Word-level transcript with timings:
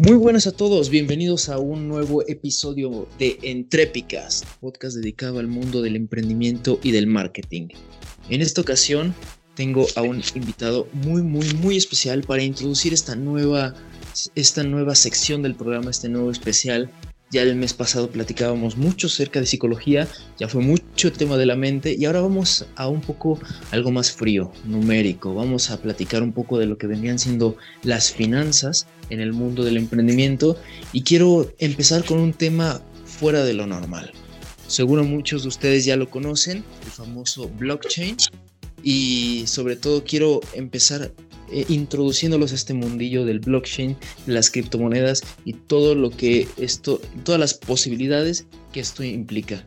Muy 0.00 0.14
buenas 0.14 0.46
a 0.46 0.52
todos, 0.52 0.90
bienvenidos 0.90 1.48
a 1.48 1.58
un 1.58 1.88
nuevo 1.88 2.22
episodio 2.28 3.08
de 3.18 3.36
Entrépicas, 3.42 4.44
podcast 4.60 4.94
dedicado 4.94 5.40
al 5.40 5.48
mundo 5.48 5.82
del 5.82 5.96
emprendimiento 5.96 6.78
y 6.84 6.92
del 6.92 7.08
marketing. 7.08 7.66
En 8.30 8.40
esta 8.40 8.60
ocasión 8.60 9.12
tengo 9.56 9.88
a 9.96 10.02
un 10.02 10.22
invitado 10.36 10.86
muy, 10.92 11.22
muy, 11.22 11.52
muy 11.54 11.76
especial 11.76 12.22
para 12.22 12.44
introducir 12.44 12.94
esta 12.94 13.16
nueva, 13.16 13.74
esta 14.36 14.62
nueva 14.62 14.94
sección 14.94 15.42
del 15.42 15.56
programa, 15.56 15.90
este 15.90 16.08
nuevo 16.08 16.30
especial 16.30 16.88
ya 17.30 17.42
el 17.42 17.56
mes 17.56 17.74
pasado 17.74 18.10
platicábamos 18.10 18.76
mucho 18.76 19.06
acerca 19.06 19.40
de 19.40 19.46
psicología, 19.46 20.08
ya 20.38 20.48
fue 20.48 20.62
mucho 20.62 21.12
tema 21.12 21.36
de 21.36 21.46
la 21.46 21.56
mente 21.56 21.94
y 21.98 22.04
ahora 22.04 22.20
vamos 22.20 22.66
a 22.76 22.88
un 22.88 23.00
poco 23.00 23.38
algo 23.70 23.90
más 23.90 24.12
frío, 24.12 24.52
numérico. 24.64 25.34
Vamos 25.34 25.70
a 25.70 25.80
platicar 25.80 26.22
un 26.22 26.32
poco 26.32 26.58
de 26.58 26.66
lo 26.66 26.78
que 26.78 26.86
venían 26.86 27.18
siendo 27.18 27.56
las 27.82 28.12
finanzas 28.12 28.86
en 29.10 29.20
el 29.20 29.32
mundo 29.32 29.64
del 29.64 29.76
emprendimiento 29.76 30.56
y 30.92 31.02
quiero 31.02 31.52
empezar 31.58 32.04
con 32.04 32.18
un 32.18 32.32
tema 32.32 32.80
fuera 33.04 33.44
de 33.44 33.54
lo 33.54 33.66
normal. 33.66 34.12
Seguro 34.66 35.04
muchos 35.04 35.42
de 35.42 35.48
ustedes 35.48 35.84
ya 35.84 35.96
lo 35.96 36.10
conocen, 36.10 36.64
el 36.84 36.90
famoso 36.90 37.48
blockchain 37.58 38.16
y 38.82 39.44
sobre 39.46 39.76
todo 39.76 40.04
quiero 40.04 40.40
empezar 40.54 41.12
eh, 41.50 41.64
introduciéndolos 41.68 42.52
a 42.52 42.54
este 42.54 42.74
mundillo 42.74 43.24
del 43.24 43.40
blockchain, 43.40 43.96
las 44.26 44.50
criptomonedas 44.50 45.22
y 45.44 45.54
todo 45.54 45.94
lo 45.94 46.10
que 46.10 46.46
esto, 46.56 47.00
todas 47.24 47.40
las 47.40 47.54
posibilidades 47.54 48.46
que 48.72 48.80
esto 48.80 49.02
implica. 49.02 49.66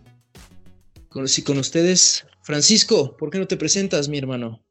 Con, 1.09 1.25
con 1.45 1.57
ustedes, 1.57 2.25
Francisco, 2.43 3.15
¿por 3.17 3.29
qué 3.29 3.39
no 3.39 3.47
te 3.47 3.57
presentas, 3.57 4.07
mi 4.09 4.17
hermano? 4.17 4.63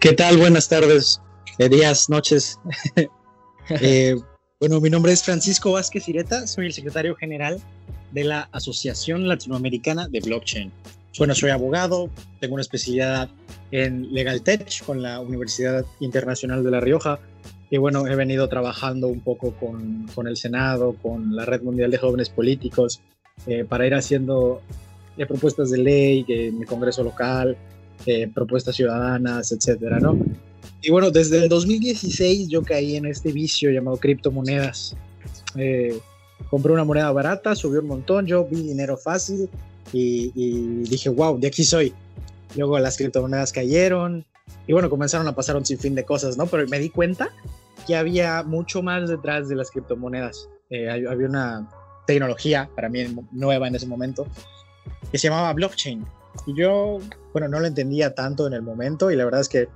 ¿Qué 0.00 0.12
tal? 0.12 0.36
Buenas 0.36 0.68
tardes, 0.68 1.20
eh, 1.58 1.68
días, 1.68 2.08
noches. 2.08 2.58
Eh, 3.80 4.16
bueno, 4.58 4.80
mi 4.80 4.90
nombre 4.90 5.12
es 5.12 5.22
Francisco 5.22 5.72
Vázquez 5.72 6.08
Ireta, 6.08 6.48
soy 6.48 6.66
el 6.66 6.72
secretario 6.72 7.14
general 7.14 7.62
de 8.10 8.24
la 8.24 8.48
Asociación 8.52 9.28
Latinoamericana 9.28 10.08
de 10.08 10.20
Blockchain. 10.20 10.72
Bueno, 11.18 11.34
soy 11.34 11.50
abogado, 11.50 12.08
tengo 12.40 12.54
una 12.54 12.62
especialidad 12.62 13.28
en 13.70 14.12
Legal 14.14 14.42
Tech 14.42 14.82
con 14.84 15.02
la 15.02 15.20
Universidad 15.20 15.84
Internacional 16.00 16.64
de 16.64 16.70
La 16.70 16.80
Rioja. 16.80 17.18
Y 17.68 17.76
bueno, 17.76 18.06
he 18.06 18.16
venido 18.16 18.48
trabajando 18.48 19.08
un 19.08 19.20
poco 19.20 19.52
con, 19.52 20.06
con 20.14 20.26
el 20.26 20.36
Senado, 20.36 20.94
con 21.02 21.36
la 21.36 21.44
Red 21.44 21.62
Mundial 21.62 21.90
de 21.90 21.98
Jóvenes 21.98 22.30
Políticos, 22.30 23.00
eh, 23.46 23.64
para 23.64 23.86
ir 23.86 23.94
haciendo 23.94 24.62
eh, 25.18 25.26
propuestas 25.26 25.70
de 25.70 25.78
ley 25.78 26.24
en 26.28 26.58
mi 26.58 26.64
Congreso 26.64 27.02
local, 27.02 27.56
eh, 28.06 28.28
propuestas 28.32 28.76
ciudadanas, 28.76 29.52
etcétera, 29.52 30.00
¿no? 30.00 30.18
Y 30.80 30.90
bueno, 30.90 31.10
desde 31.10 31.38
el 31.38 31.48
2016 31.48 32.48
yo 32.48 32.62
caí 32.62 32.96
en 32.96 33.06
este 33.06 33.32
vicio 33.32 33.70
llamado 33.70 33.98
criptomonedas. 33.98 34.96
Compré 36.50 36.72
una 36.72 36.84
moneda 36.84 37.10
barata, 37.12 37.54
subió 37.54 37.80
un 37.80 37.86
montón, 37.86 38.26
yo 38.26 38.44
vi 38.44 38.62
dinero 38.62 38.96
fácil 38.96 39.48
y, 39.92 40.32
y 40.34 40.82
dije, 40.88 41.08
wow, 41.08 41.38
de 41.38 41.48
aquí 41.48 41.64
soy. 41.64 41.94
Luego 42.56 42.78
las 42.78 42.96
criptomonedas 42.96 43.52
cayeron 43.52 44.24
y 44.66 44.72
bueno, 44.72 44.88
comenzaron 44.90 45.26
a 45.28 45.34
pasar 45.34 45.56
un 45.56 45.66
sinfín 45.66 45.94
de 45.94 46.04
cosas, 46.04 46.36
¿no? 46.36 46.46
Pero 46.46 46.66
me 46.68 46.78
di 46.78 46.90
cuenta 46.90 47.30
que 47.86 47.96
había 47.96 48.42
mucho 48.42 48.82
más 48.82 49.08
detrás 49.08 49.48
de 49.48 49.56
las 49.56 49.70
criptomonedas. 49.70 50.48
Eh, 50.70 50.88
había 50.88 51.26
una 51.26 51.68
tecnología, 52.06 52.70
para 52.74 52.88
mí 52.88 53.04
nueva 53.32 53.68
en 53.68 53.74
ese 53.74 53.86
momento, 53.86 54.26
que 55.10 55.18
se 55.18 55.28
llamaba 55.28 55.52
blockchain. 55.52 56.04
Y 56.46 56.54
yo, 56.54 56.98
bueno, 57.32 57.48
no 57.48 57.60
lo 57.60 57.66
entendía 57.66 58.14
tanto 58.14 58.46
en 58.46 58.52
el 58.54 58.62
momento 58.62 59.10
y 59.10 59.16
la 59.16 59.24
verdad 59.24 59.40
es 59.40 59.48
que 59.48 59.68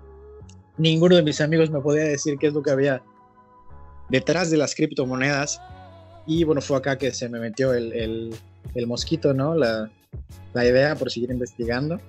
ninguno 0.79 1.17
de 1.17 1.23
mis 1.23 1.41
amigos 1.41 1.71
me 1.71 1.81
podía 1.81 2.05
decir 2.05 2.39
qué 2.39 2.47
es 2.47 2.55
lo 2.55 2.63
que 2.63 2.71
había 2.71 3.03
detrás 4.09 4.51
de 4.51 4.57
las 4.57 4.75
criptomonedas. 4.75 5.61
Y 6.27 6.45
bueno, 6.45 6.61
fue 6.61 6.77
acá 6.77 6.99
que 6.99 7.13
se 7.13 7.29
me 7.29 7.39
metió 7.39 7.73
el, 7.73 8.33
el, 8.75 8.87
mosquito, 8.87 9.33
¿no? 9.33 9.55
La, 9.55 9.91
la 10.55 10.65
idea 10.65 10.95
por 10.97 11.11
seguir 11.11 11.31
investigando 11.31 12.01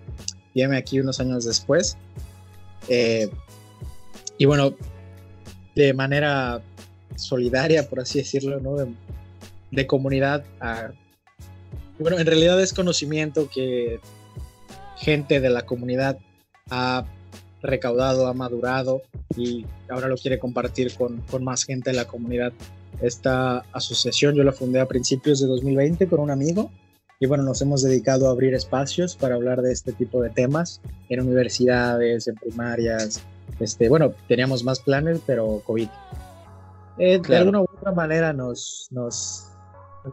aquí 0.66 1.00
unos 1.00 1.20
años 1.20 1.46
después. 1.46 1.98
Eh, 2.88 3.30
y 4.38 4.46
bueno, 4.46 4.74
de 5.76 5.94
manera 5.94 6.62
solidaria, 7.16 7.88
por 7.90 8.00
así 8.00 8.20
decirlo, 8.20 8.60
¿no? 8.60 8.76
de, 9.72 9.88
comunidad. 9.88 10.44
bueno, 12.00 12.18
en 12.18 12.26
realidad 12.26 12.62
es 12.62 12.74
conocimiento 12.74 13.50
que 13.54 14.00
gente 14.98 15.40
de 15.40 15.50
la 15.50 15.66
comunidad 15.66 16.18
ha 16.70 17.06
recaudado, 17.62 18.28
ha 18.28 18.34
madurado 18.34 19.02
y 19.36 19.66
ahora 19.90 20.08
lo 20.08 20.16
quiere 20.16 20.40
compartir 20.40 20.96
con, 20.96 21.22
con, 21.22 21.44
más 21.44 21.64
gente 21.64 21.92
de 21.92 21.96
la 21.96 22.06
comunidad. 22.06 22.54
Esta 23.02 23.60
asociación 23.74 24.36
yo 24.36 24.44
la 24.44 24.52
fundé 24.52 24.80
a 24.80 24.88
principios 24.88 25.40
de 25.40 25.48
2020 25.48 26.08
con 26.08 26.20
un 26.20 26.32
amigo 26.32 26.72
y 27.20 27.26
bueno, 27.26 27.44
nos 27.44 27.62
hemos 27.62 27.82
dedicado 27.82 28.28
a 28.28 28.32
abrir 28.32 28.54
espacios 28.54 29.16
para 29.16 29.36
hablar 29.36 29.62
de 29.62 29.72
este 29.72 29.92
tipo 29.92 30.22
de 30.22 30.30
temas 30.30 30.82
en 31.10 31.22
universidades, 31.22 32.28
en 32.28 32.36
primarias. 32.36 33.24
Este, 33.60 33.90
bueno, 33.90 34.14
teníamos 34.28 34.64
más 34.64 34.80
planes, 34.80 35.22
pero 35.26 35.62
COVID. 35.66 35.90
Eh, 37.00 37.20
de 37.20 37.38
alguna 37.38 37.62
u 37.62 37.64
otra 37.64 37.92
manera 37.92 38.34
nos, 38.34 38.88
nos, 38.92 39.48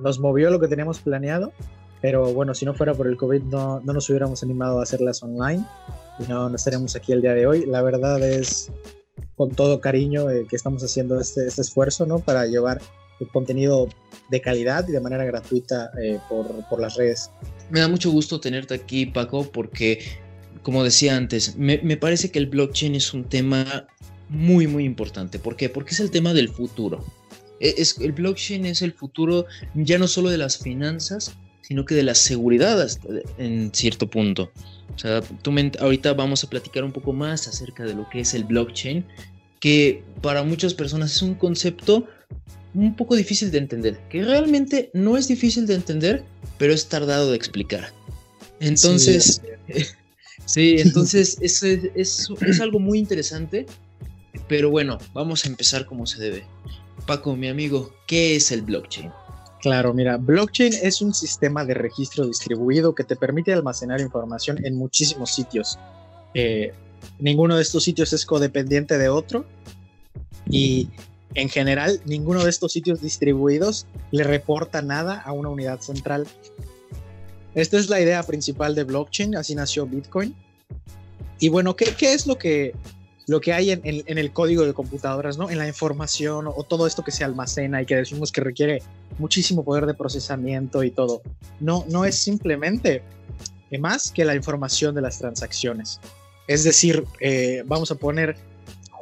nos 0.01 0.19
movió 0.19 0.51
lo 0.51 0.61
que 0.61 0.69
teníamos 0.69 1.01
planeado, 1.01 1.53
pero 2.01 2.33
bueno, 2.33 2.55
si 2.55 2.65
no 2.65 2.75
fuera 2.75 2.95
por 2.95 3.07
el 3.07 3.17
COVID 3.17 3.43
no, 3.45 3.81
no 3.81 3.93
nos 3.93 4.09
hubiéramos 4.09 4.43
animado 4.43 4.81
a 4.81 4.83
hacerlas 4.83 5.23
online 5.23 5.65
y 6.19 6.25
no, 6.25 6.49
no 6.49 6.57
estaríamos 6.57 6.97
aquí 6.97 7.13
el 7.13 7.23
día 7.23 7.35
de 7.35 7.47
hoy. 7.47 7.67
La 7.67 7.83
verdad 7.83 8.23
es 8.23 8.71
con 9.37 9.51
todo 9.51 9.81
cariño 9.81 10.31
eh, 10.31 10.47
que 10.49 10.57
estamos 10.57 10.83
haciendo 10.83 11.21
este, 11.21 11.47
este 11.47 11.63
esfuerzo, 11.63 12.07
¿no? 12.07 12.19
Para 12.19 12.47
llevar 12.47 12.81
contenido 13.33 13.89
de 14.31 14.41
calidad 14.41 14.87
y 14.89 14.93
de 14.93 15.01
manera 15.01 15.25
gratuita 15.25 15.91
eh, 16.01 16.19
por, 16.29 16.47
por, 16.69 16.81
las 16.81 16.97
redes. 16.97 17.31
Me 17.71 17.81
da 17.81 17.89
mucho 17.89 18.11
gusto 18.11 18.41
tenerte 18.41 18.75
aquí, 18.75 19.07
Paco, 19.07 19.51
porque, 19.51 20.05
como 20.63 20.85
decía 20.85 21.17
antes, 21.17 21.57
me, 21.57 21.79
me 21.79 21.97
parece 21.97 22.31
que 22.31 22.39
el 22.39 22.47
blockchain 22.47 22.95
es 22.95 23.15
un 23.15 23.25
tema 23.25 23.87
muy, 24.29 24.67
muy 24.67 24.85
importante. 24.85 25.39
¿Por 25.39 25.57
qué? 25.57 25.69
Porque 25.69 25.93
es 25.93 26.01
el 26.01 26.11
tema 26.11 26.33
del 26.35 26.49
futuro. 26.49 27.05
E, 27.61 27.75
es, 27.79 27.99
el 28.01 28.13
blockchain 28.13 28.67
es 28.67 28.83
el 28.83 28.93
futuro 28.93 29.47
ya 29.75 29.99
no 29.99 30.09
solo 30.09 30.31
de 30.31 30.39
las 30.39 30.59
finanzas, 30.59 31.35
sino 31.67 31.87
que 31.87 31.95
de 31.95 32.03
la 32.03 32.15
seguridad 32.15 32.87
en 33.39 33.71
cierto 33.73 34.09
punto. 34.09 34.51
O 34.95 34.99
sea, 34.99 35.23
tú 35.23 35.51
ahorita 35.81 36.13
vamos 36.13 36.45
a 36.45 36.51
platicar 36.51 36.85
un 36.85 36.93
poco 36.93 37.13
más 37.15 37.49
acerca 37.49 37.85
de 37.85 37.95
lo 37.95 38.09
que 38.11 38.21
es 38.21 38.35
el 38.35 38.45
blockchain, 38.45 39.05
que 39.61 40.05
para 40.21 40.43
muchas 40.43 40.75
personas 40.75 41.13
es 41.13 41.23
un 41.23 41.35
concepto 41.35 42.07
un 42.75 42.95
poco 42.95 43.17
difícil 43.17 43.51
de 43.51 43.59
entender, 43.59 43.99
que 44.11 44.23
realmente 44.23 44.91
no 44.93 45.17
es 45.17 45.27
difícil 45.27 45.67
de 45.67 45.75
entender, 45.75 46.25
pero 46.59 46.75
es 46.75 46.87
tardado 46.87 47.31
de 47.31 47.37
explicar. 47.37 47.93
Entonces, 48.61 49.41
sí, 50.45 50.77
entonces 50.79 51.39
es, 51.41 51.63
es, 51.63 52.61
algo 52.61 52.79
muy 52.79 52.99
interesante, 52.99 53.65
pero 54.49 54.69
bueno, 54.69 54.99
vamos 55.15 55.47
a 55.47 55.49
empezar 55.49 55.87
como 55.87 56.07
se 56.07 56.21
debe. 56.21 56.45
Paco, 57.07 57.37
mi 57.37 57.49
amigo, 57.49 57.95
¿qué 58.07 58.37
es 58.37 58.53
el 58.53 58.63
blockchain? 58.63 59.11
Claro, 59.65 59.95
mira, 59.95 60.19
blockchain 60.19 60.75
es 60.83 61.01
un 61.01 61.15
sistema 61.15 61.65
de 61.65 61.73
registro 61.73 62.27
distribuido 62.27 62.95
que 62.95 63.03
te 63.03 63.17
permite 63.17 63.51
almacenar 63.51 63.99
información 64.03 64.63
en 64.63 64.77
muchísimos 64.77 65.35
sitios. 65.35 65.79
Eh, 66.35 66.75
ninguno 67.19 67.57
de 67.57 67.63
estos 67.63 67.83
sitios 67.83 68.13
es 68.13 68.27
codependiente 68.27 68.99
de 68.99 69.09
otro 69.09 69.47
y 70.51 70.91
en 71.33 71.49
general, 71.49 71.99
ninguno 72.05 72.45
de 72.45 72.51
estos 72.51 72.73
sitios 72.73 73.01
distribuidos 73.01 73.87
le 74.11 74.25
reporta 74.25 74.83
nada 74.83 75.19
a 75.23 75.33
una 75.33 75.49
unidad 75.49 75.81
central. 75.81 76.27
Esta 77.55 77.79
es 77.79 77.89
la 77.89 78.03
idea 78.03 78.23
principal 78.23 78.75
de 78.75 78.85
blockchain, 78.85 79.35
así 79.35 79.55
nació 79.55 79.87
Bitcoin. 79.87 80.35
Y 81.39 81.49
bueno, 81.49 81.75
¿qué, 81.75 81.95
es 82.13 82.27
lo 82.27 82.37
que, 82.37 82.75
lo 83.27 83.41
que 83.41 83.53
hay 83.53 83.71
en, 83.71 84.19
el 84.19 84.33
código 84.33 84.65
de 84.65 84.75
computadoras, 84.75 85.39
¿no? 85.39 85.51
en 85.51 85.59
la 85.59 85.67
información 85.67 86.47
o, 86.47 86.63
todo 86.65 86.87
esto 86.87 87.03
que 87.03 87.11
se 87.11 87.25
almacena 87.25 87.81
y 87.81 87.87
que 87.87 87.97
decimos 87.97 88.31
que 88.31 88.41
requiere 88.41 88.83
muchísimo 89.19 89.65
poder 89.65 89.87
de 89.87 89.95
procesamiento 89.95 90.83
y 90.83 90.91
todo? 90.91 91.23
No, 91.61 91.85
no 91.89 92.05
es 92.05 92.17
simplemente 92.17 93.03
más 93.79 94.11
que 94.11 94.25
la 94.25 94.35
información 94.35 94.95
de 94.95 95.01
las 95.01 95.19
transacciones. 95.19 96.01
Es 96.47 96.65
decir, 96.65 97.05
eh, 97.21 97.63
vamos 97.67 97.91
a 97.91 97.95
poner 97.95 98.37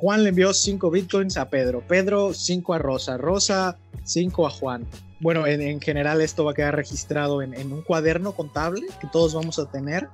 Juan 0.02 0.24
le 0.24 0.30
envió 0.30 0.52
5 0.52 0.90
bitcoins 0.90 1.36
a 1.36 1.48
Pedro, 1.48 1.80
Pedro 1.86 2.34
5 2.34 2.74
a 2.74 2.78
Rosa, 2.78 3.16
Rosa 3.18 3.76
5 4.02 4.46
a 4.48 4.50
Juan. 4.50 4.84
Bueno, 5.20 5.46
en, 5.46 5.80
general 5.80 6.20
esto 6.20 6.44
va 6.44 6.50
a 6.50 6.54
quedar 6.54 6.74
registrado 6.74 7.40
en, 7.40 7.72
un 7.72 7.82
cuaderno 7.82 8.32
contable 8.32 8.82
que 9.00 9.06
todos 9.06 9.32
vamos 9.32 9.60
a 9.60 9.70
tener. 9.70 10.08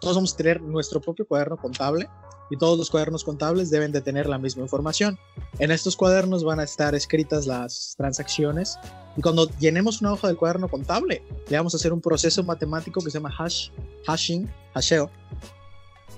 Todos 0.00 0.14
vamos 0.14 0.34
a 0.34 0.36
tener 0.36 0.60
nuestro 0.60 1.00
propio 1.00 1.26
cuaderno 1.26 1.56
contable 1.56 2.08
y 2.52 2.58
todos 2.58 2.76
los 2.76 2.90
cuadernos 2.90 3.24
contables 3.24 3.70
deben 3.70 3.92
de 3.92 4.02
tener 4.02 4.26
la 4.26 4.36
misma 4.36 4.62
información. 4.62 5.18
En 5.58 5.70
estos 5.70 5.96
cuadernos 5.96 6.44
van 6.44 6.60
a 6.60 6.64
estar 6.64 6.94
escritas 6.94 7.46
las 7.46 7.94
transacciones 7.96 8.78
y 9.16 9.22
cuando 9.22 9.48
llenemos 9.58 10.02
una 10.02 10.12
hoja 10.12 10.28
del 10.28 10.36
cuaderno 10.36 10.68
contable, 10.68 11.22
le 11.48 11.56
vamos 11.56 11.72
a 11.72 11.78
hacer 11.78 11.94
un 11.94 12.02
proceso 12.02 12.44
matemático 12.44 13.00
que 13.00 13.10
se 13.10 13.18
llama 13.18 13.34
hash, 13.38 13.70
hashing, 14.06 14.50
hasheo. 14.74 15.10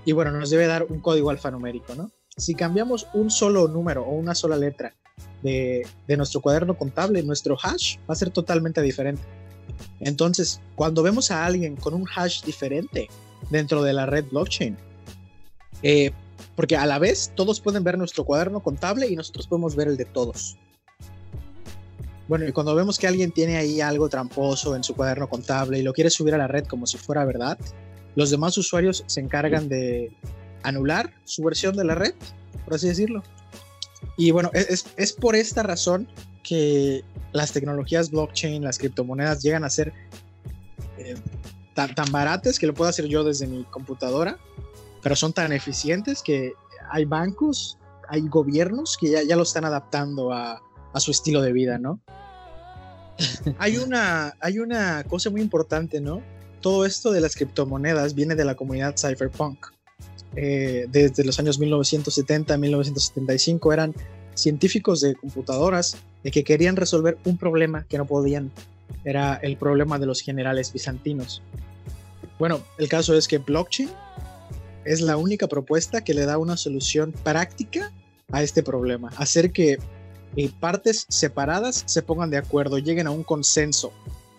Y 0.05 0.11
bueno, 0.11 0.33
nos 0.33 0.51
debe 0.51 0.67
dar 0.67 0.83
un 0.89 0.99
código 0.99 1.31
alfanumérico, 1.31 1.95
¿no? 1.95 2.11
si 2.37 2.57
cambiamos 2.57 3.07
un 3.15 3.31
solo 3.31 3.69
número 3.69 4.03
o 4.03 4.11
una 4.11 4.35
sola 4.35 4.57
letra 4.57 4.93
de, 5.41 5.87
de 6.09 6.17
nuestro 6.17 6.41
cuaderno 6.41 6.77
contable, 6.77 7.23
nuestro 7.23 7.57
hash 7.63 7.99
va 8.11 8.15
a 8.15 8.17
ser 8.17 8.31
totalmente 8.31 8.83
diferente. 8.83 9.23
Entonces, 10.01 10.61
cuando 10.75 11.05
vemos 11.05 11.31
a 11.31 11.47
alguien 11.47 11.77
con 11.77 11.95
un 11.95 12.09
hash 12.13 12.43
diferente 12.43 13.09
dentro 13.51 13.85
de 13.85 13.93
la 13.93 14.07
red 14.07 14.25
blockchain, 14.25 14.77
eh, 15.83 16.13
porque 16.57 16.77
a 16.77 16.87
la 16.87 16.99
vez 16.99 17.33
todos 17.35 17.61
pueden 17.61 17.85
ver 17.85 17.99
nuestro 17.99 18.25
cuaderno 18.25 18.63
contable 18.63 19.09
y 19.09 19.17
nosotros 19.17 19.47
podemos 19.47 19.77
ver 19.77 19.89
el 19.89 19.97
de 19.97 20.05
todos. 20.05 20.57
Bueno, 22.29 22.49
y 22.49 22.53
cuando 22.53 22.75
vemos 22.75 22.99
que 22.99 23.07
alguien 23.07 23.33
tiene 23.33 23.57
ahí 23.57 23.81
algo 23.81 24.09
tramposo 24.09 24.75
en 24.77 24.83
su 24.83 24.95
cuaderno 24.95 25.29
contable 25.29 25.79
y 25.79 25.83
lo 25.83 25.93
quiere 25.93 26.11
subir 26.11 26.35
a 26.35 26.39
la 26.39 26.49
red 26.49 26.65
como 26.65 26.87
si 26.87 26.97
fuera 26.97 27.25
verdad, 27.25 27.59
los 28.15 28.31
demás 28.31 28.57
usuarios 28.57 29.05
se 29.07 29.21
encargan 29.21 29.69
de 29.69 30.11
anular 30.63 31.13
su 31.25 31.43
versión 31.43 31.77
de 31.77 31.85
la 31.85 31.95
red, 31.95 32.15
por 32.65 32.75
así 32.75 32.89
decirlo. 32.89 33.23
Y 34.17 34.31
bueno, 34.31 34.51
es, 34.55 34.87
es 34.97 35.13
por 35.13 35.37
esta 35.37 35.63
razón 35.63 36.09
que 36.43 37.05
las 37.33 37.53
tecnologías 37.53 38.11
blockchain, 38.11 38.63
las 38.63 38.79
criptomonedas 38.79 39.43
llegan 39.43 39.65
a 39.65 39.71
ser 39.71 39.93
eh, 40.99 41.17
tan, 41.75 42.13
baratas 42.13 42.59
que 42.59 42.67
lo 42.67 42.75
puedo 42.75 42.89
hacer 42.89 43.07
yo 43.07 43.25
desde 43.25 43.49
mi 43.49 43.65
computadora, 43.65 44.39
pero 45.05 45.15
son 45.15 45.35
tan 45.35 45.53
eficientes 45.53 46.23
que 46.23 46.55
hay 46.91 47.05
bancos, 47.05 47.79
hay 48.09 48.23
gobiernos 48.23 48.97
que 48.99 49.11
ya, 49.11 49.23
ya 49.23 49.37
lo 49.37 49.43
están 49.43 49.67
adaptando 49.67 50.33
a, 50.33 50.63
a 50.93 51.01
su 51.01 51.11
estilo 51.11 51.43
de 51.43 51.53
vida, 51.53 51.79
¿no? 51.79 52.01
hay, 53.59 53.77
una, 53.85 54.35
hay 54.41 54.59
una 54.59 55.05
cosa 55.05 55.29
muy 55.29 55.43
importante, 55.43 56.01
¿no? 56.01 56.23
Todo 56.63 56.87
esto 56.87 57.13
de 57.13 57.21
las 57.21 57.37
criptomonedas 57.37 58.15
viene 58.15 58.35
de 58.35 58.47
la 58.47 58.55
comunidad 58.55 58.95
cypherpunk. 58.97 59.67
Eh, 60.37 60.87
desde 60.91 61.23
los 61.23 61.39
años 61.39 61.59
1970 61.61 62.57
1975 62.57 63.73
eran 63.73 63.95
científicos 64.35 65.01
de 65.01 65.15
computadoras 65.15 65.97
de 66.25 66.33
que 66.33 66.43
querían 66.43 66.75
resolver 66.75 67.19
un 67.25 67.37
problema 67.37 67.85
que 67.89 67.99
no 67.99 68.07
podían. 68.07 68.51
Era 69.05 69.35
el 69.35 69.59
problema 69.59 69.99
de 69.99 70.07
los 70.07 70.23
generales 70.23 70.73
bizantinos. 70.73 71.43
Bueno, 72.39 72.63
el 72.79 72.89
caso 72.89 73.15
es 73.15 73.29
que 73.29 73.39
blockchain 73.39 73.91
es 74.85 75.01
la 75.01 75.17
única 75.17 75.49
propuesta 75.49 76.03
que 76.03 76.15
le 76.15 76.27
da 76.27 76.39
una 76.39 76.57
solución 76.57 77.13
práctica 77.13 77.93
a 78.33 78.43
este 78.43 78.63
problema. 78.63 79.11
Hacer 79.17 79.53
que 79.53 79.79
eh, 80.37 80.51
partes 80.61 81.07
separadas 81.09 81.85
se 81.87 82.03
pongan 82.03 82.31
de 82.31 82.39
acuerdo, 82.39 82.79
lleguen 82.79 83.07
a 83.07 83.11
un 83.11 83.23
consenso 83.23 83.93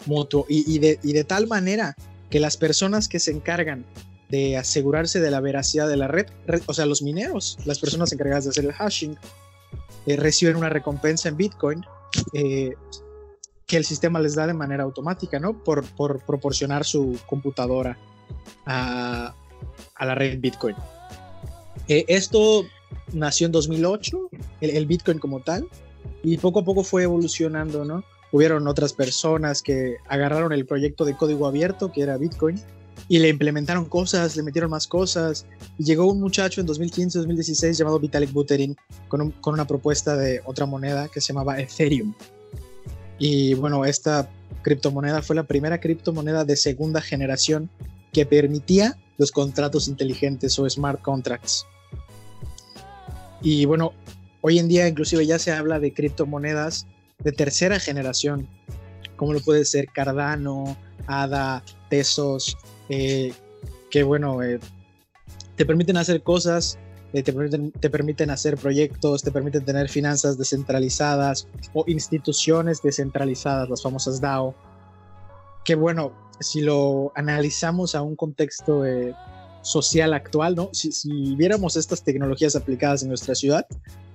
mutuo 0.05 0.45
y, 0.47 0.77
de, 0.79 0.99
y 1.03 1.13
de 1.13 1.23
tal 1.23 1.47
manera 1.47 1.95
que 2.29 2.39
las 2.39 2.57
personas 2.57 3.07
que 3.07 3.19
se 3.19 3.31
encargan 3.31 3.85
de 4.29 4.57
asegurarse 4.57 5.19
de 5.19 5.31
la 5.31 5.39
veracidad 5.39 5.87
de 5.87 5.97
la 5.97 6.07
red, 6.07 6.27
o 6.65 6.73
sea, 6.73 6.85
los 6.85 7.01
mineros, 7.01 7.57
las 7.65 7.79
personas 7.79 8.11
encargadas 8.11 8.43
de 8.43 8.49
hacer 8.49 8.65
el 8.65 8.73
hashing, 8.73 9.17
eh, 10.05 10.15
reciben 10.15 10.55
una 10.55 10.69
recompensa 10.69 11.29
en 11.29 11.37
Bitcoin 11.37 11.85
eh, 12.33 12.73
que 13.65 13.77
el 13.77 13.85
sistema 13.85 14.19
les 14.19 14.35
da 14.35 14.47
de 14.47 14.53
manera 14.53 14.83
automática, 14.83 15.39
¿no? 15.39 15.63
Por, 15.63 15.83
por 15.95 16.23
proporcionar 16.25 16.85
su 16.85 17.17
computadora 17.27 17.97
a, 18.65 19.33
a 19.95 20.05
la 20.05 20.15
red 20.15 20.39
Bitcoin. 20.39 20.75
Eh, 21.87 22.05
esto 22.07 22.65
nació 23.13 23.45
en 23.45 23.51
2008, 23.51 24.29
el, 24.61 24.85
Bitcoin 24.85 25.19
como 25.19 25.41
tal, 25.41 25.67
y 26.23 26.37
poco 26.37 26.59
a 26.59 26.65
poco 26.65 26.83
fue 26.83 27.03
evolucionando, 27.03 27.85
¿no? 27.85 28.03
Hubieron 28.31 28.67
otras 28.67 28.93
personas 28.93 29.61
que 29.61 29.97
agarraron 30.07 30.51
el 30.51 30.65
proyecto 30.65 31.05
de 31.05 31.15
código 31.15 31.47
abierto, 31.47 31.91
que 31.91 32.01
era 32.01 32.17
Bitcoin, 32.17 32.59
y 33.07 33.19
le 33.19 33.29
implementaron 33.29 33.85
cosas, 33.85 34.35
le 34.35 34.43
metieron 34.43 34.71
más 34.71 34.87
cosas. 34.87 35.45
Llegó 35.77 36.11
un 36.11 36.19
muchacho 36.19 36.59
en 36.59 36.67
2015-2016 36.67 37.73
llamado 37.73 37.99
Vitalik 37.99 38.31
Buterin 38.31 38.75
con, 39.07 39.31
con, 39.31 39.53
una 39.53 39.67
propuesta 39.67 40.15
de 40.17 40.41
otra 40.45 40.65
moneda 40.65 41.07
que 41.07 41.21
se 41.21 41.33
llamaba 41.33 41.59
Ethereum. 41.59 42.13
Y 43.19 43.53
bueno, 43.53 43.85
esta 43.85 44.29
criptomoneda 44.63 45.21
fue 45.21 45.35
la 45.35 45.43
primera 45.43 45.79
criptomoneda 45.79 46.43
de 46.43 46.55
segunda 46.55 46.99
generación 47.01 47.69
que 48.15 48.25
permitía 48.25 48.97
los 49.17 49.29
contratos 49.29 49.89
inteligentes 49.89 50.57
o 50.57 50.69
smart 50.69 51.01
contracts. 51.01 51.67
Y 53.41 53.65
bueno, 53.65 53.91
hoy 54.39 54.57
en 54.57 54.69
día 54.69 54.87
inclusive 54.87 55.25
ya 55.25 55.37
se 55.37 55.51
habla 55.51 55.81
de 55.81 55.93
criptomonedas 55.93 56.87
de 57.19 57.33
tercera 57.33 57.77
generación, 57.77 58.47
como 59.17 59.33
lo 59.33 59.41
puede 59.41 59.65
ser 59.65 59.87
Cardano, 59.93 60.77
ADA, 61.07 61.61
Tesos, 61.89 62.57
eh, 62.87 63.33
que 63.91 64.03
bueno, 64.03 64.41
eh, 64.41 64.61
te 65.57 65.65
permiten 65.65 65.97
hacer 65.97 66.23
cosas, 66.23 66.79
eh, 67.11 67.21
te, 67.21 67.33
permiten, 67.33 67.71
te 67.73 67.89
permiten 67.89 68.29
hacer 68.29 68.55
proyectos, 68.55 69.23
te 69.23 69.31
permiten 69.31 69.65
tener 69.65 69.89
finanzas 69.89 70.37
descentralizadas 70.37 71.49
o 71.73 71.83
instituciones 71.87 72.81
descentralizadas, 72.81 73.69
las 73.69 73.81
famosas 73.81 74.21
DAO. 74.21 74.55
Que 75.65 75.75
bueno, 75.75 76.13
si 76.39 76.61
lo 76.61 77.11
analizamos 77.15 77.95
a 77.95 78.01
un 78.01 78.15
contexto 78.15 78.83
social 79.61 80.13
actual, 80.13 80.55
¿no? 80.55 80.69
Si, 80.73 80.91
si, 80.91 81.35
viéramos 81.35 81.75
estas 81.75 82.03
tecnologías 82.03 82.55
aplicadas 82.55 83.03
en 83.03 83.09
nuestra 83.09 83.35
ciudad, 83.35 83.65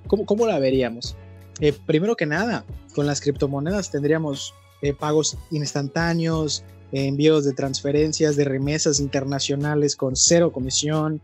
¿cómo, 0.06 0.26
cómo 0.26 0.46
la 0.46 0.58
veríamos? 0.58 1.16
primero 1.84 2.16
que 2.16 2.24
nada, 2.24 2.64
con 2.94 3.06
las 3.06 3.20
criptomonedas 3.20 3.90
tendríamos 3.90 4.54
pagos 4.98 5.36
instantáneos, 5.50 6.64
envíos 6.92 7.44
de 7.44 7.52
transferencias, 7.52 8.36
de 8.36 8.44
remesas 8.44 9.00
internacionales 9.00 9.96
con 9.96 10.16
cero 10.16 10.52
comisión. 10.52 11.20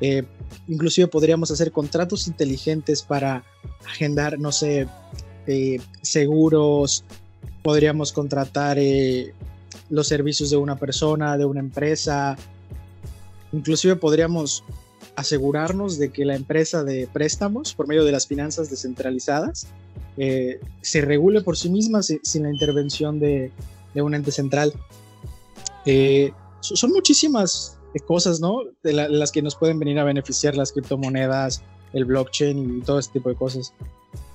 Eh, 0.00 0.24
inclusive 0.68 1.08
podríamos 1.08 1.50
hacer 1.50 1.72
contratos 1.72 2.26
inteligentes 2.26 3.02
para 3.02 3.44
agendar, 3.86 4.38
no 4.38 4.52
sé, 4.52 4.88
eh, 5.46 5.80
seguros, 6.02 7.04
podríamos 7.62 8.12
contratar 8.12 8.78
eh, 8.78 9.32
los 9.90 10.08
servicios 10.08 10.50
de 10.50 10.56
una 10.56 10.76
persona, 10.76 11.36
de 11.36 11.44
una 11.44 11.60
empresa, 11.60 12.36
inclusive 13.52 13.96
podríamos 13.96 14.64
asegurarnos 15.14 15.98
de 15.98 16.10
que 16.10 16.24
la 16.24 16.36
empresa 16.36 16.84
de 16.84 17.08
préstamos, 17.12 17.74
por 17.74 17.86
medio 17.88 18.04
de 18.04 18.12
las 18.12 18.26
finanzas 18.26 18.70
descentralizadas, 18.70 19.66
se 20.16 21.00
regule 21.02 21.42
por 21.42 21.56
sí 21.56 21.68
misma 21.68 22.02
sin 22.02 22.42
la 22.42 22.50
intervención 22.50 23.18
de, 23.18 23.50
de 23.94 24.02
un 24.02 24.14
ente 24.14 24.30
central. 24.30 24.72
Eh, 25.86 26.32
son 26.60 26.92
muchísimas 26.92 27.78
cosas, 28.06 28.40
¿no? 28.40 28.60
De, 28.82 28.92
las 28.92 29.32
que 29.32 29.40
nos 29.40 29.56
pueden 29.56 29.78
venir 29.78 29.98
a 29.98 30.04
beneficiar 30.04 30.54
las 30.54 30.72
criptomonedas, 30.72 31.62
el 31.92 32.04
blockchain 32.04 32.78
y 32.78 32.82
todo 32.82 32.98
este 32.98 33.14
tipo 33.14 33.30
de 33.30 33.36
cosas. 33.36 33.72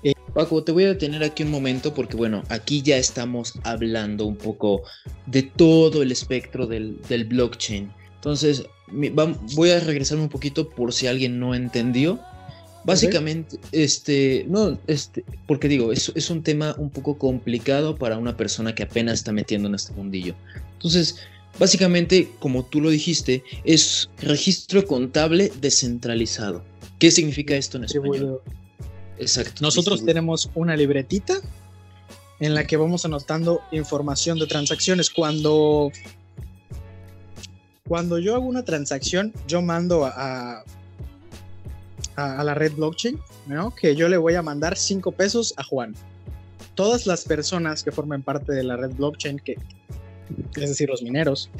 Eh, 0.03 0.13
Paco, 0.33 0.63
te 0.63 0.71
voy 0.71 0.85
a 0.85 0.89
detener 0.89 1.23
aquí 1.23 1.43
un 1.43 1.51
momento 1.51 1.93
porque, 1.93 2.15
bueno, 2.15 2.43
aquí 2.49 2.81
ya 2.81 2.97
estamos 2.97 3.53
hablando 3.63 4.25
un 4.25 4.35
poco 4.35 4.83
de 5.25 5.43
todo 5.43 6.01
el 6.01 6.11
espectro 6.11 6.67
del, 6.67 6.99
blockchain. 7.27 7.91
Entonces, 8.15 8.63
voy 9.55 9.71
a 9.71 9.79
regresarme 9.79 10.23
un 10.23 10.29
poquito 10.29 10.69
por 10.69 10.93
si 10.93 11.07
alguien 11.07 11.39
no 11.39 11.55
entendió. 11.55 12.19
Básicamente, 12.83 13.59
este, 13.71 14.45
no, 14.49 14.79
este, 14.87 15.23
porque 15.45 15.67
digo, 15.67 15.91
es, 15.91 16.11
es 16.15 16.29
un 16.31 16.41
tema 16.41 16.73
un 16.79 16.89
poco 16.89 17.17
complicado 17.17 17.95
para 17.95 18.17
una 18.17 18.35
persona 18.35 18.73
que 18.73 18.83
apenas 18.83 19.15
está 19.15 19.31
metiendo 19.31 19.67
en 19.67 19.75
este 19.75 19.93
mundillo. 19.93 20.33
Entonces, 20.73 21.15
Básicamente, 21.59 22.31
como 22.39 22.65
tú 22.65 22.81
lo 22.81 22.89
dijiste, 22.89 23.43
es 23.63 24.09
registro 24.21 24.85
contable 24.85 25.51
descentralizado. 25.59 26.63
¿Qué 26.97 27.11
significa 27.11 27.55
esto 27.55 27.77
en 27.77 27.85
español? 27.85 28.41
Exacto. 29.21 29.61
Nosotros 29.61 30.03
tenemos 30.03 30.49
una 30.55 30.75
libretita 30.75 31.35
en 32.39 32.55
la 32.55 32.65
que 32.65 32.75
vamos 32.75 33.05
anotando 33.05 33.61
información 33.71 34.39
de 34.39 34.47
transacciones. 34.47 35.11
Cuando, 35.11 35.91
cuando 37.87 38.17
yo 38.17 38.33
hago 38.33 38.45
una 38.45 38.65
transacción, 38.65 39.31
yo 39.47 39.61
mando 39.61 40.05
a, 40.05 40.63
a, 42.15 42.43
la 42.43 42.55
red 42.55 42.73
blockchain, 42.73 43.19
¿no? 43.45 43.75
que 43.75 43.95
yo 43.95 44.09
le 44.09 44.17
voy 44.17 44.33
a 44.33 44.41
mandar 44.41 44.75
5 44.75 45.11
pesos 45.11 45.53
a 45.57 45.63
Juan. 45.63 45.93
Todas 46.73 47.05
las 47.05 47.23
personas 47.23 47.83
que 47.83 47.91
formen 47.91 48.23
parte 48.23 48.53
de 48.53 48.63
la 48.63 48.75
red 48.75 48.91
blockchain, 48.95 49.37
que 49.37 49.55
es 50.55 50.69
decir, 50.69 50.89
los 50.89 51.03
mineros, 51.03 51.51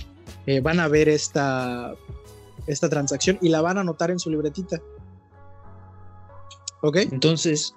eh, 0.48 0.62
van 0.62 0.80
a 0.80 0.88
ver 0.88 1.10
esta, 1.10 1.94
esta 2.66 2.90
transacción 2.90 3.38
y 3.40 3.50
la 3.50 3.62
van 3.62 3.78
a 3.78 3.82
anotar 3.82 4.10
en 4.10 4.18
su 4.18 4.32
libretita. 4.32 4.82
¿Ok? 6.82 6.98
Entonces, 7.12 7.74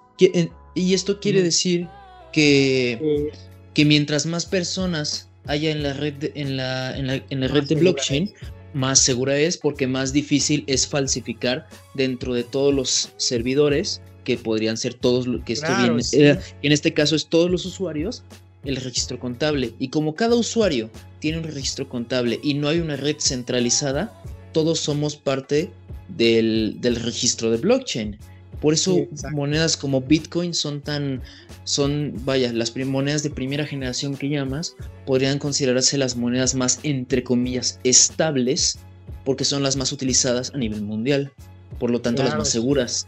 y 0.74 0.94
esto 0.94 1.20
quiere 1.20 1.42
decir 1.42 1.88
que, 2.32 3.30
que 3.74 3.84
mientras 3.84 4.26
más 4.26 4.46
personas 4.46 5.28
haya 5.46 5.70
en 5.70 5.82
la 5.82 5.92
red 5.92 6.14
de, 6.14 6.32
en 6.34 6.56
la, 6.56 6.96
en 6.96 7.40
la, 7.40 7.48
red 7.48 7.64
de 7.64 7.74
blockchain, 7.74 8.32
más 8.72 8.98
segura 8.98 9.36
es 9.36 9.56
porque 9.56 9.86
más 9.86 10.12
difícil 10.12 10.64
es 10.66 10.86
falsificar 10.86 11.68
dentro 11.94 12.34
de 12.34 12.44
todos 12.44 12.74
los 12.74 13.12
servidores 13.16 14.00
que 14.24 14.38
podrían 14.38 14.76
ser 14.76 14.94
todos 14.94 15.26
que 15.44 15.52
esto 15.52 15.66
eh, 16.12 16.38
en 16.62 16.72
este 16.72 16.94
caso 16.94 17.14
es 17.14 17.26
todos 17.26 17.50
los 17.50 17.66
usuarios 17.66 18.24
el 18.64 18.76
registro 18.76 19.18
contable. 19.18 19.74
Y 19.78 19.88
como 19.88 20.14
cada 20.14 20.34
usuario 20.34 20.90
tiene 21.20 21.38
un 21.38 21.44
registro 21.44 21.88
contable 21.88 22.40
y 22.42 22.54
no 22.54 22.68
hay 22.68 22.80
una 22.80 22.96
red 22.96 23.16
centralizada, 23.18 24.12
todos 24.52 24.80
somos 24.80 25.16
parte 25.16 25.70
del, 26.08 26.78
registro 26.82 27.50
de 27.50 27.58
blockchain. 27.58 28.18
Por 28.64 28.72
eso 28.72 28.96
monedas 29.32 29.76
como 29.76 30.00
Bitcoin 30.00 30.54
son 30.54 30.80
tan, 30.80 31.20
son, 31.64 32.14
vaya, 32.24 32.50
las 32.50 32.74
monedas 32.74 33.22
de 33.22 33.28
primera 33.28 33.66
generación 33.66 34.16
que 34.16 34.30
llamas, 34.30 34.74
podrían 35.04 35.38
considerarse 35.38 35.98
las 35.98 36.16
monedas 36.16 36.54
más, 36.54 36.80
entre 36.82 37.22
comillas, 37.22 37.78
estables, 37.84 38.78
porque 39.22 39.44
son 39.44 39.62
las 39.62 39.76
más 39.76 39.92
utilizadas 39.92 40.50
a 40.54 40.56
nivel 40.56 40.80
mundial, 40.80 41.30
por 41.78 41.90
lo 41.90 42.00
tanto 42.00 42.22
las 42.22 42.38
más 42.38 42.48
seguras. 42.48 43.06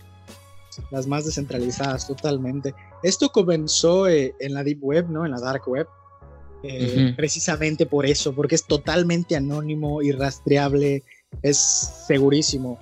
Las 0.90 1.06
más 1.06 1.24
descentralizadas, 1.24 2.06
totalmente. 2.06 2.74
Esto 3.02 3.30
comenzó 3.30 4.08
eh, 4.08 4.34
en 4.40 4.52
la 4.52 4.62
Deep 4.62 4.84
Web, 4.84 5.08
¿no? 5.08 5.24
En 5.24 5.32
la 5.32 5.40
Dark 5.40 5.66
Web. 5.66 5.86
Eh, 6.64 7.14
precisamente 7.16 7.86
por 7.86 8.04
eso, 8.04 8.34
porque 8.34 8.56
es 8.56 8.66
totalmente 8.66 9.36
anónimo 9.36 10.02
y 10.02 10.12
rastreable, 10.12 11.02
es 11.40 11.56
segurísimo 12.06 12.78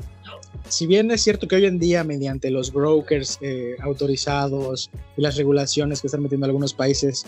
si 0.69 0.87
bien 0.87 1.11
es 1.11 1.23
cierto 1.23 1.47
que 1.47 1.57
hoy 1.57 1.67
en 1.67 1.79
día 1.79 2.05
mediante 2.05 2.51
los 2.51 2.73
brokers 2.73 3.39
eh, 3.41 3.77
autorizados 3.81 4.91
y 5.17 5.23
las 5.23 5.37
regulaciones 5.37 6.01
que 6.01 6.07
están 6.07 6.23
metiendo 6.23 6.47
algunos 6.47 6.73
países, 6.73 7.27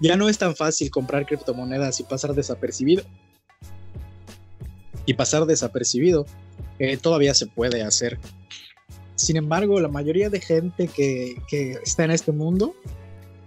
ya 0.00 0.16
no 0.16 0.28
es 0.28 0.38
tan 0.38 0.56
fácil 0.56 0.90
comprar 0.90 1.26
criptomonedas 1.26 2.00
y 2.00 2.04
pasar 2.04 2.34
desapercibido. 2.34 3.04
Y 5.06 5.14
pasar 5.14 5.44
desapercibido 5.44 6.26
eh, 6.78 6.96
todavía 6.96 7.34
se 7.34 7.46
puede 7.46 7.82
hacer. 7.82 8.18
Sin 9.16 9.36
embargo, 9.36 9.80
la 9.80 9.88
mayoría 9.88 10.30
de 10.30 10.40
gente 10.40 10.88
que, 10.88 11.36
está 11.84 12.04
en 12.04 12.12
este 12.12 12.32
mundo 12.32 12.74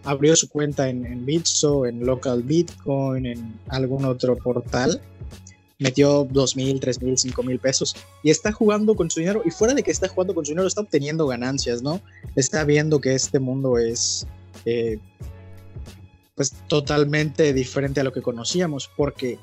abrió 0.04 0.36
su 0.36 0.50
cuenta 0.50 0.90
en, 0.90 1.06
en 1.06 1.26
Bitso, 1.26 1.86
en 1.86 2.06
Local 2.06 2.44
Bitcoin, 2.44 3.26
en 3.26 3.60
algún 3.70 4.06
otro 4.06 4.36
portal 4.36 5.02
metió 5.80 6.28
dos 6.30 6.56
mil, 6.56 6.80
tres 6.80 7.02
mil, 7.02 7.18
cinco 7.18 7.44
mil 7.44 7.60
pesos 7.60 7.96
y 8.24 8.30
está 8.30 8.52
jugando 8.52 8.96
con 8.96 9.10
su 9.10 9.20
dinero 9.20 9.42
y 9.46 9.52
fuera 9.52 9.74
de 9.74 9.84
que 9.84 9.92
está 9.92 10.08
jugando 10.08 10.34
con 10.34 10.46
su 10.46 10.52
dinero 10.52 10.68
está 10.68 10.82
obteniendo 10.82 11.28
ganancias, 11.28 11.82
¿no? 11.82 12.02
Está 12.36 12.64
viendo 12.64 13.02
que 13.02 13.14
este 13.16 13.40
mundo 13.40 13.78
es 13.78 14.28
eh, 14.66 15.00
pues 16.36 16.54
totalmente 16.68 17.54
diferente 17.54 18.02
a 18.02 18.04
lo 18.04 18.14
que 18.14 18.22
conocíamos 18.22 18.90
porque 18.96 19.40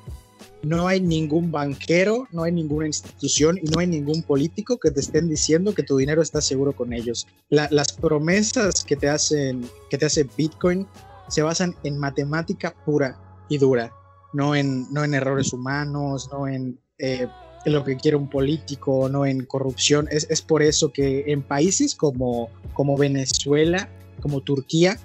no 0.63 0.87
hay 0.87 1.01
ningún 1.01 1.51
banquero, 1.51 2.27
no 2.31 2.43
hay 2.43 2.51
ninguna 2.51 2.85
institución 2.85 3.57
y 3.61 3.69
no 3.69 3.79
hay 3.79 3.87
ningún 3.87 4.21
político 4.21 4.77
que 4.77 4.91
te 4.91 4.99
estén 4.99 5.27
diciendo 5.27 5.73
que 5.73 5.83
tu 5.83 5.97
dinero 5.97 6.21
está 6.21 6.41
seguro 6.41 6.73
con 6.73 6.93
ellos. 6.93 7.27
las 7.49 7.93
promesas 7.93 8.83
que 8.83 8.95
te 8.95 9.09
hacen, 9.09 9.67
que 9.89 9.97
te 9.97 10.05
hace 10.05 10.27
Bitcoin 10.37 10.87
se 11.29 11.41
basan 11.41 11.75
en 11.83 11.97
matemática 11.97 12.75
pura 12.85 13.17
y 13.49 13.57
dura 13.57 13.91
no 14.33 14.55
en, 14.55 14.91
no 14.91 15.03
en 15.03 15.13
errores 15.13 15.53
humanos, 15.53 16.29
no 16.31 16.47
en, 16.47 16.79
eh, 16.97 17.27
lo 17.65 17.83
que 17.83 17.97
quiere 17.97 18.17
un 18.17 18.29
político, 18.29 19.09
no 19.09 19.25
en 19.25 19.45
corrupción. 19.45 20.07
Es, 20.11 20.41
por 20.41 20.63
eso 20.63 20.91
que 20.91 21.25
en 21.27 21.41
países 21.41 21.95
como, 21.95 22.49
como 22.73 22.97
Venezuela, 22.97 23.89
como 24.21 24.41
Turquía, 24.41 24.97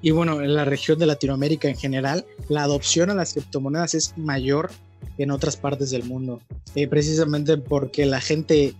y 0.00 0.10
bueno, 0.10 0.42
en 0.42 0.54
la 0.54 0.64
región 0.64 0.98
de 0.98 1.06
Latinoamérica 1.06 1.68
en 1.68 1.76
general, 1.76 2.26
la 2.48 2.64
adopción 2.64 3.10
a 3.10 3.14
las 3.14 3.34
criptomonedas 3.34 3.94
es 3.94 4.18
mayor 4.18 4.70
que 5.16 5.22
en 5.22 5.30
otras 5.30 5.56
partes 5.56 5.90
del 5.90 6.04
mundo, 6.04 6.40
eh, 6.74 6.88
precisamente 6.88 7.56
porque 7.56 8.04
la 8.06 8.20
gente 8.20 8.74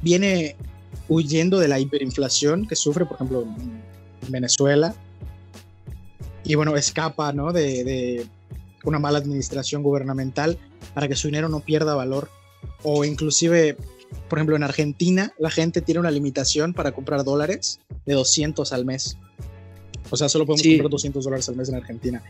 viene 0.00 0.56
huyendo 1.08 1.58
de 1.58 1.68
la 1.68 1.78
hiperinflación 1.78 2.66
que 2.66 2.76
sufre, 2.76 3.04
por 3.04 3.16
ejemplo, 3.16 3.42
en 3.42 4.32
Venezuela, 4.32 4.94
y 6.44 6.54
bueno, 6.54 6.76
escapa 6.76 7.32
¿no? 7.32 7.52
de, 7.52 8.26
una 8.84 8.98
mala 8.98 9.18
administración 9.18 9.82
gubernamental 9.82 10.58
para 10.94 11.08
que 11.08 11.14
su 11.14 11.28
dinero 11.28 11.48
no 11.48 11.60
pierda 11.60 11.94
valor. 11.94 12.28
O 12.82 13.04
inclusive, 13.04 13.76
por 14.28 14.38
ejemplo, 14.38 14.56
en 14.56 14.62
Argentina 14.62 15.32
la 15.38 15.50
gente 15.50 15.80
tiene 15.80 16.00
una 16.00 16.10
limitación 16.10 16.74
para 16.74 16.92
comprar 16.92 17.24
dólares 17.24 17.80
de 18.06 18.14
200 18.14 18.72
al 18.72 18.84
mes. 18.84 19.16
O 20.10 20.16
sea, 20.16 20.28
solo 20.28 20.46
podemos 20.46 20.66
comprar 20.66 20.90
200 20.90 21.24
dólares 21.24 21.48
al 21.48 21.56
mes 21.56 21.68
en 21.68 21.76
Argentina. 21.76 22.22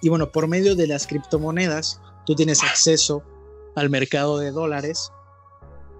Y 0.00 0.08
bueno, 0.08 0.30
por 0.30 0.46
medio 0.46 0.76
de 0.76 0.86
las 0.86 1.06
criptomonedas, 1.06 2.00
tú 2.26 2.34
tienes 2.34 2.62
acceso 2.62 3.22
al 3.74 3.90
mercado 3.90 4.38
de 4.38 4.50
dólares 4.50 5.10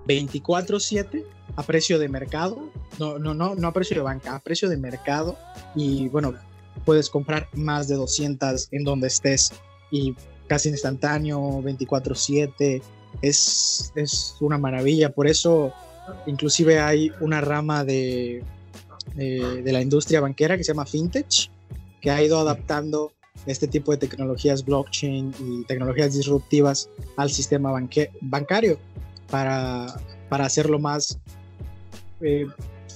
24/7 0.07 1.25
a 1.57 1.63
precio 1.63 1.99
de 1.99 2.09
mercado. 2.09 2.71
No, 2.99 3.19
no, 3.19 3.35
no, 3.35 3.55
no 3.55 3.69
a 3.69 3.73
precio 3.73 3.97
de 3.97 4.03
banca, 4.03 4.35
a 4.35 4.41
precio 4.41 4.69
de 4.69 4.77
mercado. 4.77 5.37
Y 5.75 6.09
bueno, 6.09 6.35
puedes 6.85 7.09
comprar 7.09 7.49
más 7.53 7.89
de 7.89 7.97
200 7.97 8.69
en 8.73 8.85
donde 8.85 9.09
estés 9.09 9.53
y 9.91 10.15
casi 10.47 10.69
instantáneo, 10.69 11.63
24/7, 11.63 12.83
es, 13.21 13.93
es 13.95 14.37
una 14.41 14.59
maravilla. 14.59 15.11
Por 15.11 15.27
eso 15.27 15.73
inclusive 16.27 16.81
hay 16.81 17.13
una 17.21 17.41
rama 17.41 17.85
de, 17.85 18.43
de, 19.15 19.73
la 19.73 19.81
industria 19.81 20.21
banquera 20.21 20.57
que 20.57 20.65
se 20.65 20.73
llama 20.73 20.87
FinTech, 20.87 21.51
que 22.01 22.11
ha 22.11 22.23
ido 22.23 22.39
adaptando 22.39 23.13
este 23.47 23.67
tipo 23.67 23.93
de 23.93 23.99
tecnologías 23.99 24.65
blockchain 24.65 25.35
y 25.41 25.65
tecnologías 25.65 26.15
disruptivas 26.15 26.89
al 27.17 27.31
sistema 27.31 27.73
bancario 28.21 28.79
para, 29.31 29.87
para 30.29 30.47
hacerlo 30.47 30.79
más 30.79 31.19
eh, 32.21 32.47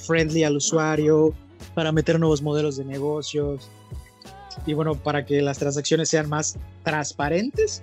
friendly 0.07 0.45
al 0.45 0.57
usuario, 0.57 1.35
para 1.77 1.93
meter 1.93 2.19
nuevos 2.19 2.41
modelos 2.41 2.79
de 2.79 2.87
negocios 2.87 3.69
y 4.65 4.73
bueno, 4.73 4.95
para 4.95 5.27
que 5.27 5.43
las 5.43 5.59
transacciones 5.59 6.09
sean 6.09 6.27
más 6.27 6.57
transparentes, 6.83 7.83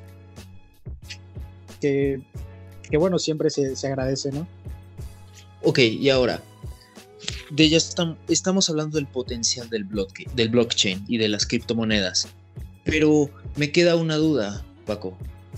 que, 1.80 2.20
que 2.90 2.98
bueno, 2.98 3.20
siempre 3.20 3.52
se, 3.52 3.76
se, 3.76 3.86
agradece, 3.86 4.32
¿no? 4.32 4.48
Ok, 5.62 5.78
y 5.78 6.10
ahora, 6.10 6.42
de 7.52 7.70
ya 7.70 7.78
estamos 7.78 8.68
hablando 8.68 8.96
del 8.98 9.06
potencial 9.06 9.70
del, 9.70 9.88
del 10.34 10.50
blockchain 10.50 11.06
y 11.08 11.20
de 11.20 11.30
las 11.30 11.46
criptomonedas, 11.46 12.30
pero 12.86 13.30
me 13.56 13.72
queda 13.72 13.96
una 13.96 14.16
duda, 14.16 14.66
Paco. 14.88 15.16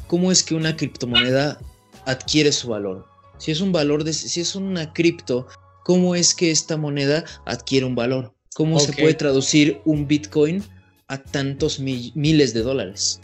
¿Cómo 0.08 0.30
es 0.30 0.44
que 0.44 0.56
una 0.56 0.76
criptomoneda 0.76 1.58
adquiere 2.06 2.52
su 2.52 2.68
valor? 2.68 3.08
Si 3.38 3.52
es 3.52 3.62
un 3.62 3.72
valor 3.72 4.04
de, 4.04 4.12
si 4.12 4.42
es 4.42 4.56
una 4.58 4.92
cripto, 4.92 5.48
cómo 5.86 6.16
es 6.16 6.34
que 6.34 6.50
esta 6.50 6.78
moneda 6.78 7.26
adquiere 7.46 7.86
un 7.86 7.94
valor. 7.94 8.34
¿Cómo 8.56 8.80
se 8.80 8.92
puede 8.92 9.14
traducir 9.14 9.82
un 9.86 10.08
Bitcoin 10.08 10.64
a 11.08 11.20
tantos 11.20 11.80
miles 11.80 12.56
de 12.56 12.64
dólares? 12.64 13.20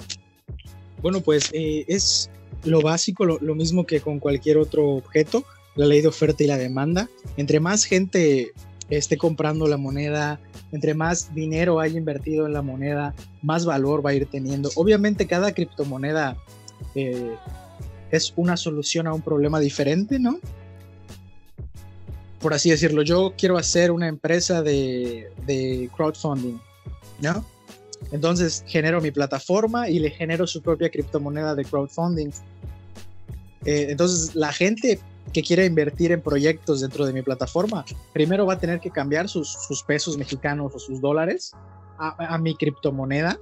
Bueno, 1.02 1.22
pues 1.22 1.50
eh, 1.54 1.86
es 1.88 2.30
lo 2.64 2.82
básico, 2.82 3.26
lo, 3.26 3.56
mismo 3.56 3.88
que 3.88 4.00
con 4.00 4.20
cualquier 4.20 4.60
otro 4.60 4.90
objeto, 4.90 5.44
la 5.76 5.88
ley 5.88 6.02
de 6.02 6.10
oferta 6.10 6.44
y 6.44 6.48
la 6.48 6.60
demanda. 6.60 7.10
Entre 7.36 7.60
más 7.60 7.84
gente 7.84 8.52
esté 8.92 9.18
comprando 9.18 9.66
la 9.68 9.78
moneda, 9.78 10.40
entre 10.72 10.94
más 10.94 11.34
dinero 11.34 11.80
haya 11.80 11.98
invertido 11.98 12.46
en 12.46 12.54
la 12.54 12.62
moneda, 12.62 13.16
más 13.42 13.66
valor 13.66 14.06
va 14.06 14.12
a 14.12 14.14
ir 14.14 14.28
teniendo. 14.28 14.70
Obviamente 14.76 15.26
cada 15.26 15.52
criptomoneda 15.52 16.38
eh, 16.94 17.36
es 18.12 18.34
una 18.36 18.56
solución 18.56 19.08
a 19.08 19.14
un 19.16 19.24
problema 19.24 19.60
diferente, 19.60 20.20
¿no? 20.20 20.40
Por 22.42 22.54
así 22.54 22.72
decirlo, 22.72 23.04
yo 23.04 23.34
quiero 23.38 23.58
hacer 23.58 23.92
una 23.92 24.08
empresa 24.08 24.62
de, 24.64 25.90
crowdfunding, 25.96 26.60
¿no? 27.22 27.46
Entonces 28.12 28.64
genero 28.68 29.00
mi 29.00 29.12
plataforma 29.12 29.88
y 29.88 30.00
le 30.00 30.10
genero 30.10 30.48
su 30.48 30.62
propia 30.62 30.90
criptomoneda 30.90 31.54
de 31.54 31.64
crowdfunding. 31.64 32.32
Eh, 33.66 33.88
entonces 33.90 34.36
la 34.36 34.52
gente 34.52 35.00
que 35.32 35.44
quiere 35.44 35.66
invertir 35.66 36.12
en 36.12 36.22
proyectos 36.22 36.82
dentro 36.82 37.06
de 37.06 37.14
mi 37.14 37.22
plataforma, 37.22 37.86
primero 38.12 38.48
va 38.48 38.54
a 38.54 38.60
tener 38.60 38.80
que 38.80 38.90
cambiar 38.90 39.30
sus, 39.30 39.84
pesos 39.86 40.18
mexicanos 40.18 40.74
o 40.74 40.80
sus 40.80 41.00
dólares 41.00 41.52
a, 42.00 42.38
mi 42.40 42.56
criptomoneda. 42.56 43.40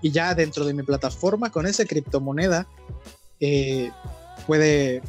Y 0.00 0.10
ya 0.10 0.34
dentro 0.34 0.64
de 0.64 0.72
mi 0.72 0.82
plataforma, 0.82 1.50
con 1.50 1.66
esa 1.66 1.84
criptomoneda, 1.84 2.66
eh, 3.38 3.90
puede 4.46 5.02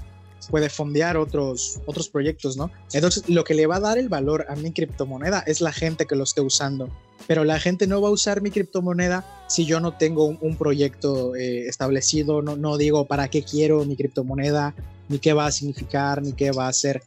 puede 0.49 0.69
fondear 0.69 1.17
otros, 1.17 1.79
otros 1.85 2.09
proyectos, 2.09 2.57
¿no? 2.57 2.71
Entonces, 2.93 3.27
lo 3.29 3.43
que 3.43 3.53
le 3.53 3.67
va 3.67 3.77
a 3.77 3.79
dar 3.79 3.97
el 3.97 4.09
valor 4.09 4.45
a 4.49 4.55
mi 4.55 4.71
criptomoneda 4.71 5.43
es 5.45 5.61
la 5.61 5.71
gente 5.71 6.05
que 6.05 6.15
lo 6.15 6.23
esté 6.23 6.41
usando. 6.41 6.89
Pero 7.27 7.43
la 7.43 7.59
gente 7.59 7.87
no 7.87 8.01
va 8.01 8.07
a 8.09 8.11
usar 8.11 8.41
mi 8.41 8.49
criptomoneda 8.49 9.45
si 9.47 9.65
yo 9.65 9.79
no 9.79 9.95
tengo 9.97 10.25
un, 10.25 10.55
proyecto 10.57 11.35
eh, 11.35 11.67
establecido, 11.67 12.41
no, 12.41 12.55
no 12.55 12.77
digo 12.77 13.05
para 13.05 13.29
qué 13.29 13.43
quiero 13.43 13.85
mi 13.85 13.95
criptomoneda, 13.95 14.73
ni 15.07 15.19
qué 15.19 15.33
va 15.33 15.45
a 15.45 15.51
significar, 15.51 16.21
ni 16.21 16.33
qué 16.33 16.51
va 16.51 16.65
a 16.65 16.69
hacer. 16.69 17.03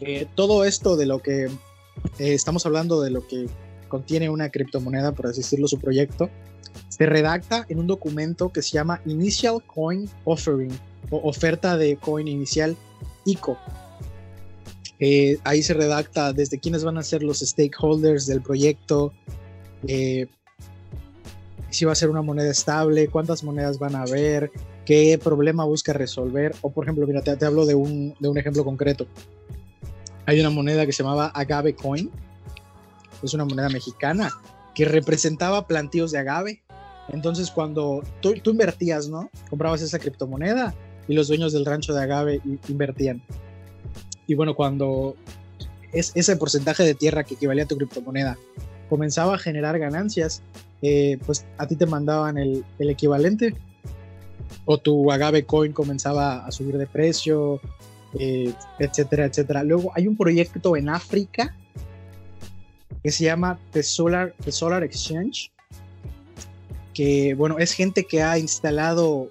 Eh, 0.00 0.26
todo 0.34 0.64
esto 0.64 0.96
de 0.96 1.06
lo 1.06 1.20
que 1.20 1.44
eh, 1.44 1.50
estamos 2.18 2.66
hablando, 2.66 3.00
de 3.00 3.10
lo 3.10 3.26
que 3.26 3.46
contiene 3.88 4.30
una 4.30 4.50
criptomoneda, 4.50 5.12
por 5.12 5.26
así 5.26 5.40
decirlo, 5.40 5.68
su 5.68 5.78
proyecto, 5.78 6.30
se 6.88 7.06
redacta 7.06 7.66
en 7.68 7.78
un 7.78 7.86
documento 7.86 8.50
que 8.50 8.62
se 8.62 8.72
llama 8.72 9.00
Initial 9.06 9.62
Coin 9.66 10.08
Offering 10.24 10.72
oferta 11.10 11.76
de 11.76 11.96
coin 11.96 12.28
inicial 12.28 12.76
ICO. 13.24 13.58
Eh, 14.98 15.38
ahí 15.44 15.62
se 15.62 15.74
redacta 15.74 16.32
desde 16.32 16.60
quiénes 16.60 16.84
van 16.84 16.96
a 16.96 17.02
ser 17.02 17.22
los 17.22 17.40
stakeholders 17.40 18.26
del 18.26 18.40
proyecto, 18.40 19.12
eh, 19.88 20.28
si 21.70 21.84
va 21.84 21.92
a 21.92 21.96
ser 21.96 22.08
una 22.10 22.22
moneda 22.22 22.50
estable, 22.50 23.08
cuántas 23.08 23.42
monedas 23.42 23.78
van 23.78 23.96
a 23.96 24.02
haber, 24.02 24.52
qué 24.84 25.18
problema 25.18 25.64
busca 25.64 25.92
resolver. 25.92 26.54
O 26.60 26.70
por 26.70 26.84
ejemplo, 26.84 27.06
mira, 27.06 27.22
te, 27.22 27.44
hablo 27.44 27.66
de 27.66 27.74
un, 27.74 28.14
de 28.20 28.28
un, 28.28 28.38
ejemplo 28.38 28.64
concreto. 28.64 29.06
hay 30.26 30.38
una 30.38 30.50
moneda 30.50 30.86
que 30.86 30.92
se 30.92 31.02
llamaba 31.02 31.28
Agave 31.28 31.74
Coin, 31.74 32.10
es 33.22 33.34
una 33.34 33.44
moneda 33.44 33.68
mexicana 33.70 34.30
que 34.74 34.84
representaba 34.84 35.66
plantíos 35.66 36.12
de 36.12 36.18
agave. 36.18 36.62
Entonces 37.08 37.50
cuando 37.50 38.02
tú, 38.20 38.34
tú 38.34 38.50
invertías, 38.50 39.08
¿no? 39.08 39.30
Comprabas 39.50 39.82
esa 39.82 39.98
criptomoneda 39.98 40.74
y 41.08 41.14
los 41.14 41.28
dueños 41.28 41.52
del 41.52 41.64
rancho 41.64 41.92
de 41.94 42.02
agave 42.02 42.40
invertían. 42.68 43.22
Y 44.26 44.34
bueno, 44.34 44.54
cuando 44.54 45.16
es, 45.92 46.12
ese 46.14 46.36
porcentaje 46.36 46.84
de 46.84 46.94
tierra 46.94 47.24
que 47.24 47.34
equivalía 47.34 47.64
a 47.64 47.68
tu 47.68 47.76
criptomoneda 47.76 48.38
comenzaba 48.88 49.34
a 49.34 49.38
generar 49.38 49.78
ganancias, 49.78 50.42
eh, 50.82 51.18
pues 51.24 51.46
a 51.58 51.66
ti 51.66 51.76
te 51.76 51.86
mandaban 51.86 52.38
el, 52.38 52.64
el, 52.78 52.90
equivalente 52.90 53.54
o 54.64 54.78
tu 54.78 55.10
agave 55.10 55.44
coin 55.44 55.72
comenzaba 55.72 56.44
a 56.44 56.50
subir 56.52 56.76
de 56.76 56.86
precio, 56.86 57.60
eh, 58.18 58.52
etcétera, 58.78 59.26
etcétera. 59.26 59.62
Luego 59.64 59.92
hay 59.94 60.06
un 60.06 60.16
proyecto 60.16 60.76
en 60.76 60.88
África 60.88 61.54
que 63.02 63.10
se 63.10 63.24
llama 63.24 63.58
The 63.72 63.82
Solar, 63.82 64.34
The 64.44 64.52
Solar 64.52 64.84
Exchange, 64.84 65.50
que 66.94 67.34
bueno, 67.34 67.58
es 67.58 67.72
gente 67.72 68.04
que 68.04 68.22
ha 68.22 68.38
instalado 68.38 69.28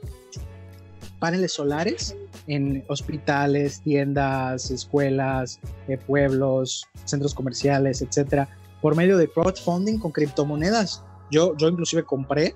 paneles 1.21 1.53
solares 1.53 2.15
en 2.47 2.83
hospitales, 2.87 3.79
tiendas, 3.81 4.71
escuelas, 4.71 5.59
eh, 5.87 5.97
pueblos, 5.97 6.87
centros 7.05 7.35
comerciales, 7.35 8.01
etcétera, 8.01 8.49
por 8.81 8.95
medio 8.95 9.19
de 9.19 9.29
crowdfunding 9.29 9.99
con 9.99 10.11
criptomonedas. 10.11 11.03
Yo, 11.29 11.55
yo 11.57 11.69
inclusive 11.69 12.03
compré, 12.03 12.55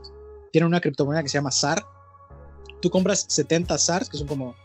tiene 0.51 0.65
una 0.65 0.81
criptomoneda 0.81 1.21
que 1.21 1.29
se 1.29 1.37
llama 1.37 1.51
SAR. 1.51 1.85
Tú 2.81 2.89
compras 2.89 3.27
70 3.29 3.77
SARs, 3.77 4.09
que 4.09 4.17
son 4.17 4.27
como 4.27 4.55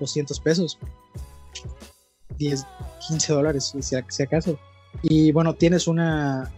200 0.00 0.40
pesos, 0.40 0.76
10, 2.36 2.66
15 3.08 3.32
dólares, 3.32 3.72
si 3.78 4.22
acaso. 4.22 4.58
Y 5.00 5.30
bueno, 5.30 5.54
tienes 5.54 5.86
una, 5.86 6.52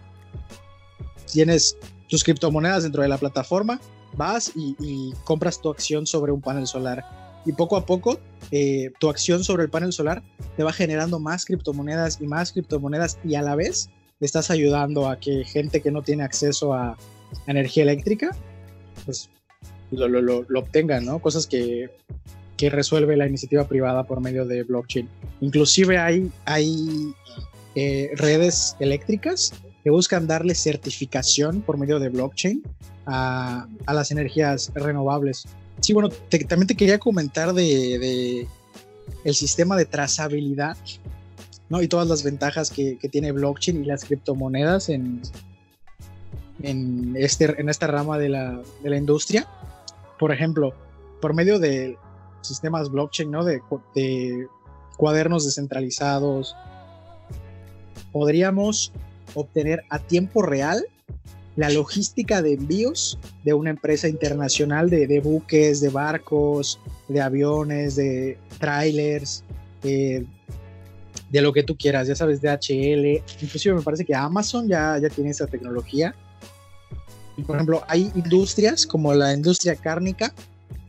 tienes 1.31 1.77
tus 2.09 2.25
criptomonedas 2.25 2.85
dentro 2.85 3.03
de 3.03 3.09
la 3.09 3.19
plataforma, 3.19 3.79
vas 4.17 4.53
y, 4.55 5.13
compras 5.25 5.61
tu 5.61 5.71
acción 5.71 6.07
sobre 6.07 6.33
un 6.33 6.41
panel 6.41 6.67
solar. 6.67 7.05
Y 7.45 7.53
poco 7.53 7.77
a 7.77 7.87
poco, 7.87 8.19
eh, 8.51 8.91
tu 8.99 9.09
acción 9.09 9.45
sobre 9.45 9.63
el 9.65 9.71
panel 9.71 9.93
solar 9.93 10.23
te 10.57 10.65
va 10.65 10.73
generando 10.73 11.21
más 11.21 11.45
criptomonedas 11.45 12.21
y 12.21 12.27
más 12.27 12.53
criptomonedas 12.53 13.19
y 13.25 13.37
a 13.37 13.43
la 13.43 13.55
vez 13.55 13.89
estás 14.21 14.51
ayudando 14.51 15.09
a 15.09 15.21
que 15.21 15.45
gente 15.45 15.81
que 15.81 15.91
no 15.91 16.03
tiene 16.03 16.25
acceso 16.25 16.73
a, 16.75 16.97
energía 17.47 17.83
eléctrica, 17.83 18.31
pues 19.05 19.29
lo, 19.91 20.09
lo, 20.09 20.21
lo, 20.23 20.61
obtengan, 20.61 21.05
¿no? 21.05 21.19
Cosas 21.19 21.47
que, 21.47 21.91
que, 22.57 22.71
resuelve 22.71 23.17
la 23.17 23.27
iniciativa 23.27 23.67
privada 23.67 24.05
por 24.05 24.21
medio 24.21 24.45
de 24.45 24.63
blockchain. 24.63 25.09
Inclusive 25.41 25.99
hay, 25.99 26.31
hay 26.45 27.13
eh, 27.75 28.11
redes 28.15 28.77
eléctricas 28.79 29.53
que 29.87 29.91
buscan 29.91 30.27
darle 30.27 30.57
certificación 30.57 31.63
por 31.63 31.79
medio 31.79 32.01
de 32.01 32.09
blockchain 32.09 32.61
a, 33.07 33.69
las 33.87 34.11
energías 34.11 34.73
renovables. 34.75 35.47
Sí, 35.79 35.93
bueno, 35.93 36.09
también 36.49 36.67
te 36.67 36.75
quería 36.75 36.99
comentar 36.99 37.53
de, 37.53 38.49
el 39.23 39.35
sistema 39.37 39.77
de 39.77 39.85
trazabilidad 39.85 40.77
¿no? 41.69 41.83
y 41.83 41.87
todas 41.87 42.09
las 42.09 42.25
ventajas 42.25 42.73
que, 42.73 42.99
tiene 43.13 43.31
blockchain 43.31 43.85
y 43.85 43.87
las 43.87 44.05
criptomonedas 44.05 44.89
en, 44.89 45.23
en, 46.63 47.15
este, 47.17 47.45
en 47.45 47.69
esta 47.69 47.87
rama 47.87 48.19
de 48.19 48.31
la, 48.31 48.61
de 48.83 48.91
la 48.91 48.97
industria. 48.97 49.47
Por 50.19 50.33
ejemplo, 50.33 50.75
por 51.21 51.33
medio 51.33 51.61
de 51.61 51.97
sistemas 52.41 52.91
blockchain, 52.91 53.31
¿no? 53.31 53.45
de, 53.45 53.61
de 53.95 54.49
cuadernos 54.97 55.45
descentralizados, 55.45 56.57
podríamos 58.11 58.93
obtener 59.35 59.85
a 59.91 59.99
tiempo 59.99 60.43
real 60.43 60.85
la 61.57 61.71
logística 61.71 62.43
de 62.43 62.55
envíos 62.55 63.19
de 63.45 63.55
una 63.55 63.71
empresa 63.71 64.09
internacional 64.09 64.91
de, 64.91 65.21
buques, 65.21 65.81
de 65.81 65.89
barcos, 65.89 66.79
de 67.09 67.21
aviones, 67.21 67.97
de 67.97 68.39
trailers, 68.59 69.43
de 69.83 70.27
lo 71.33 71.53
que 71.53 71.63
tú 71.63 71.77
quieras, 71.77 72.09
ya 72.09 72.15
sabes, 72.15 72.41
de 72.41 72.51
HL, 72.51 73.23
inclusive 73.43 73.75
me 73.75 73.83
parece 73.83 74.05
que 74.05 74.15
Amazon 74.15 74.69
ya, 74.69 74.99
ya 74.99 75.09
tiene 75.09 75.31
esa 75.31 75.47
tecnología. 75.47 76.15
Por 77.47 77.57
ejemplo, 77.57 77.83
hay 77.89 78.11
industrias 78.15 78.87
como 78.87 79.13
la 79.13 79.33
industria 79.33 79.77
cárnica 79.77 80.33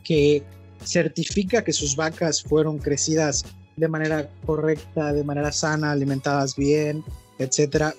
que 0.03 0.43
certifica 0.83 1.63
que 1.63 1.73
sus 1.73 1.95
vacas 1.95 2.41
fueron 2.41 2.77
crecidas 2.77 3.45
de 3.75 3.87
manera 3.87 4.29
correcta, 4.45 5.13
de 5.13 5.23
manera 5.23 5.51
sana, 5.51 5.91
alimentadas 5.91 6.55
bien, 6.55 7.03
etcétera. 7.39 7.93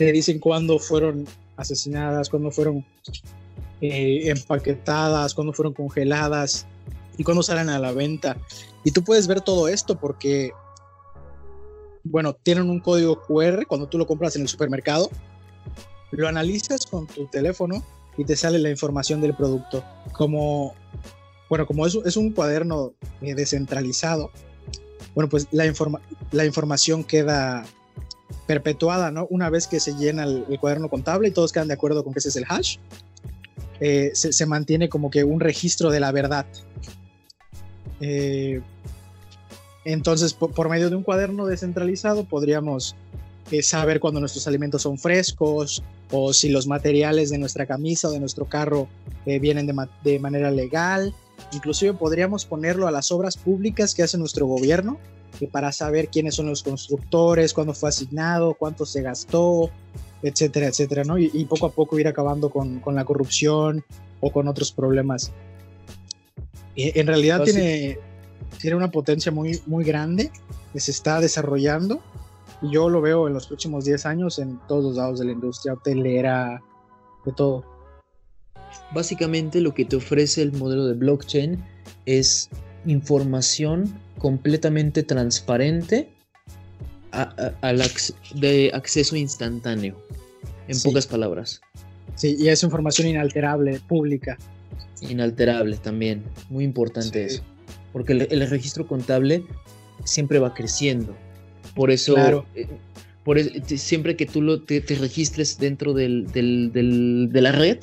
Te 0.00 0.12
dicen 0.12 0.38
cuándo 0.38 0.78
fueron 0.78 1.26
asesinadas, 1.58 2.30
cuándo 2.30 2.50
fueron 2.50 2.82
eh, 3.82 4.30
empaquetadas, 4.30 5.34
cuándo 5.34 5.52
fueron 5.52 5.74
congeladas 5.74 6.64
y 7.18 7.22
cuándo 7.22 7.42
salen 7.42 7.68
a 7.68 7.78
la 7.78 7.92
venta. 7.92 8.38
Y 8.82 8.92
tú 8.92 9.04
puedes 9.04 9.26
ver 9.26 9.42
todo 9.42 9.68
esto 9.68 10.00
porque, 10.00 10.52
bueno, 12.02 12.32
tienen 12.32 12.70
un 12.70 12.80
código 12.80 13.20
QR 13.20 13.66
cuando 13.66 13.88
tú 13.88 13.98
lo 13.98 14.06
compras 14.06 14.36
en 14.36 14.40
el 14.40 14.48
supermercado, 14.48 15.10
lo 16.12 16.26
analizas 16.26 16.86
con 16.86 17.06
tu 17.06 17.26
teléfono 17.26 17.84
y 18.16 18.24
te 18.24 18.36
sale 18.36 18.58
la 18.58 18.70
información 18.70 19.20
del 19.20 19.36
producto. 19.36 19.84
Como, 20.14 20.74
bueno, 21.50 21.66
como 21.66 21.86
es, 21.86 21.94
es 22.06 22.16
un 22.16 22.32
cuaderno 22.32 22.94
eh, 23.20 23.34
descentralizado, 23.34 24.30
bueno, 25.14 25.28
pues 25.28 25.46
la, 25.50 25.70
la 26.32 26.46
información 26.46 27.04
queda 27.04 27.66
perpetuada, 28.46 29.10
¿no? 29.10 29.26
Una 29.30 29.50
vez 29.50 29.66
que 29.66 29.80
se 29.80 29.94
llena 29.94 30.24
el, 30.24 30.44
cuaderno 30.60 30.88
contable 30.88 31.28
y 31.28 31.30
todos 31.30 31.52
quedan 31.52 31.68
de 31.68 31.74
acuerdo 31.74 32.04
con 32.04 32.12
que 32.12 32.18
ese 32.18 32.30
es 32.30 32.36
el 32.36 32.44
hash, 32.48 32.78
eh, 33.80 34.10
se, 34.14 34.46
mantiene 34.46 34.88
como 34.88 35.10
que 35.10 35.24
un 35.24 35.40
registro 35.40 35.90
de 35.90 36.00
la 36.00 36.12
verdad. 36.12 36.46
Eh, 38.00 38.60
entonces, 39.84 40.34
por, 40.34 40.68
medio 40.68 40.90
de 40.90 40.96
un 40.96 41.02
cuaderno 41.02 41.46
descentralizado 41.46 42.24
podríamos 42.24 42.94
eh, 43.50 43.62
saber 43.62 44.00
cuando 44.00 44.20
nuestros 44.20 44.46
alimentos 44.46 44.82
son 44.82 44.98
frescos 44.98 45.82
o 46.10 46.32
si 46.32 46.50
los 46.50 46.66
materiales 46.66 47.30
de 47.30 47.38
nuestra 47.38 47.66
camisa 47.66 48.08
o 48.08 48.10
de 48.10 48.20
nuestro 48.20 48.46
carro 48.46 48.88
vienen 49.24 49.66
de, 49.66 49.88
de 50.04 50.18
manera 50.18 50.50
legal. 50.50 51.14
Inclusive 51.52 51.94
podríamos 51.94 52.44
ponerlo 52.44 52.86
a 52.86 52.90
las 52.90 53.10
obras 53.12 53.36
públicas 53.36 53.94
que 53.94 54.02
hace 54.02 54.18
nuestro 54.18 54.46
gobierno 54.46 54.98
para 55.52 55.72
saber 55.72 56.08
quiénes 56.08 56.34
son 56.34 56.46
los 56.46 56.62
constructores, 56.62 57.54
cuándo 57.54 57.74
fue 57.74 57.88
asignado, 57.88 58.54
cuánto 58.54 58.84
se 58.84 59.02
gastó, 59.02 59.70
etcétera, 60.22 60.66
etcétera, 60.66 61.04
¿no? 61.04 61.18
Y, 61.18 61.44
poco 61.46 61.66
a 61.66 61.72
poco 61.72 61.98
ir 61.98 62.08
acabando 62.08 62.50
con, 62.50 62.80
con, 62.80 62.94
la 62.94 63.04
corrupción 63.04 63.84
o 64.20 64.30
con 64.30 64.48
otros 64.48 64.72
problemas. 64.72 65.32
en 66.76 67.06
realidad 67.06 67.42
tiene, 67.44 67.98
tiene 68.60 68.76
una 68.76 68.90
potencia 68.90 69.32
muy, 69.32 69.60
muy 69.66 69.84
grande 69.84 70.30
que 70.72 70.80
se 70.80 70.90
está 70.90 71.20
desarrollando 71.20 72.00
y 72.62 72.70
yo 72.70 72.88
lo 72.88 73.00
veo 73.00 73.26
en 73.26 73.34
los 73.34 73.46
próximos 73.46 73.84
10 73.84 74.06
años 74.06 74.38
en 74.38 74.58
todos 74.68 74.84
los 74.84 74.96
lados 74.96 75.18
de 75.18 75.26
la 75.26 75.32
industria 75.32 75.74
hotelera, 75.74 76.62
de 77.24 77.32
todo. 77.32 77.64
Básicamente 78.92 79.60
lo 79.60 79.74
que 79.74 79.84
te 79.84 79.96
ofrece 79.96 80.42
el 80.42 80.52
modelo 80.52 80.86
de 80.86 80.94
blockchain 80.94 81.64
es 82.06 82.50
información 82.86 83.92
completamente 84.18 85.02
transparente 85.02 86.08
de 88.34 88.70
acceso 88.72 89.16
instantáneo, 89.16 90.00
en 90.68 90.80
pocas 90.82 91.06
palabras. 91.06 91.60
Sí, 92.14 92.36
y 92.38 92.48
es 92.48 92.62
información 92.62 93.08
inalterable, 93.08 93.80
pública. 93.88 94.38
Inalterable 95.00 95.76
también, 95.76 96.22
muy 96.48 96.64
importante 96.64 97.24
eso. 97.24 97.42
Porque 97.92 98.12
el, 98.12 98.48
registro 98.48 98.86
contable 98.86 99.42
siempre 100.04 100.38
va 100.38 100.54
creciendo. 100.54 101.16
Por 101.74 101.90
eso, 101.90 102.44
eh, 102.54 102.68
por 103.24 103.40
siempre 103.40 104.16
que 104.16 104.26
tú 104.26 104.42
lo, 104.42 104.62
te, 104.62 104.80
registres 104.80 105.58
dentro 105.58 105.94
del, 105.94 106.26
de 106.32 107.40
la 107.40 107.52
red, 107.52 107.78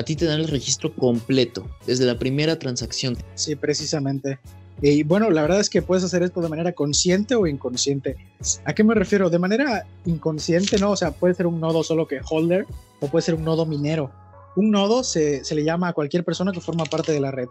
a 0.00 0.02
ti 0.02 0.16
te 0.16 0.24
dan 0.24 0.40
el 0.40 0.48
registro 0.48 0.94
completo, 0.94 1.66
desde 1.86 2.06
la 2.06 2.18
primera 2.18 2.58
transacción. 2.58 3.16
Sí, 3.34 3.54
precisamente. 3.54 4.38
Y 4.82 5.02
bueno, 5.02 5.30
la 5.30 5.42
verdad 5.42 5.60
es 5.60 5.68
que 5.68 5.82
puedes 5.82 6.02
hacer 6.04 6.22
esto 6.22 6.40
de 6.40 6.48
manera 6.48 6.72
consciente 6.72 7.34
o 7.34 7.46
inconsciente. 7.46 8.16
¿A 8.64 8.72
qué 8.72 8.82
me 8.82 8.94
refiero? 8.94 9.28
De 9.28 9.38
manera 9.38 9.86
inconsciente, 10.06 10.78
¿no? 10.78 10.92
O 10.92 10.96
sea, 10.96 11.10
puede 11.10 11.34
ser 11.34 11.46
un 11.46 11.60
nodo 11.60 11.84
solo 11.84 12.08
que 12.08 12.20
holder 12.28 12.66
o 13.00 13.08
puede 13.08 13.22
ser 13.22 13.34
un 13.34 13.44
nodo 13.44 13.66
minero. 13.66 14.10
Un 14.56 14.70
nodo 14.70 15.04
se, 15.04 15.44
se 15.44 15.54
le 15.54 15.64
llama 15.64 15.88
a 15.88 15.92
cualquier 15.92 16.24
persona 16.24 16.50
que 16.50 16.62
forma 16.62 16.84
parte 16.84 17.12
de 17.12 17.20
la 17.20 17.30
red. 17.30 17.48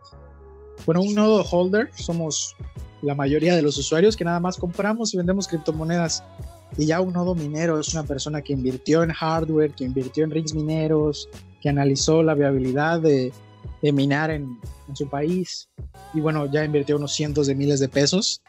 Bueno, 0.87 1.01
un 1.01 1.13
nodo 1.13 1.43
holder 1.43 1.91
somos 1.93 2.55
la 3.03 3.13
mayoría 3.13 3.55
de 3.55 3.61
los 3.61 3.77
usuarios 3.77 4.17
que 4.17 4.25
nada 4.25 4.39
más 4.39 4.57
compramos 4.57 5.13
y 5.13 5.17
vendemos 5.17 5.47
criptomonedas. 5.47 6.23
Y 6.77 6.87
ya 6.87 6.99
un 6.99 7.13
nodo 7.13 7.35
minero 7.35 7.79
es 7.79 7.93
una 7.93 8.03
persona 8.03 8.41
que 8.41 8.53
invirtió 8.53 9.03
en 9.03 9.11
hardware, 9.11 9.71
que 9.71 9.83
invirtió 9.83 10.23
en 10.23 10.31
rigs 10.31 10.55
mineros, 10.55 11.29
que 11.61 11.69
analizó 11.69 12.23
la 12.23 12.33
viabilidad 12.33 13.01
de, 13.01 13.31
de 13.81 13.91
minar 13.91 14.31
en, 14.31 14.59
en, 14.87 14.95
su 14.95 15.09
país 15.09 15.69
y 16.13 16.19
bueno, 16.19 16.45
ya 16.51 16.63
invirtió 16.63 16.97
unos 16.97 17.13
cientos 17.13 17.47
de 17.47 17.55
miles 17.55 17.79
de 17.79 17.89
pesos 17.89 18.41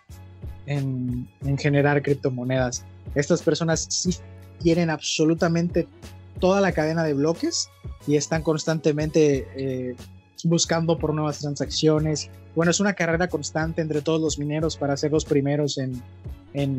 en, 0.67 1.29
generar 1.59 2.03
criptomonedas. 2.03 2.85
Estas 3.15 3.43
personas 3.43 3.87
sí 3.89 4.17
tienen 4.61 4.91
absolutamente 4.91 5.89
toda 6.39 6.61
la 6.61 6.73
cadena 6.73 7.03
de 7.03 7.15
bloques 7.15 7.69
y 8.07 8.17
están 8.17 8.43
constantemente 8.43 9.47
eh, 9.57 9.97
buscando 10.45 10.99
por 10.99 11.13
nuevas 11.13 11.39
transacciones. 11.41 12.31
Bueno, 12.55 12.71
es 12.71 12.81
una 12.81 12.95
carrera 12.95 13.29
constante 13.29 13.83
entre 13.83 14.01
todos 14.01 14.21
los 14.21 14.39
mineros 14.39 14.77
para 14.77 14.97
ser 14.97 15.13
los 15.13 15.25
primeros 15.25 15.79
en, 15.79 16.01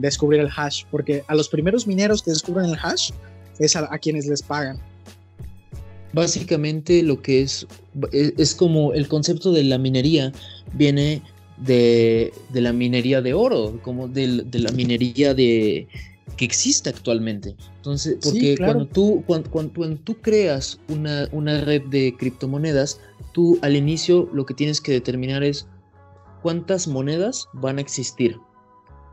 descubrir 0.01 0.41
el 0.41 0.49
hash, 0.55 0.83
porque 0.91 1.23
a 1.27 1.35
los 1.35 1.47
primeros 1.47 1.87
mineros 1.87 2.21
que 2.21 2.31
descubren 2.31 2.65
el 2.65 2.77
hash 2.81 3.11
es 3.59 3.75
a, 3.75 3.87
quienes 3.99 4.25
les 4.25 4.41
pagan. 4.41 4.79
Básicamente 6.13 7.04
lo 7.04 7.21
que 7.21 7.41
es, 7.41 7.67
es, 8.12 8.56
como 8.56 8.93
el 8.93 9.08
concepto 9.08 9.52
de 9.52 9.63
la 9.63 9.78
minería 9.78 10.32
viene 10.74 11.21
de, 11.58 12.34
la 12.54 12.74
minería 12.74 13.21
de 13.21 13.34
oro, 13.34 13.80
como 13.82 14.08
de, 14.08 14.45
la 14.52 14.71
minería 14.71 15.34
de, 15.34 15.88
que 16.36 16.45
existe 16.45 16.89
actualmente. 16.89 17.56
Entonces, 17.78 18.17
porque 18.21 18.58
cuando, 18.58 18.88
tú, 18.88 19.24
cuando, 19.26 19.50
cuando, 19.50 19.95
tú 20.04 20.15
creas 20.21 20.80
una, 20.89 21.30
una 21.32 21.62
red 21.62 21.84
de 21.84 22.15
criptomonedas, 22.17 23.00
tú 23.32 23.58
al 23.62 23.76
inicio 23.76 24.30
lo 24.34 24.45
que 24.45 24.54
tienes 24.54 24.82
que 24.82 24.91
determinar 24.91 25.43
es 25.43 25.67
cuántas 26.41 26.88
monedas 26.88 27.47
van 27.54 27.78
a 27.78 27.82
existir. 27.82 28.38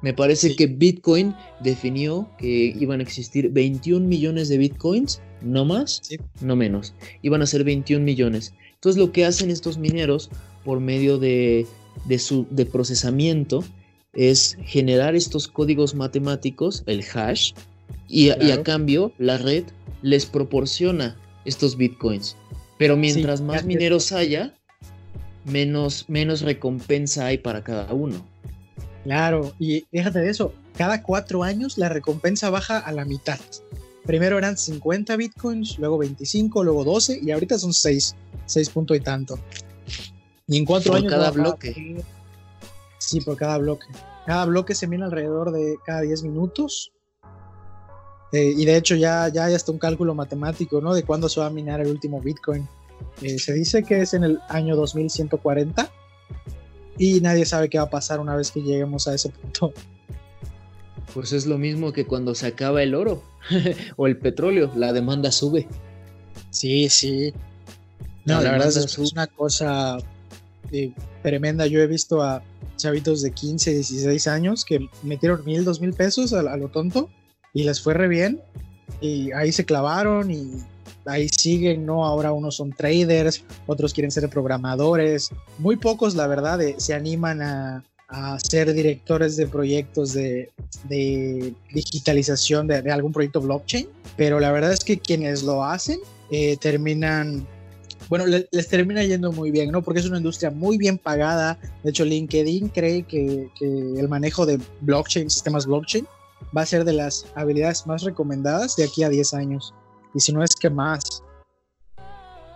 Me 0.01 0.13
parece 0.13 0.55
que 0.55 0.67
Bitcoin 0.67 1.35
definió 1.61 2.29
que 2.39 2.75
iban 2.79 3.01
a 3.01 3.03
existir 3.03 3.51
21 3.51 4.07
millones 4.07 4.49
de 4.49 4.59
Bitcoins, 4.59 5.21
no 5.42 5.64
más, 5.64 6.03
no 6.40 6.57
menos. 6.57 6.94
Iban 7.22 7.42
a 7.42 7.46
ser 7.46 7.64
21 7.64 8.05
millones. 8.05 8.55
Entonces 8.74 9.01
lo 9.01 9.12
que 9.12 9.24
hacen 9.24 9.51
estos 9.51 9.79
mineros 9.79 10.31
por 10.64 10.81
medio 10.81 11.18
de, 11.18 11.66
su, 12.18 12.46
de 12.51 12.66
procesamiento 12.66 13.64
es 14.12 14.57
generar 14.64 15.14
estos 15.14 15.48
códigos 15.48 15.94
matemáticos, 15.94 16.83
el 16.87 17.05
hash, 17.14 17.53
y, 18.09 18.31
a 18.31 18.62
cambio 18.62 19.12
la 19.18 19.38
red 19.38 19.64
les 20.03 20.27
proporciona 20.27 21.16
estos 21.44 21.77
bitcoins. 21.77 22.37
Pero 22.79 22.96
mientras 22.96 23.40
más 23.40 23.64
mineros 23.64 24.12
haya, 24.12 24.55
menos, 25.44 26.05
menos 26.09 26.42
recompensa 26.42 27.27
hay 27.27 27.38
para 27.38 27.62
cada 27.62 27.92
uno. 27.92 28.24
Claro, 29.05 29.55
y 29.59 29.87
déjate 29.90 30.20
de 30.20 30.31
eso, 30.31 30.53
cada 30.77 31.03
cuatro 31.03 31.42
años 31.42 31.79
la 31.79 31.88
recompensa 31.88 32.51
baja 32.51 32.79
a 32.79 32.92
la 32.92 33.05
mitad. 33.05 33.38
Primero 34.09 34.38
eran 34.38 34.57
50 34.57 35.16
bitcoins, 35.16 35.79
luego 35.79 35.99
25, 35.99 36.64
luego 36.64 36.83
12 36.83 37.21
y 37.23 37.31
ahorita 37.31 37.59
son 37.59 37.75
6, 37.75 38.16
6 38.47 38.71
punto 38.71 38.94
y 38.94 39.01
tanto. 39.01 39.38
Y 40.47 40.57
en 40.57 40.64
cuatro 40.64 40.92
por 40.92 41.01
años. 41.01 41.12
cada 41.12 41.31
bloque. 41.31 42.03
Sí, 42.97 43.21
por 43.21 43.37
cada 43.37 43.59
bloque. 43.59 43.85
Cada 44.25 44.47
bloque 44.47 44.75
se 44.75 44.87
mide 44.87 45.05
alrededor 45.05 45.53
de 45.53 45.77
cada 45.85 46.01
10 46.01 46.23
minutos. 46.23 46.90
Eh, 48.33 48.55
y 48.57 48.64
de 48.64 48.79
hecho 48.79 48.94
ya, 48.94 49.29
ya 49.29 49.44
hay 49.44 49.55
hasta 49.55 49.73
un 49.73 49.79
cálculo 49.79 50.14
matemático, 50.14 50.81
¿no? 50.81 50.94
De 50.94 51.03
cuándo 51.03 51.29
se 51.29 51.40
va 51.40 51.49
a 51.49 51.51
minar 51.51 51.83
el 51.83 51.88
último 51.88 52.18
Bitcoin. 52.23 52.66
Eh, 53.21 53.38
se 53.38 53.53
dice 53.53 53.83
que 53.83 54.01
es 54.01 54.14
en 54.14 54.25
el 54.25 54.40
año 54.49 54.75
2140 54.75 55.87
y 56.97 57.21
nadie 57.21 57.44
sabe 57.44 57.68
qué 57.68 57.77
va 57.77 57.85
a 57.85 57.90
pasar 57.90 58.21
una 58.21 58.35
vez 58.35 58.53
que 58.53 58.62
lleguemos 58.62 59.07
a 59.07 59.12
ese 59.12 59.29
punto. 59.29 59.75
Pues 61.14 61.33
es 61.33 61.47
lo 61.47 61.59
mismo 61.59 61.92
que 61.92 62.05
cuando 62.05 62.35
se 62.35 62.47
acaba 62.47 62.83
el 62.83 62.94
oro 62.94 63.23
o 63.97 64.07
el 64.07 64.16
petróleo, 64.16 64.71
la 64.77 64.92
demanda 64.92 65.33
sube. 65.33 65.66
Sí, 66.51 66.88
sí. 66.88 67.33
No, 68.25 68.40
la, 68.42 68.53
verdad 68.53 68.68
es, 68.68 68.99
una 68.99 69.27
cosa 69.27 69.99
eh, 70.71 70.92
tremenda. 71.23 71.66
Yo 71.66 71.81
he 71.81 71.87
visto 71.87 72.23
a 72.23 72.42
chavitos 72.77 73.23
de 73.23 73.31
15, 73.31 73.75
16 73.75 74.27
años 74.29 74.64
que 74.64 74.88
metieron 75.03 75.44
mil, 75.44 75.64
dos 75.64 75.81
mil 75.81 75.94
pesos 75.94 76.33
a, 76.33 76.57
lo 76.57 76.68
tonto 76.68 77.09
y 77.55 77.64
les 77.64 77.81
fue 77.81 77.94
re 77.94 78.09
bien. 78.09 78.40
Y 79.01 79.33
ahí 79.33 79.53
se 79.53 79.64
clavaron 79.64 80.31
y 80.31 80.62
ahí 81.07 81.29
siguen, 81.29 81.87
¿no? 81.87 82.05
Ahora 82.05 82.33
unos 82.33 82.57
son 82.57 82.73
traders, 82.73 83.44
otros 83.66 83.94
quieren 83.94 84.11
ser 84.11 84.29
programadores. 84.29 85.31
Muy 85.59 85.77
pocos, 85.77 86.14
la 86.14 86.27
verdad, 86.27 86.61
se 86.77 86.94
animan 86.94 87.40
a, 87.40 87.85
ser 88.42 88.73
directores 88.73 89.37
de 89.37 89.47
proyectos 89.47 90.14
de, 90.14 90.51
digitalización 91.73 92.66
de, 92.66 92.90
algún 92.90 93.12
proyecto 93.12 93.40
blockchain. 93.40 93.88
Pero 94.16 94.40
la 94.40 94.53
verdad 94.53 94.73
es 94.73 94.85
que 94.85 94.99
quienes 94.99 95.42
lo 95.42 95.64
hacen 95.64 95.99
eh, 96.31 96.57
terminan 96.57 97.47
bueno, 98.09 98.25
les, 98.27 98.68
termina 98.68 99.05
yendo 99.05 99.33
muy 99.33 99.51
bien, 99.51 99.71
¿no? 99.71 99.83
Porque 99.83 100.01
es 100.01 100.07
una 100.07 100.16
industria 100.16 100.51
muy 100.51 100.79
bien 100.79 100.97
pagada. 100.97 101.59
De 101.83 101.90
hecho, 101.90 102.05
LinkedIn 102.05 102.68
cree 102.68 103.03
que, 103.03 103.51
el 103.61 104.09
manejo 104.09 104.47
de 104.47 104.59
blockchain, 104.81 105.29
sistemas 105.29 105.66
blockchain, 105.66 106.07
va 106.57 106.62
a 106.62 106.66
ser 106.66 106.85
de 106.85 106.94
las 106.94 107.27
habilidades 107.35 107.87
más 107.87 108.03
recomendadas 108.03 108.77
de 108.77 108.85
aquí 108.85 109.03
a 109.03 109.11
10 109.11 109.35
años. 109.35 109.75
Y 110.14 110.21
si 110.21 110.33
no 110.33 110.42
es 110.42 110.55
que 110.57 110.71
más. 110.71 111.23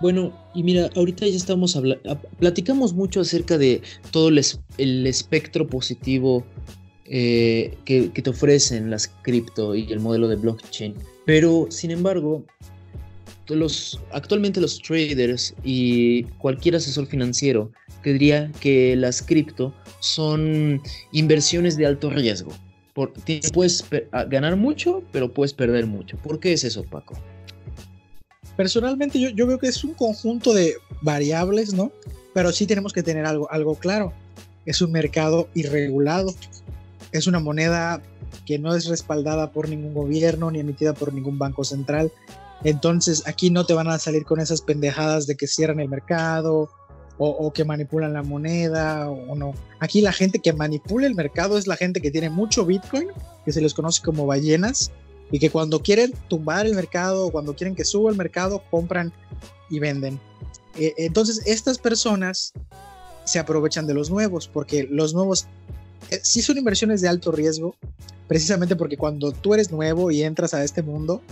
Bueno, 0.02 0.32
y 0.52 0.64
mira, 0.64 0.90
ahorita 0.96 1.28
ya 1.28 1.36
estamos 1.36 1.76
hablando, 1.76 2.20
platicamos 2.40 2.92
mucho 2.92 3.20
acerca 3.20 3.56
de 3.56 3.80
todo 4.10 4.30
el, 4.30 5.06
espectro 5.06 5.68
positivo 5.68 6.44
eh, 7.04 7.78
que, 7.84 8.08
te 8.08 8.28
ofrecen 8.28 8.90
las 8.90 9.06
cripto 9.22 9.76
y 9.76 9.92
el 9.92 10.00
modelo 10.00 10.26
de 10.26 10.34
blockchain. 10.34 10.96
Pero, 11.24 11.68
sin 11.70 11.92
embargo, 11.92 12.44
los, 13.46 14.00
actualmente 14.10 14.60
los 14.60 14.82
traders 14.82 15.54
y 15.62 16.24
cualquier 16.38 16.74
asesor 16.74 17.06
financiero 17.06 17.70
te 18.02 18.12
diría 18.12 18.50
que 18.58 18.96
las 18.96 19.22
cripto 19.22 19.72
son 20.00 20.82
inversiones 21.12 21.76
de 21.76 21.86
alto 21.86 22.10
riesgo. 22.10 22.50
puedes 23.54 23.84
ganar 24.28 24.56
mucho, 24.56 25.04
pero 25.12 25.32
puedes 25.32 25.54
perder 25.54 25.86
mucho. 25.86 26.16
¿Por 26.16 26.40
qué 26.40 26.54
es 26.54 26.64
eso, 26.64 26.82
Paco? 26.82 27.14
Personalmente 28.56 29.18
yo, 29.18 29.30
yo 29.30 29.46
veo 29.46 29.58
que 29.58 29.68
es 29.68 29.82
un 29.84 29.94
conjunto 29.94 30.52
de 30.52 30.76
variables, 31.00 31.74
¿no? 31.74 31.92
Pero 32.34 32.52
sí 32.52 32.66
tenemos 32.66 32.92
que 32.92 33.02
tener 33.02 33.26
algo, 33.26 33.50
algo 33.50 33.74
claro. 33.74 34.12
Es 34.66 34.80
un 34.80 34.92
mercado 34.92 35.48
irregulado. 35.54 36.34
Es 37.12 37.26
una 37.26 37.40
moneda 37.40 38.00
que 38.46 38.58
no 38.58 38.74
es 38.74 38.86
respaldada 38.86 39.52
por 39.52 39.68
ningún 39.68 39.94
gobierno 39.94 40.50
ni 40.50 40.60
emitida 40.60 40.94
por 40.94 41.12
ningún 41.12 41.38
banco 41.38 41.64
central. 41.64 42.10
Entonces 42.64 43.24
aquí 43.26 43.50
no 43.50 43.66
te 43.66 43.74
van 43.74 43.88
a 43.88 43.98
salir 43.98 44.24
con 44.24 44.40
esas 44.40 44.62
pendejadas 44.62 45.26
de 45.26 45.36
que 45.36 45.46
cierran 45.46 45.80
el 45.80 45.88
mercado 45.88 46.70
o, 47.18 47.52
que 47.52 47.64
manipulan 47.64 48.14
la 48.14 48.22
moneda 48.22 49.08
o, 49.08 49.36
no. 49.36 49.54
Aquí 49.78 50.00
la 50.00 50.12
gente 50.12 50.40
que 50.40 50.52
manipula 50.52 51.06
el 51.06 51.14
mercado 51.14 51.56
es 51.56 51.68
la 51.68 51.76
gente 51.76 52.00
que 52.00 52.10
tiene 52.10 52.30
mucho 52.30 52.66
Bitcoin, 52.66 53.08
que 53.44 53.52
se 53.52 53.60
les 53.60 53.74
conoce 53.74 54.02
como 54.02 54.26
ballenas, 54.26 54.90
y 55.30 55.38
que 55.38 55.50
cuando 55.50 55.80
quieren 55.82 56.12
tumbar 56.28 56.66
el 56.66 56.74
mercado 56.74 57.26
o 57.26 57.32
cuando 57.32 57.54
quieren 57.54 57.74
que 57.74 57.84
suba 57.84 58.10
el 58.10 58.16
mercado, 58.16 58.62
compran 58.70 59.12
y 59.70 59.78
venden. 59.78 60.20
Eh, 60.76 60.94
entonces 60.98 61.42
estas 61.46 61.78
personas 61.78 62.52
se 63.24 63.38
aprovechan 63.38 63.86
de 63.86 63.94
los 63.94 64.10
nuevos, 64.10 64.48
porque 64.48 64.84
los 64.84 65.14
nuevos 65.14 65.46
eh, 66.10 66.20
sí 66.22 66.42
son 66.42 66.58
inversiones 66.58 67.00
de 67.00 67.08
alto 67.08 67.32
riesgo, 67.32 67.74
precisamente 68.28 68.76
porque 68.76 68.96
cuando 68.96 69.32
tú 69.32 69.54
eres 69.54 69.70
nuevo 69.70 70.10
y 70.10 70.22
entras 70.22 70.54
a 70.54 70.64
este 70.64 70.82
mundo, 70.82 71.22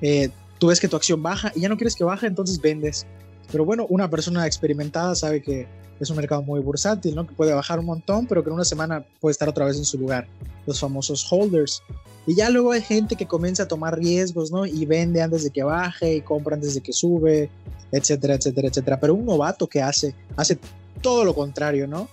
eh, 0.00 0.30
tú 0.58 0.68
ves 0.68 0.80
que 0.80 0.88
tu 0.88 0.96
acción 0.96 1.22
baja 1.22 1.52
y 1.54 1.60
ya 1.60 1.68
no 1.68 1.76
quieres 1.76 1.94
que 1.94 2.04
baje, 2.04 2.26
entonces 2.26 2.60
vendes. 2.60 3.06
Pero 3.50 3.64
bueno, 3.64 3.86
una 3.88 4.10
persona 4.10 4.46
experimentada 4.46 5.14
sabe 5.14 5.42
que 5.42 5.66
es 6.00 6.10
un 6.10 6.16
mercado 6.16 6.42
muy 6.42 6.60
bursátil, 6.60 7.14
¿no? 7.14 7.26
Que 7.26 7.34
puede 7.34 7.54
bajar 7.54 7.78
un 7.78 7.86
montón, 7.86 8.26
pero 8.26 8.42
que 8.42 8.50
en 8.50 8.54
una 8.54 8.64
semana 8.64 9.04
puede 9.20 9.32
estar 9.32 9.48
otra 9.48 9.64
vez 9.64 9.76
en 9.78 9.84
su 9.84 9.98
lugar. 9.98 10.26
Los 10.66 10.80
famosos 10.80 11.26
holders. 11.30 11.82
Y 12.26 12.34
ya 12.34 12.50
luego 12.50 12.72
hay 12.72 12.82
gente 12.82 13.16
que 13.16 13.26
comienza 13.26 13.64
a 13.64 13.68
tomar 13.68 13.98
riesgos, 13.98 14.50
¿no? 14.50 14.66
Y 14.66 14.84
vende 14.84 15.22
antes 15.22 15.44
de 15.44 15.50
que 15.50 15.62
baje 15.62 16.16
y 16.16 16.20
compra 16.20 16.56
antes 16.56 16.74
de 16.74 16.80
que 16.80 16.92
sube, 16.92 17.50
etcétera, 17.92 18.34
etcétera, 18.34 18.68
etcétera. 18.68 19.00
Pero 19.00 19.14
un 19.14 19.24
novato 19.24 19.66
que 19.66 19.80
hace, 19.80 20.14
hace 20.36 20.58
todo 21.00 21.24
lo 21.24 21.34
contrario, 21.34 21.86
¿no? 21.86 22.08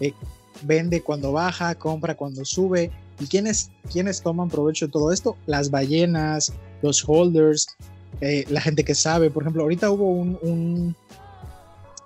Eh, 0.00 0.12
vende 0.62 1.02
cuando 1.02 1.32
baja, 1.32 1.74
compra 1.76 2.16
cuando 2.16 2.44
sube. 2.44 2.90
¿Y 3.20 3.26
quiénes, 3.26 3.70
quiénes 3.92 4.22
toman 4.22 4.48
provecho 4.48 4.86
de 4.86 4.92
todo 4.92 5.12
esto? 5.12 5.36
Las 5.46 5.70
ballenas, 5.70 6.52
los 6.82 7.04
holders, 7.08 7.68
eh, 8.20 8.44
la 8.48 8.60
gente 8.60 8.84
que 8.84 8.94
sabe. 8.94 9.30
Por 9.30 9.44
ejemplo, 9.44 9.62
ahorita 9.62 9.90
hubo 9.90 10.10
un, 10.10 10.38
un, 10.42 10.96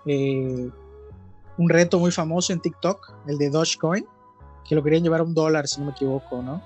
eh, 0.07 0.69
un, 1.59 1.69
reto 1.69 1.99
muy 1.99 2.11
famoso 2.11 2.53
en 2.53 2.61
TikTok, 2.61 3.15
el 3.27 3.39
de 3.39 3.51
Dogecoin, 3.51 4.07
que 4.67 4.75
lo 4.75 4.83
querían 4.83 5.03
llevar 5.03 5.21
a 5.21 5.25
un 5.25 5.35
dólar, 5.35 5.67
si 5.67 5.81
no 5.81 5.87
me 5.87 5.93
equivoco, 5.93 6.43
¿no? 6.43 6.63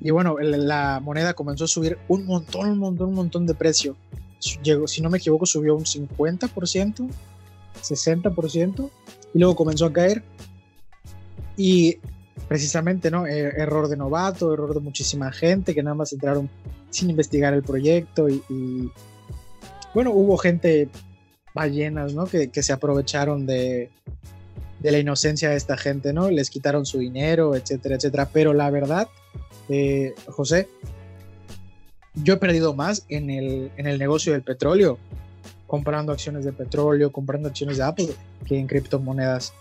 Y 0.00 0.10
bueno, 0.10 0.36
la 0.40 1.00
moneda 1.00 1.34
comenzó 1.34 1.64
a 1.64 1.68
subir 1.68 1.98
un 2.08 2.26
montón, 2.26 2.70
un 2.70 2.78
montón, 2.78 3.08
un 3.10 3.14
montón 3.14 3.46
de 3.46 3.54
precio. 3.54 3.96
Llegó, 4.62 4.88
si 4.88 5.00
no 5.00 5.10
me 5.10 5.18
equivoco, 5.18 5.46
subió 5.46 5.76
un 5.76 5.84
50%, 5.84 7.08
60%, 7.80 8.90
y 9.34 9.38
luego 9.38 9.54
comenzó 9.54 9.86
a 9.86 9.92
caer. 9.92 10.22
Y 11.56 11.98
precisamente, 12.48 13.10
¿no? 13.10 13.26
Er, 13.26 13.54
error 13.58 13.88
de 13.88 13.96
novato, 13.96 14.52
error 14.52 14.74
de 14.74 14.80
muchísima 14.80 15.30
gente 15.32 15.74
que 15.74 15.82
nada 15.82 15.94
más 15.94 16.12
entraron 16.12 16.50
sin 16.90 17.10
investigar 17.10 17.54
el 17.54 17.62
proyecto 17.62 18.28
y, 18.28 18.90
bueno, 19.94 20.10
hubo 20.12 20.36
gente 20.36 20.88
ballenas, 21.54 22.14
¿no? 22.14 22.26
Que, 22.26 22.50
se 22.62 22.72
aprovecharon 22.72 23.46
de, 23.46 23.90
de 24.80 24.92
la 24.92 24.98
inocencia 24.98 25.50
de 25.50 25.56
esta 25.56 25.76
gente, 25.76 26.12
¿no? 26.12 26.30
Les 26.30 26.50
quitaron 26.50 26.86
su 26.86 26.98
dinero, 26.98 27.54
etcétera, 27.54 27.96
etcétera. 27.96 28.28
Pero 28.32 28.52
la 28.52 28.70
verdad, 28.70 29.08
eh, 29.68 30.14
José, 30.26 30.68
yo 32.14 32.34
he 32.34 32.36
perdido 32.36 32.74
más 32.74 33.06
en 33.08 33.30
el, 33.30 33.70
en 33.76 33.86
el 33.86 33.98
negocio 33.98 34.32
del 34.32 34.42
petróleo, 34.42 34.98
comprando 35.66 36.12
acciones 36.12 36.44
de 36.44 36.52
petróleo, 36.52 37.12
comprando 37.12 37.48
acciones 37.48 37.78
de 37.78 37.84
Apple, 37.84 38.08
que 38.46 38.58
en 38.58 38.66
criptomonedas. 38.66 39.54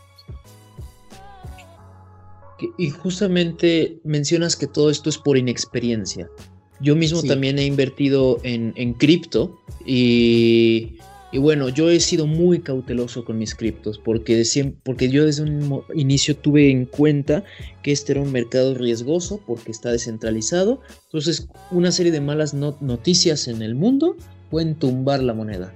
Y 2.77 2.89
justamente 2.91 3.99
mencionas 4.03 4.55
que 4.55 4.67
todo 4.67 4.91
esto 4.91 5.09
es 5.09 5.17
por 5.17 5.37
inexperiencia. 5.37 6.29
Yo 6.79 6.95
mismo 6.95 7.23
también 7.23 7.57
he 7.59 7.65
invertido 7.65 8.39
en, 8.43 8.73
en 8.75 8.93
cripto 8.93 9.59
y 9.85 10.97
y 11.31 11.37
bueno, 11.37 11.69
yo 11.69 11.89
he 11.89 11.99
sido 12.01 12.27
muy 12.27 12.59
cauteloso 12.59 13.23
con 13.23 13.37
mis 13.37 13.55
criptos 13.55 13.97
porque, 13.97 14.43
porque 14.83 15.09
yo 15.09 15.25
desde 15.25 15.43
un 15.43 15.83
inicio 15.95 16.35
tuve 16.35 16.69
en 16.69 16.85
cuenta 16.85 17.45
que 17.83 17.93
este 17.93 18.11
era 18.11 18.21
un 18.21 18.33
mercado 18.33 18.75
riesgoso 18.75 19.39
porque 19.47 19.71
está 19.71 19.91
descentralizado. 19.91 20.81
Entonces, 21.05 21.47
una 21.71 21.91
serie 21.91 22.11
de 22.11 22.19
malas 22.19 22.53
noticias 22.53 23.47
en 23.47 23.61
el 23.61 23.75
mundo 23.75 24.17
pueden 24.49 24.75
tumbar 24.75 25.23
la 25.23 25.33
moneda. 25.33 25.73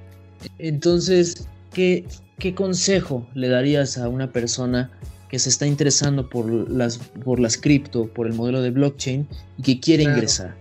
Entonces, 0.59 1.47
¿qué, 1.73 2.05
¿qué 2.37 2.53
consejo 2.53 3.25
le 3.33 3.47
darías 3.47 3.97
a 3.97 4.09
una 4.09 4.33
persona 4.33 4.91
que 5.29 5.39
se 5.39 5.47
está 5.47 5.65
interesando 5.65 6.29
por 6.29 6.69
las, 6.69 6.97
por 6.97 7.39
las 7.39 7.57
cripto, 7.57 8.07
por 8.07 8.27
el 8.27 8.33
modelo 8.33 8.61
de 8.61 8.71
blockchain 8.71 9.25
y 9.57 9.61
que 9.61 9.79
quiere 9.79 10.03
ingresar? 10.03 10.57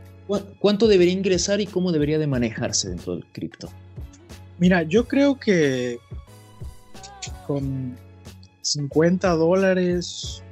¿Cuánto 0.61 0.87
debería 0.87 1.12
ingresar 1.12 1.61
y 1.61 1.66
cómo 1.66 1.90
debería 1.90 2.18
de 2.18 2.28
manejarse 2.28 2.88
dentro 2.88 3.16
del 3.16 3.26
cripto? 3.33 3.68
Mira, 4.59 4.83
yo 4.83 5.07
creo 5.07 5.38
que 5.38 5.99
con 7.47 7.97
50 8.62 9.31
dólares 9.31 10.43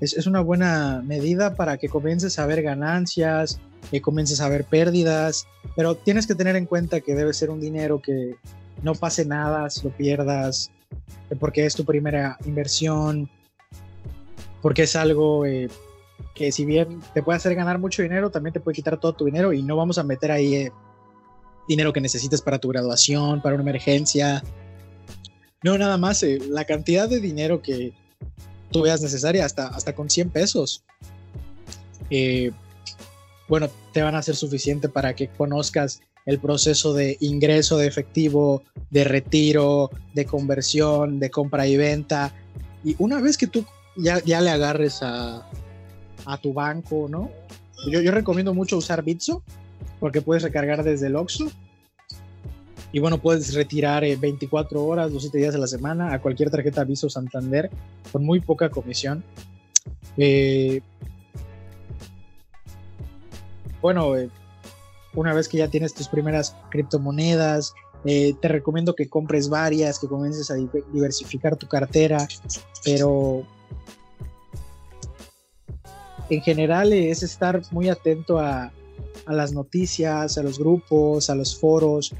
es, 0.00 0.26
una 0.26 0.40
buena 0.40 1.02
medida 1.04 1.54
para 1.54 1.76
que 1.76 1.88
comiences 1.88 2.38
a 2.38 2.46
ver 2.46 2.62
ganancias, 2.62 3.60
que 3.90 4.00
comiences 4.00 4.40
a 4.40 4.48
ver 4.48 4.64
pérdidas, 4.64 5.46
pero 5.76 5.94
tienes 5.94 6.26
que 6.26 6.34
tener 6.34 6.56
en 6.56 6.66
cuenta 6.66 7.00
que 7.00 7.14
debe 7.14 7.32
ser 7.32 7.50
un 7.50 7.60
dinero 7.60 8.00
que 8.00 8.36
no 8.82 8.94
pase 8.94 9.24
nada 9.24 9.70
si 9.70 9.84
lo 9.84 9.90
pierdas, 9.90 10.70
porque 11.38 11.66
es 11.66 11.74
tu 11.74 11.84
primera 11.84 12.36
inversión, 12.46 13.30
porque 14.60 14.82
es 14.82 14.96
algo 14.96 15.46
eh, 15.46 15.68
que 16.34 16.50
si 16.50 16.64
bien 16.64 17.00
te 17.14 17.22
puede 17.22 17.36
hacer 17.36 17.54
ganar 17.54 17.78
mucho 17.78 18.02
dinero, 18.02 18.30
también 18.30 18.54
te 18.54 18.60
puede 18.60 18.74
quitar 18.74 18.98
todo 18.98 19.12
tu 19.12 19.24
dinero 19.24 19.52
y 19.52 19.62
no 19.62 19.76
vamos 19.76 19.98
a 19.98 20.02
meter 20.02 20.32
ahí 20.32 20.54
eh, 20.54 20.72
dinero 21.68 21.92
que 21.92 22.00
necesites 22.00 22.40
para 22.40 22.58
tu 22.58 22.68
graduación, 22.68 23.42
para 23.42 23.54
una 23.54 23.62
emergencia. 23.62 24.42
No, 25.62 25.78
nada 25.78 25.96
más, 25.96 26.22
eh, 26.22 26.38
la 26.48 26.64
cantidad 26.64 27.08
de 27.08 27.20
dinero 27.20 27.62
que 27.62 27.92
tú 28.70 28.82
veas 28.82 29.00
necesaria, 29.00 29.44
hasta, 29.44 29.68
hasta 29.68 29.94
con 29.94 30.10
100 30.10 30.30
pesos, 30.30 30.82
eh, 32.10 32.50
bueno, 33.48 33.68
te 33.92 34.02
van 34.02 34.14
a 34.14 34.22
ser 34.22 34.34
suficiente 34.34 34.88
para 34.88 35.14
que 35.14 35.28
conozcas 35.28 36.00
el 36.26 36.38
proceso 36.38 36.94
de 36.94 37.16
ingreso 37.20 37.76
de 37.76 37.86
efectivo, 37.86 38.62
de 38.90 39.04
retiro, 39.04 39.90
de 40.14 40.24
conversión, 40.24 41.18
de 41.18 41.30
compra 41.30 41.66
y 41.66 41.76
venta. 41.76 42.32
Y 42.84 42.94
una 42.98 43.20
vez 43.20 43.36
que 43.36 43.46
tú 43.46 43.64
ya, 43.96 44.22
ya 44.24 44.40
le 44.40 44.50
agarres 44.50 45.02
a, 45.02 45.48
a 46.24 46.38
tu 46.38 46.52
banco, 46.52 47.08
¿no? 47.08 47.30
Yo, 47.90 48.00
yo 48.00 48.12
recomiendo 48.12 48.54
mucho 48.54 48.76
usar 48.76 49.02
Bitso 49.02 49.42
porque 50.02 50.20
puedes 50.20 50.42
recargar 50.42 50.82
desde 50.82 51.06
el 51.06 51.14
Oxxo 51.14 51.48
y 52.90 52.98
bueno, 52.98 53.18
puedes 53.18 53.54
retirar 53.54 54.02
24 54.02 54.76
eh, 54.76 54.82
horas, 54.82 55.12
los 55.12 55.22
7 55.22 55.38
días 55.38 55.54
de 55.54 55.60
la 55.60 55.68
semana 55.68 56.12
a 56.12 56.20
cualquier 56.20 56.50
tarjeta 56.50 56.82
Visa 56.82 57.08
Santander 57.08 57.70
con 58.10 58.24
muy 58.24 58.40
poca 58.40 58.68
comisión. 58.68 59.22
Eh, 60.16 60.80
bueno, 63.80 64.16
eh, 64.16 64.28
una 65.14 65.32
vez 65.34 65.48
que 65.48 65.58
ya 65.58 65.68
tienes 65.68 65.94
tus 65.94 66.08
primeras 66.08 66.56
criptomonedas, 66.70 67.72
te 68.02 68.48
recomiendo 68.48 68.96
que 68.96 69.08
compres 69.08 69.48
varias, 69.48 70.00
que 70.00 70.08
comiences 70.08 70.50
a 70.50 70.56
diversificar 70.92 71.54
tu 71.54 71.68
cartera, 71.68 72.26
pero 72.84 73.44
en 76.28 76.40
general 76.42 76.92
es 76.92 77.22
estar 77.22 77.62
muy 77.70 77.88
atento 77.88 78.40
a, 78.40 78.72
a 79.26 79.32
las 79.32 79.52
noticias, 79.52 80.38
a 80.38 80.42
los 80.42 80.58
grupos, 80.58 81.30
a 81.30 81.34
los 81.34 81.58
foros, 81.58 82.14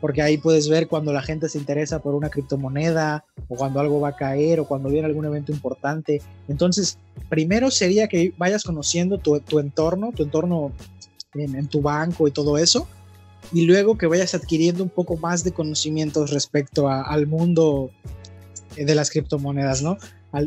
porque 0.00 0.22
ahí 0.22 0.38
puedes 0.38 0.68
ver 0.68 0.86
cuando 0.86 1.12
la 1.12 1.22
gente 1.22 1.48
se 1.48 1.58
interesa 1.58 2.00
por 2.00 2.14
una 2.14 2.28
criptomoneda 2.28 3.24
o 3.48 3.56
cuando 3.56 3.80
algo 3.80 4.00
va 4.00 4.10
a 4.10 4.16
caer 4.16 4.60
o 4.60 4.66
cuando 4.66 4.88
viene 4.88 5.06
algún 5.06 5.24
evento 5.24 5.50
importante. 5.52 6.20
Entonces, 6.48 6.98
primero 7.28 7.70
sería 7.70 8.06
que 8.06 8.32
vayas 8.36 8.64
conociendo 8.64 9.18
tu, 9.18 9.36
entorno, 9.58 10.12
tu 10.12 10.24
entorno 10.24 10.72
en, 11.34 11.66
tu 11.68 11.80
banco 11.82 12.28
y 12.28 12.30
todo 12.30 12.58
eso, 12.58 12.86
y 13.52 13.62
luego 13.62 13.96
que 13.96 14.06
vayas 14.06 14.34
adquiriendo 14.34 14.82
un 14.82 14.90
poco 14.90 15.16
más 15.16 15.42
de 15.42 15.52
conocimientos 15.52 16.30
respecto 16.30 16.88
al 16.88 17.26
mundo 17.26 17.90
de 18.76 18.94
las 18.94 19.10
criptomonedas, 19.10 19.82
¿no? 19.82 19.96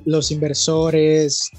los 0.06 0.32
inversores, 0.32 1.50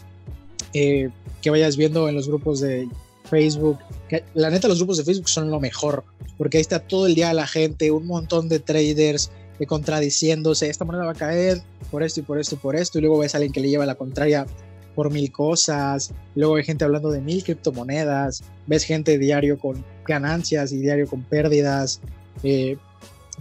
eh, 0.73 1.11
que 1.43 1.51
vayas 1.51 1.77
viendo 1.77 2.09
en 2.09 2.15
los 2.15 2.29
grupos 2.29 2.61
de 2.61 2.89
Facebook. 3.31 3.79
Que, 4.09 4.25
la 4.35 4.51
neta, 4.51 4.69
los 4.69 4.79
grupos 4.79 4.99
de 4.99 5.05
Facebook 5.05 5.29
son 5.29 5.51
lo 5.51 5.61
mejor, 5.61 6.05
porque 6.37 6.59
ahí 6.59 6.63
está 6.63 6.81
todo 6.81 7.07
el 7.07 7.15
día 7.15 7.33
la 7.33 7.47
gente, 7.47 7.91
un 7.91 8.07
montón 8.07 8.49
de 8.49 8.59
traders 8.59 9.31
de 9.59 9.67
contradiciéndose, 9.67 10.69
esta 10.69 10.85
moneda 10.85 11.05
va 11.05 11.13
a 11.13 11.15
caer 11.15 11.63
por 11.91 12.03
esto 12.03 12.21
y 12.21 12.23
por 12.23 12.39
esto 12.39 12.55
y 12.55 12.59
por 12.59 12.77
esto, 12.77 12.99
y 12.99 13.03
luego 13.03 13.19
ves 13.19 13.35
a 13.35 13.39
alguien 13.39 13.53
que 13.53 13.61
le 13.61 13.69
lleva 13.69 13.85
la 13.85 13.95
contraria 13.95 14.47
por 14.95 15.11
mil 15.13 15.31
cosas, 15.31 16.13
luego 16.35 16.57
hay 16.57 16.65
gente 16.65 16.85
hablando 16.85 17.11
de 17.11 17.21
mil 17.21 17.45
criptomonedas, 17.45 18.43
ves 18.67 18.85
gente 18.85 19.19
diario 19.19 19.59
con 19.59 19.85
ganancias 20.07 20.73
y 20.73 20.79
diario 20.79 21.07
con 21.07 21.23
pérdidas, 21.23 22.01
eh, 22.43 22.77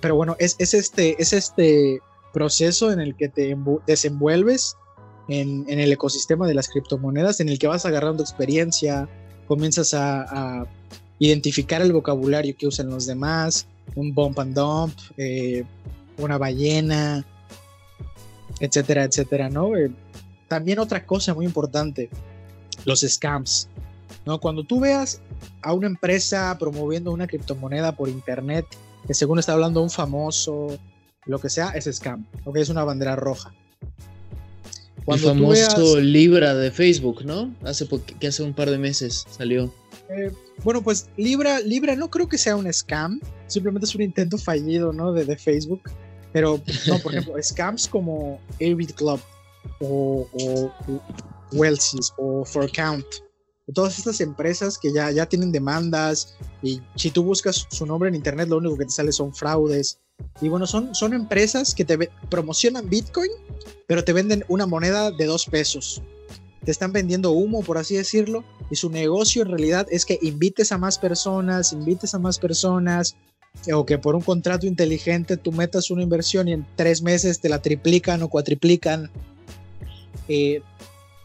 pero 0.01 0.15
bueno, 0.15 0.35
es, 0.39 0.55
es, 0.59 0.73
este, 0.73 1.15
es 1.21 1.33
este 1.33 1.99
proceso 2.33 2.91
en 2.91 2.99
el 2.99 3.15
que 3.15 3.29
te 3.29 3.55
desenvuelves 3.87 4.75
en, 5.29 5.65
en, 5.69 5.79
el 5.79 5.91
ecosistema 5.91 6.47
de 6.47 6.53
las 6.53 6.67
criptomonedas, 6.67 7.39
en 7.39 7.49
el 7.49 7.59
que 7.59 7.67
vas 7.67 7.85
agarrando 7.85 8.23
experiencia, 8.23 9.07
comienzas 9.49 9.95
a, 9.95 10.65
identificar 11.21 11.81
el 11.81 11.91
vocabulario 11.91 12.55
que 12.57 12.65
usan 12.65 12.89
los 12.89 13.05
demás, 13.05 13.67
un 13.93 14.13
bump 14.13 14.39
and 14.39 14.55
dump, 14.55 14.93
eh, 15.17 15.65
una 16.17 16.37
ballena, 16.37 17.25
etcétera, 18.61 19.03
etcétera, 19.03 19.49
¿no? 19.49 19.75
Eh, 19.75 19.91
también 20.47 20.79
otra 20.79 21.05
cosa 21.05 21.33
muy 21.33 21.45
importante, 21.45 22.09
los 22.85 23.01
scams, 23.01 23.67
¿no? 24.25 24.39
Cuando 24.39 24.63
tú 24.63 24.79
veas 24.79 25.19
a 25.61 25.73
una 25.73 25.87
empresa 25.87 26.55
promoviendo 26.57 27.11
una 27.11 27.27
criptomoneda 27.27 27.91
por 27.91 28.07
internet, 28.07 28.65
que 29.05 29.13
según 29.13 29.39
está 29.39 29.51
hablando 29.51 29.83
un 29.83 29.89
famoso, 29.89 30.79
lo 31.25 31.39
que 31.39 31.49
sea, 31.49 31.71
es 31.71 31.89
scam, 31.91 32.25
¿ok? 32.45 32.55
Es 32.57 32.69
una 32.69 32.85
bandera 32.85 33.17
roja. 33.17 33.53
Cuando 35.09 35.31
el 35.31 35.39
famoso 35.39 35.99
Libra 35.99 36.53
de 36.53 36.69
Facebook, 36.69 37.25
¿no? 37.25 37.53
Hace 37.63 37.87
que 38.19 38.27
hace 38.27 38.43
un 38.43 38.53
par 38.53 38.69
de 38.69 38.77
meses 38.77 39.25
salió. 39.29 39.73
Eh, 40.09 40.31
bueno, 40.63 40.83
pues 40.83 41.09
Libra, 41.17 41.59
Libra 41.61 41.95
no 41.95 42.09
creo 42.09 42.27
que 42.27 42.37
sea 42.37 42.55
un 42.55 42.71
scam, 42.71 43.19
simplemente 43.47 43.85
es 43.85 43.95
un 43.95 44.03
intento 44.03 44.37
fallido, 44.37 44.93
¿no? 44.93 45.11
De, 45.11 45.25
de 45.25 45.35
Facebook. 45.35 45.81
Pero, 46.31 46.61
no, 46.87 46.99
por 46.99 47.13
ejemplo, 47.13 47.33
scams 47.41 47.87
como 47.87 48.39
Avid 48.61 48.91
Club 48.91 49.19
o, 49.79 50.27
o, 50.31 50.71
o 52.17 52.45
For 52.45 52.71
Count. 52.71 53.05
Todas 53.73 53.97
estas 53.97 54.21
empresas 54.21 54.77
que 54.77 54.91
ya, 54.93 55.11
ya 55.11 55.27
tienen 55.27 55.51
demandas 55.51 56.35
y 56.61 56.81
si 56.95 57.11
tú 57.11 57.23
buscas 57.23 57.67
su 57.69 57.85
nombre 57.85 58.09
en 58.09 58.15
internet, 58.15 58.49
lo 58.49 58.57
único 58.57 58.77
que 58.77 58.85
te 58.85 58.91
sale 58.91 59.11
son 59.11 59.33
fraudes. 59.33 59.99
Y 60.41 60.49
bueno, 60.49 60.67
son, 60.67 60.95
son 60.95 61.13
empresas 61.13 61.75
que 61.75 61.85
te 61.85 62.09
promocionan 62.29 62.89
Bitcoin 62.89 63.31
pero 63.89 64.03
te 64.03 64.13
venden 64.13 64.45
una 64.47 64.67
moneda 64.67 65.09
de 65.09 65.25
dos 65.25 65.47
pesos. 65.47 66.03
Te 66.63 66.69
están 66.69 66.93
vendiendo 66.93 67.31
humo, 67.31 67.63
por 67.63 67.79
así 67.79 67.95
decirlo, 67.95 68.43
y 68.69 68.75
su 68.75 68.91
negocio 68.91 69.41
en 69.41 69.49
realidad 69.49 69.87
es 69.89 70.05
que 70.05 70.19
invites 70.21 70.71
a 70.71 70.77
más 70.77 70.99
personas, 70.99 71.73
invites 71.73 72.13
a 72.13 72.19
más 72.19 72.37
personas, 72.37 73.15
o 73.73 73.87
que 73.87 73.97
por 73.97 74.13
un 74.13 74.21
contrato 74.21 74.67
inteligente 74.67 75.37
tú 75.37 75.51
metas 75.51 75.89
una 75.89 76.03
inversión 76.03 76.47
y 76.47 76.53
en 76.53 76.67
tres 76.75 77.01
meses 77.01 77.39
te 77.39 77.49
la 77.49 77.63
triplican 77.63 78.21
o 78.21 78.29
cuatriplican. 78.29 79.09
Eh, 80.27 80.61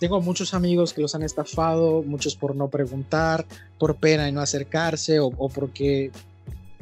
tengo 0.01 0.23
muchos 0.23 0.55
amigos 0.55 0.95
que 0.95 1.03
los 1.03 1.15
han 1.15 1.23
estafado, 1.23 2.03
muchos 2.03 2.35
por 2.35 2.57
no 2.57 2.69
preguntar, 2.69 3.45
por 3.79 3.97
pena 3.97 4.27
y 4.27 4.33
no 4.33 4.41
acercarse, 4.41 5.21
o 5.21 5.51
porque 5.51 6.13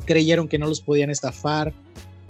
creyeron 0.05 0.48
que 0.48 0.59
no 0.59 0.66
los 0.66 0.81
podían 0.81 1.11
estafar 1.11 1.72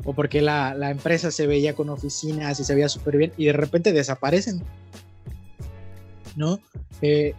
o 0.05 0.13
porque 0.13 0.43
la, 0.43 0.91
empresa 0.91 1.31
se 1.31 1.47
veía 1.47 1.75
con 1.75 1.89
oficinas 1.89 2.59
y 2.61 2.65
se 2.65 2.75
veía 2.75 2.89
súper 2.89 3.17
bien 3.17 3.33
y 3.37 3.47
de 3.47 3.53
repente 3.53 3.93
desaparecen. 3.93 4.63
¿No? 6.35 6.61
Eh, 7.03 7.35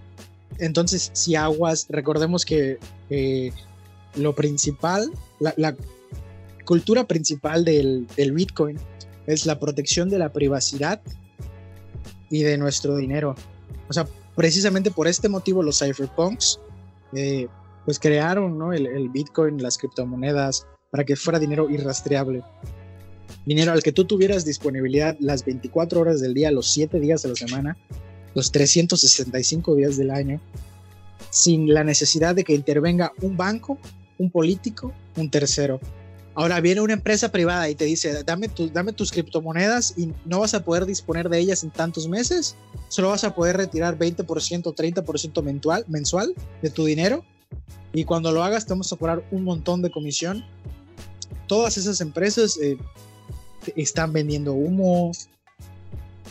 entonces, 0.60 1.10
si 1.14 1.36
aguas, 1.36 1.88
recordemos 1.90 2.46
que 2.46 2.78
lo 4.16 4.36
principal, 4.36 5.12
la, 5.40 5.76
cultura 6.66 7.06
principal 7.06 7.66
del, 7.66 8.08
Bitcoin 8.18 8.78
es 9.28 9.46
la 9.46 9.60
protección 9.60 10.10
de 10.10 10.20
la 10.20 10.32
privacidad 10.32 11.02
y 12.30 12.44
de 12.44 12.58
nuestro 12.58 12.96
dinero. 12.96 13.36
O 13.90 13.94
sea, 13.94 14.08
precisamente 14.36 14.92
por 14.92 15.08
este 15.08 15.30
motivo 15.30 15.62
los 15.62 15.80
cypherpunks 15.80 16.60
eh, 17.14 17.48
pues 17.86 18.00
crearon 18.00 18.58
¿no? 18.58 18.74
el, 18.74 18.88
el, 18.88 19.10
Bitcoin, 19.10 19.62
las 19.62 19.78
criptomonedas, 19.78 20.68
para 20.92 21.04
que 21.04 21.16
fuera 21.16 21.40
dinero 21.40 21.70
irrastreable. 21.70 22.44
Dinero 23.46 23.72
al 23.72 23.84
que 23.84 23.92
tú 23.92 24.06
tuvieras 24.06 24.46
disponibilidad 24.46 25.18
las 25.20 25.44
24 25.44 26.00
horas 26.00 26.22
del 26.22 26.34
día, 26.34 26.52
los 26.52 26.72
7 26.72 27.00
días 27.00 27.24
de 27.24 27.30
la 27.30 27.36
semana, 27.36 27.78
los 28.36 28.52
365 28.52 29.76
días 29.76 29.98
del 29.98 30.12
año, 30.12 30.40
sin 31.30 31.74
la 31.74 31.84
necesidad 31.84 32.36
de 32.36 32.44
que 32.44 32.54
intervenga 32.54 33.12
un 33.22 33.36
banco, 33.36 33.78
un 34.18 34.30
político, 34.32 34.94
un 35.18 35.30
tercero. 35.30 35.80
Ahora 36.36 36.62
viene 36.62 36.82
una 36.82 36.94
empresa 36.94 37.32
privada 37.32 37.70
y 37.70 37.76
te 37.76 37.86
dice, 37.86 38.24
dame, 38.24 38.50
dame 38.72 38.94
tus 38.94 39.12
criptomonedas 39.12 39.94
y 39.98 40.12
no 40.26 40.40
vas 40.40 40.54
a 40.54 40.64
poder 40.64 40.86
disponer 40.86 41.30
de 41.30 41.40
ellas 41.40 41.64
en 41.64 41.70
tantos 41.70 42.08
meses, 42.08 42.56
solo 42.88 43.10
vas 43.10 43.24
a 43.24 43.36
poder 43.36 43.58
retirar 43.58 44.00
20%, 44.00 44.26
30% 44.26 45.44
mensual, 45.44 45.86
mensual 45.88 46.34
de 46.62 46.70
tu 46.70 46.86
dinero 46.86 47.24
y 47.94 48.06
cuando 48.06 48.32
lo 48.32 48.44
hagas 48.44 48.66
te 48.66 48.74
vamos 48.74 48.92
a 48.92 48.96
cobrar 48.96 49.24
un 49.32 49.44
montón 49.44 49.82
de 49.82 49.92
comisión. 49.92 50.44
Todas 51.48 51.78
esas 51.78 52.02
empresas 52.02 52.58
eh, 52.62 52.78
están 53.76 54.14
vendiendo 54.14 54.54
humo 54.54 55.12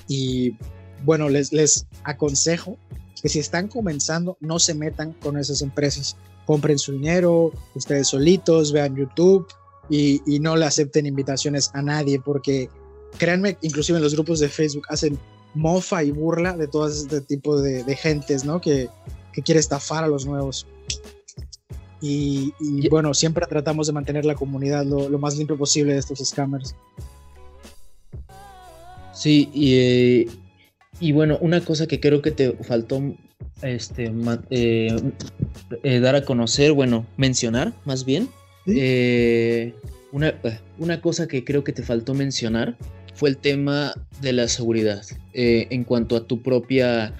y 0.08 0.56
bueno, 1.04 1.28
les, 1.28 1.52
les 1.52 1.86
aconsejo 2.04 2.76
que 3.20 3.28
si 3.28 3.38
están 3.38 3.68
comenzando 3.68 4.36
no 4.40 4.58
se 4.58 4.74
metan 4.74 5.12
con 5.12 5.38
esas 5.38 5.62
empresas. 5.62 6.16
Compren 6.46 6.78
su 6.78 6.92
dinero, 6.92 7.52
ustedes 7.74 8.08
solitos, 8.08 8.72
vean 8.72 8.96
YouTube, 8.96 9.46
y, 9.88 10.20
no 10.40 10.56
le 10.56 10.64
acepten 10.64 11.06
invitaciones 11.06 11.70
a 11.74 11.82
nadie 11.82 12.20
porque 12.20 12.70
créanme, 13.18 13.58
inclusive 13.60 13.98
en 13.98 14.04
los 14.04 14.14
grupos 14.14 14.40
de 14.40 14.48
Facebook 14.48 14.84
hacen 14.88 15.18
mofa 15.54 16.02
y 16.02 16.10
burla 16.10 16.56
de 16.56 16.66
todo 16.66 16.88
este 16.88 17.20
tipo 17.20 17.60
de, 17.60 17.96
gentes, 17.96 18.44
¿no? 18.44 18.60
Que, 18.60 18.88
quiere 19.44 19.60
estafar 19.60 20.04
a 20.04 20.08
los 20.08 20.26
nuevos. 20.26 20.66
Y, 22.00 22.52
bueno, 22.88 23.14
siempre 23.14 23.46
tratamos 23.46 23.86
de 23.86 23.92
mantener 23.92 24.24
la 24.24 24.34
comunidad 24.34 24.84
lo, 24.84 25.18
más 25.18 25.36
limpio 25.36 25.56
posible 25.56 25.92
de 25.92 26.00
estos 26.00 26.18
scammers. 26.18 26.74
Sí, 29.14 29.48
y, 29.54 30.26
y, 30.98 31.12
bueno, 31.12 31.38
una 31.40 31.60
cosa 31.60 31.86
que 31.86 32.00
creo 32.00 32.20
que 32.20 32.32
te 32.32 32.52
faltó 32.64 33.00
este, 33.62 34.12
eh, 34.50 35.12
eh, 35.82 36.00
dar 36.00 36.16
a 36.16 36.24
conocer, 36.24 36.72
bueno, 36.72 37.06
mencionar 37.16 37.72
más 37.84 38.04
bien, 38.04 38.28
eh, 38.66 39.74
una, 40.10 40.34
una, 40.78 41.00
cosa 41.00 41.28
que 41.28 41.44
creo 41.44 41.64
que 41.64 41.72
te 41.72 41.82
faltó 41.82 42.14
mencionar 42.14 42.76
fue 43.14 43.28
el 43.28 43.36
tema 43.36 43.94
de 44.20 44.32
la 44.32 44.48
seguridad 44.48 45.02
eh, 45.32 45.66
en 45.70 45.84
cuanto 45.84 46.16
a 46.16 46.26
tu 46.26 46.42
propia, 46.42 47.14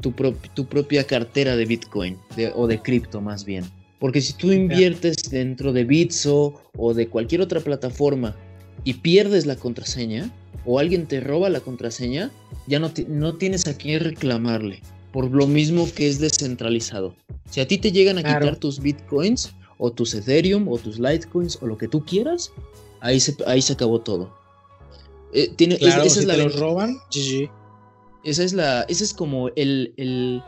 tu, 0.00 0.12
tu 0.54 0.66
propia 0.66 1.04
cartera 1.04 1.56
de 1.56 1.64
Bitcoin 1.64 2.18
o 2.54 2.66
de 2.66 2.80
cripto 2.80 3.20
más 3.20 3.44
bien. 3.44 3.64
Porque 3.98 4.20
si 4.20 4.34
tú 4.34 4.52
inviertes 4.52 5.16
dentro 5.30 5.72
de 5.72 5.84
Bitso 5.84 6.60
o 6.76 6.92
de 6.92 7.08
cualquier 7.08 7.40
otra 7.40 7.60
plataforma 7.60 8.36
y 8.84 8.94
pierdes 8.94 9.46
la 9.46 9.56
contraseña 9.56 10.30
o 10.64 10.78
alguien 10.78 11.06
te 11.06 11.20
roba 11.20 11.48
la 11.48 11.60
contraseña, 11.60 12.30
ya 12.66 12.78
no, 12.78 12.92
no 13.08 13.34
tienes 13.34 13.66
a 13.66 13.76
quién 13.76 14.00
reclamarle. 14.00 14.82
Por 15.12 15.30
lo 15.30 15.46
mismo 15.46 15.88
que 15.94 16.08
es 16.08 16.18
descentralizado. 16.18 17.14
Si 17.48 17.60
a 17.60 17.66
ti 17.66 17.78
te 17.78 17.90
llegan 17.90 18.18
a 18.18 18.22
quitar 18.22 18.56
tus 18.56 18.80
bitcoins, 18.80 19.54
o 19.78 19.90
tus 19.90 20.14
Ethereum 20.14 20.68
o 20.68 20.78
tus 20.78 20.98
Litecoins 20.98 21.58
o 21.62 21.66
lo 21.66 21.76
que 21.76 21.88
tú 21.88 22.04
quieras, 22.04 22.52
ahí 23.00 23.20
se, 23.20 23.36
ahí 23.46 23.62
se 23.62 23.74
acabó 23.74 24.00
todo. 24.00 24.34
Eh, 25.32 25.50
tiene, 25.56 25.76
esa 25.80 26.02
es 26.04 26.24
la 26.24 26.34
te 26.34 26.44
los 26.44 26.58
roban, 26.58 26.96
GG. 27.10 27.50
Esa 28.26 28.44
es 28.44 28.52
la, 28.52 28.82
ese 28.88 29.04
es 29.04 29.14
como 29.14 29.48
el, 29.56 29.94
el 29.96 30.42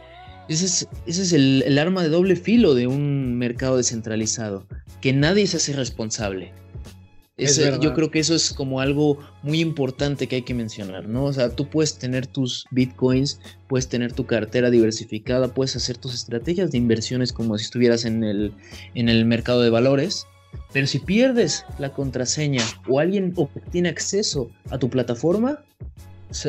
ese 0.48 0.66
es, 0.66 0.88
ese 1.06 1.22
es 1.22 1.32
el, 1.32 1.62
el, 1.66 1.78
arma 1.78 2.02
de 2.02 2.10
doble 2.10 2.36
filo 2.36 2.74
de 2.74 2.86
un 2.86 3.36
mercado 3.36 3.76
descentralizado, 3.76 4.66
que 5.00 5.12
nadie 5.12 5.46
se 5.46 5.58
hace 5.58 5.72
responsable 5.72 6.52
yo 7.80 7.94
creo 7.94 8.10
que 8.10 8.18
eso 8.18 8.34
es 8.34 8.52
como 8.52 8.80
algo 8.80 9.18
muy 9.42 9.60
importante 9.60 10.26
que 10.26 10.36
hay 10.36 10.42
que 10.42 10.54
mencionar, 10.54 11.08
¿no? 11.08 11.24
O 11.24 11.32
sea, 11.32 11.50
tú 11.50 11.68
puedes 11.68 11.98
tener 11.98 12.26
tus 12.26 12.66
bitcoins, 12.70 13.40
puedes 13.68 13.88
tener 13.88 14.12
tu 14.12 14.26
cartera 14.26 14.70
diversificada, 14.70 15.54
puedes 15.54 15.76
hacer 15.76 15.96
tus 15.98 16.14
estrategias 16.14 16.72
de 16.72 16.78
inversiones 16.78 17.32
como 17.32 17.56
si 17.56 17.64
estuvieras 17.64 18.04
en 18.04 18.24
el, 18.24 18.52
en 18.94 19.08
el 19.08 19.24
mercado 19.24 19.62
de 19.62 19.70
valores, 19.70 20.26
pero 20.72 20.86
si 20.86 20.98
pierdes 20.98 21.64
la 21.78 21.92
contraseña 21.92 22.64
o 22.88 22.98
alguien 22.98 23.32
obtiene 23.36 23.88
acceso 23.88 24.50
a 24.70 24.78
tu 24.78 24.90
plataforma, 24.90 25.62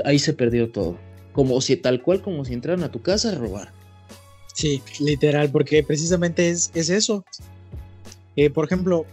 ahí 0.05 0.17
se 0.17 0.33
perdió 0.33 0.71
todo. 0.71 0.97
Como 1.33 1.61
si 1.61 1.77
tal 1.77 2.01
cual 2.01 2.21
como 2.21 2.43
si 2.45 2.53
entraran 2.53 2.83
a 2.83 2.91
tu 2.91 3.01
casa 3.01 3.29
a 3.29 3.35
robar. 3.35 3.71
Sí, 4.53 4.81
literal, 4.99 5.49
porque 5.51 5.83
precisamente 5.83 6.49
es, 6.49 6.71
es 6.73 6.89
eso. 6.89 7.23
Eh, 8.35 8.49
por 8.49 8.65
ejemplo, 8.65 9.05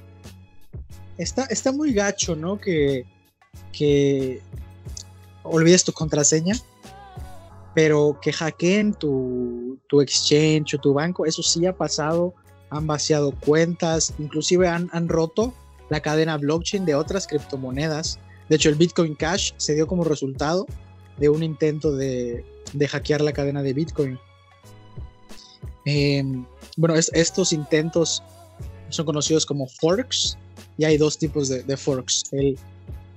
está, 1.18 1.44
está 1.44 1.72
muy 1.72 1.92
gacho, 1.92 2.36
¿no? 2.36 2.58
Que, 2.58 3.04
olvides 5.42 5.84
tu 5.84 5.92
contraseña, 5.92 6.56
pero 7.74 8.18
que 8.20 8.32
hackeen 8.32 8.94
tu, 8.94 9.78
tu 9.88 10.00
exchange 10.00 10.74
o 10.74 10.78
tu 10.78 10.94
banco, 10.94 11.26
eso 11.26 11.42
sí 11.42 11.66
ha 11.66 11.76
pasado, 11.76 12.34
han 12.70 12.86
vaciado 12.86 13.32
cuentas, 13.32 14.14
inclusive 14.18 14.66
han, 14.66 14.88
han 14.92 15.08
roto 15.08 15.54
la 15.90 16.00
cadena 16.00 16.36
blockchain 16.36 16.84
de 16.84 16.94
otras 16.94 17.26
criptomonedas. 17.26 18.18
De 18.48 18.56
hecho, 18.56 18.68
el 18.68 18.74
Bitcoin 18.76 19.14
Cash 19.14 19.52
se 19.56 19.74
dio 19.74 19.86
como 19.86 20.04
resultado 20.04 20.66
de 21.18 21.28
un 21.28 21.42
intento 21.42 21.94
de, 21.94 22.44
de 22.72 22.88
hackear 22.88 23.20
la 23.20 23.32
cadena 23.32 23.62
de 23.62 23.72
Bitcoin. 23.72 24.18
Em, 25.84 26.44
bueno, 26.76 26.94
estos 26.96 27.52
intentos 27.52 28.22
son 28.88 29.06
conocidos 29.06 29.46
como 29.46 29.66
forks 29.66 30.36
y 30.78 30.84
hay 30.84 30.98
dos 30.98 31.16
tipos 31.18 31.48
de, 31.48 31.76
forks, 31.76 32.24
el, 32.32 32.58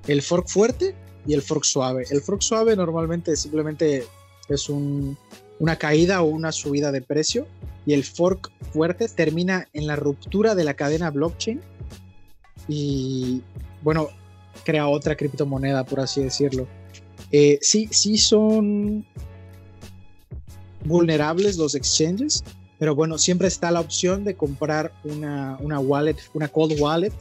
el, 0.07 0.21
fork 0.21 0.47
fuerte 0.47 0.95
y 1.25 1.33
el 1.33 1.41
fork 1.41 1.63
suave. 1.63 2.05
El 2.09 2.21
fork 2.21 2.41
suave 2.41 2.75
normalmente 2.75 3.35
simplemente 3.35 4.05
es 4.47 4.69
una 4.69 5.75
caída 5.77 6.21
o 6.21 6.25
una 6.25 6.51
subida 6.51 6.91
de 6.91 7.01
precio 7.01 7.47
y 7.85 7.93
el 7.93 8.03
fork 8.03 8.51
fuerte 8.71 9.07
termina 9.09 9.67
en 9.73 9.87
la 9.87 9.95
ruptura 9.95 10.55
de 10.55 10.63
la 10.63 10.75
cadena 10.75 11.09
blockchain 11.09 11.61
y 12.67 13.41
bueno, 13.81 14.09
crea 14.63 14.87
otra 14.87 15.15
criptomoneda, 15.15 15.85
por 15.85 15.99
así 15.99 16.21
decirlo. 16.21 16.67
Eh, 17.31 17.59
sí, 17.61 17.87
sí 17.91 18.17
son 18.17 19.05
vulnerables 20.85 21.57
los 21.57 21.75
exchanges, 21.75 22.43
pero 22.79 22.95
bueno, 22.95 23.17
siempre 23.17 23.47
está 23.47 23.71
la 23.71 23.81
opción 23.81 24.23
de 24.23 24.35
comprar 24.35 24.93
una, 25.03 25.57
una 25.59 25.79
wallet, 25.79 26.17
una 26.33 26.47
cold 26.47 26.79
wallet 26.79 27.13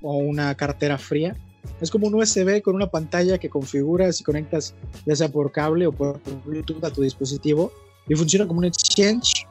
o 0.00 0.16
una 0.16 0.54
cartera 0.54 0.98
fría. 0.98 1.36
Es 1.80 1.90
como 1.90 2.06
un 2.06 2.14
USB 2.14 2.62
con 2.62 2.74
una 2.74 2.88
pantalla 2.88 3.38
que 3.38 3.48
configuras 3.48 4.20
y 4.20 4.24
conectas 4.24 4.74
ya 5.06 5.14
sea 5.14 5.28
por 5.28 5.52
cable 5.52 5.86
o 5.86 5.92
por 5.92 6.20
Bluetooth 6.44 6.82
a 6.84 6.90
tu 6.90 7.02
dispositivo 7.02 7.72
y 8.08 8.14
funciona 8.14 8.46
como 8.46 8.58
un 8.58 8.64
exchange, 8.64 9.46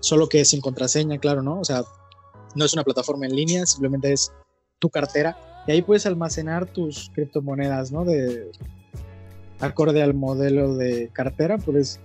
solo 0.00 0.28
que 0.28 0.44
sin 0.44 0.60
contraseña, 0.60 1.18
claro, 1.18 1.42
¿no? 1.42 1.60
O 1.60 1.64
sea, 1.64 1.84
no 2.54 2.64
es 2.64 2.72
una 2.72 2.82
plataforma 2.82 3.26
en 3.26 3.36
línea, 3.36 3.66
simplemente 3.66 4.12
es 4.12 4.32
tu 4.78 4.90
cartera 4.90 5.36
y 5.66 5.72
ahí 5.72 5.82
puedes 5.82 6.06
almacenar 6.06 6.66
tus 6.66 7.10
criptomonedas, 7.14 7.92
¿no? 7.92 8.04
De 8.04 8.50
acorde 9.62 10.02
al 10.02 10.12
modelo 10.12 10.76
de 10.76 11.08
cartera, 11.12 11.56
puedes 11.56 12.00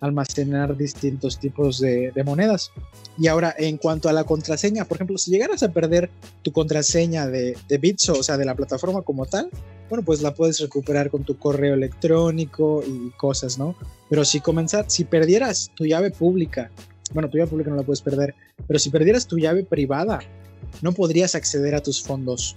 almacenar 0.00 0.76
distintos 0.76 1.38
tipos 1.38 1.78
de, 1.78 2.12
monedas. 2.24 2.72
Y 3.18 3.28
ahora, 3.28 3.54
en 3.56 3.76
cuanto 3.76 4.08
a 4.08 4.12
la 4.12 4.24
contraseña, 4.24 4.84
por 4.84 4.96
ejemplo, 4.96 5.18
si 5.18 5.30
llegaras 5.30 5.62
a 5.62 5.72
perder 5.72 6.10
tu 6.42 6.50
contraseña 6.50 7.26
de, 7.26 7.56
de 7.68 7.78
Bitso, 7.78 8.14
o 8.14 8.22
sea, 8.22 8.36
de 8.36 8.44
la 8.44 8.54
plataforma 8.54 9.02
como 9.02 9.26
tal, 9.26 9.50
bueno, 9.88 10.04
pues 10.04 10.22
la 10.22 10.34
puedes 10.34 10.58
recuperar 10.58 11.10
con 11.10 11.22
tu 11.22 11.36
correo 11.38 11.74
electrónico 11.74 12.82
y 12.86 13.10
cosas, 13.10 13.58
¿no? 13.58 13.76
Pero 14.08 14.24
si 14.24 14.40
comenzar, 14.40 14.86
si 14.88 15.04
perdieras 15.04 15.70
tu 15.74 15.84
llave 15.84 16.10
pública, 16.10 16.70
bueno, 17.12 17.28
tu 17.28 17.36
llave 17.36 17.50
pública 17.50 17.70
no 17.70 17.76
la 17.76 17.82
puedes 17.82 18.00
perder, 18.00 18.34
pero 18.66 18.78
si 18.78 18.90
perdieras 18.90 19.26
tu 19.26 19.38
llave 19.38 19.64
privada, 19.64 20.20
no 20.80 20.92
podrías 20.92 21.34
acceder 21.34 21.74
a 21.74 21.82
tus 21.82 22.02
fondos. 22.02 22.56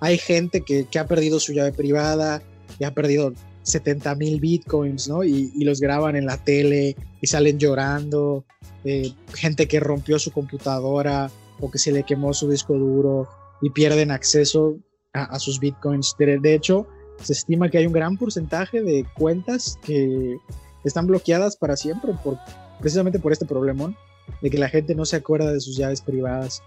Hay 0.00 0.18
gente 0.18 0.62
que, 0.62 0.86
ha 0.98 1.06
perdido 1.06 1.40
su 1.40 1.52
llave 1.52 1.72
privada, 1.72 2.42
que 2.78 2.84
ha 2.84 2.94
perdido 2.94 3.32
70 3.62 4.14
mil 4.14 4.40
bitcoins, 4.40 5.08
¿no? 5.08 5.24
Y, 5.24 5.52
los 5.64 5.80
graban 5.80 6.16
en 6.16 6.26
la 6.26 6.36
tele 6.36 6.96
y 7.20 7.26
salen 7.26 7.58
llorando. 7.58 8.44
Eh, 8.84 9.12
gente 9.34 9.68
que 9.68 9.80
rompió 9.80 10.18
su 10.18 10.30
computadora 10.30 11.30
o 11.60 11.70
que 11.70 11.78
se 11.78 11.92
le 11.92 12.02
quemó 12.02 12.32
su 12.32 12.48
disco 12.48 12.74
duro 12.74 13.28
y 13.60 13.70
pierden 13.70 14.10
acceso 14.10 14.76
a, 15.12 15.38
sus 15.38 15.60
bitcoins. 15.60 16.14
De, 16.18 16.54
hecho, 16.54 16.86
se 17.22 17.32
estima 17.32 17.68
que 17.68 17.78
hay 17.78 17.86
un 17.86 17.92
gran 17.92 18.16
porcentaje 18.16 18.82
de 18.82 19.04
cuentas 19.14 19.78
que 19.82 20.36
están 20.84 21.06
bloqueadas 21.06 21.56
para 21.56 21.76
siempre 21.76 22.12
por, 22.24 22.38
precisamente 22.80 23.18
por 23.18 23.32
este 23.32 23.44
problemón 23.44 23.96
de 24.40 24.50
que 24.50 24.58
la 24.58 24.68
gente 24.68 24.94
no 24.94 25.04
se 25.04 25.16
acuerda 25.16 25.52
de 25.52 25.60
sus 25.60 25.76
llaves 25.76 26.00
privadas. 26.00 26.62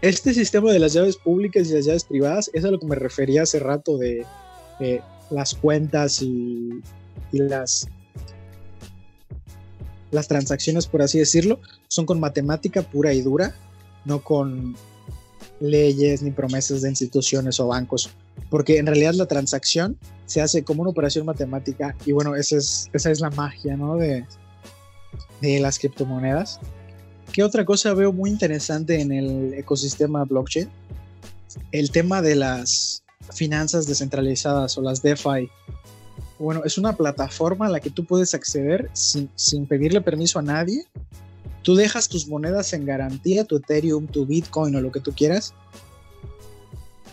Este 0.00 0.32
sistema 0.32 0.72
de 0.72 0.78
las 0.78 0.92
llaves 0.92 1.16
públicas 1.16 1.68
y 1.68 1.74
las 1.74 1.84
llaves 1.84 2.04
privadas 2.04 2.50
es 2.54 2.64
a 2.64 2.70
lo 2.70 2.78
que 2.78 2.86
me 2.86 2.96
refería 2.96 3.42
hace 3.42 3.58
rato 3.58 3.98
de 3.98 4.24
las 5.34 5.54
cuentas 5.54 6.22
y, 6.22 6.80
las, 7.32 7.88
las 10.10 10.28
transacciones, 10.28 10.86
por 10.86 11.02
así 11.02 11.18
decirlo, 11.18 11.60
son 11.88 12.06
con 12.06 12.20
matemática 12.20 12.82
pura 12.82 13.12
y 13.12 13.22
dura, 13.22 13.54
no 14.04 14.22
con 14.22 14.76
leyes 15.60 16.22
ni 16.22 16.30
promesas 16.30 16.82
de 16.82 16.90
instituciones 16.90 17.58
o 17.58 17.68
bancos, 17.68 18.10
porque 18.50 18.78
en 18.78 18.86
realidad 18.86 19.14
la 19.14 19.26
transacción 19.26 19.98
se 20.26 20.40
hace 20.40 20.62
como 20.62 20.82
una 20.82 20.90
operación 20.90 21.26
matemática 21.26 21.96
y 22.06 22.12
bueno, 22.12 22.36
esa 22.36 22.56
es, 22.56 22.88
esa 22.92 23.10
es 23.10 23.20
la 23.20 23.30
magia 23.30 23.76
¿no? 23.76 23.96
de, 23.96 24.24
de 25.40 25.60
las 25.60 25.78
criptomonedas. 25.78 26.60
¿Qué 27.32 27.42
otra 27.42 27.64
cosa 27.64 27.94
veo 27.94 28.12
muy 28.12 28.30
interesante 28.30 29.00
en 29.00 29.10
el 29.10 29.54
ecosistema 29.54 30.24
blockchain? 30.24 30.68
El 31.72 31.90
tema 31.90 32.22
de 32.22 32.36
las 32.36 33.03
finanzas 33.32 33.86
descentralizadas 33.86 34.76
o 34.78 34.82
las 34.82 35.02
DeFi. 35.02 35.48
Bueno, 36.38 36.62
es 36.64 36.78
una 36.78 36.96
plataforma 36.96 37.66
a 37.66 37.70
la 37.70 37.80
que 37.80 37.90
tú 37.90 38.04
puedes 38.04 38.34
acceder 38.34 38.90
sin, 38.92 39.66
pedirle 39.66 40.00
permiso 40.00 40.38
a 40.38 40.42
nadie 40.42 40.84
Tú 41.64 41.74
dejas 41.74 42.10
tus 42.10 42.28
monedas 42.28 42.74
en 42.74 42.84
garantía, 42.84 43.44
tu 43.44 43.56
Ethereum, 43.56 44.06
tu 44.06 44.26
Bitcoin 44.26 44.76
o 44.76 44.82
lo 44.82 44.92
que 44.92 45.00
tú 45.00 45.12
quieras. 45.12 45.54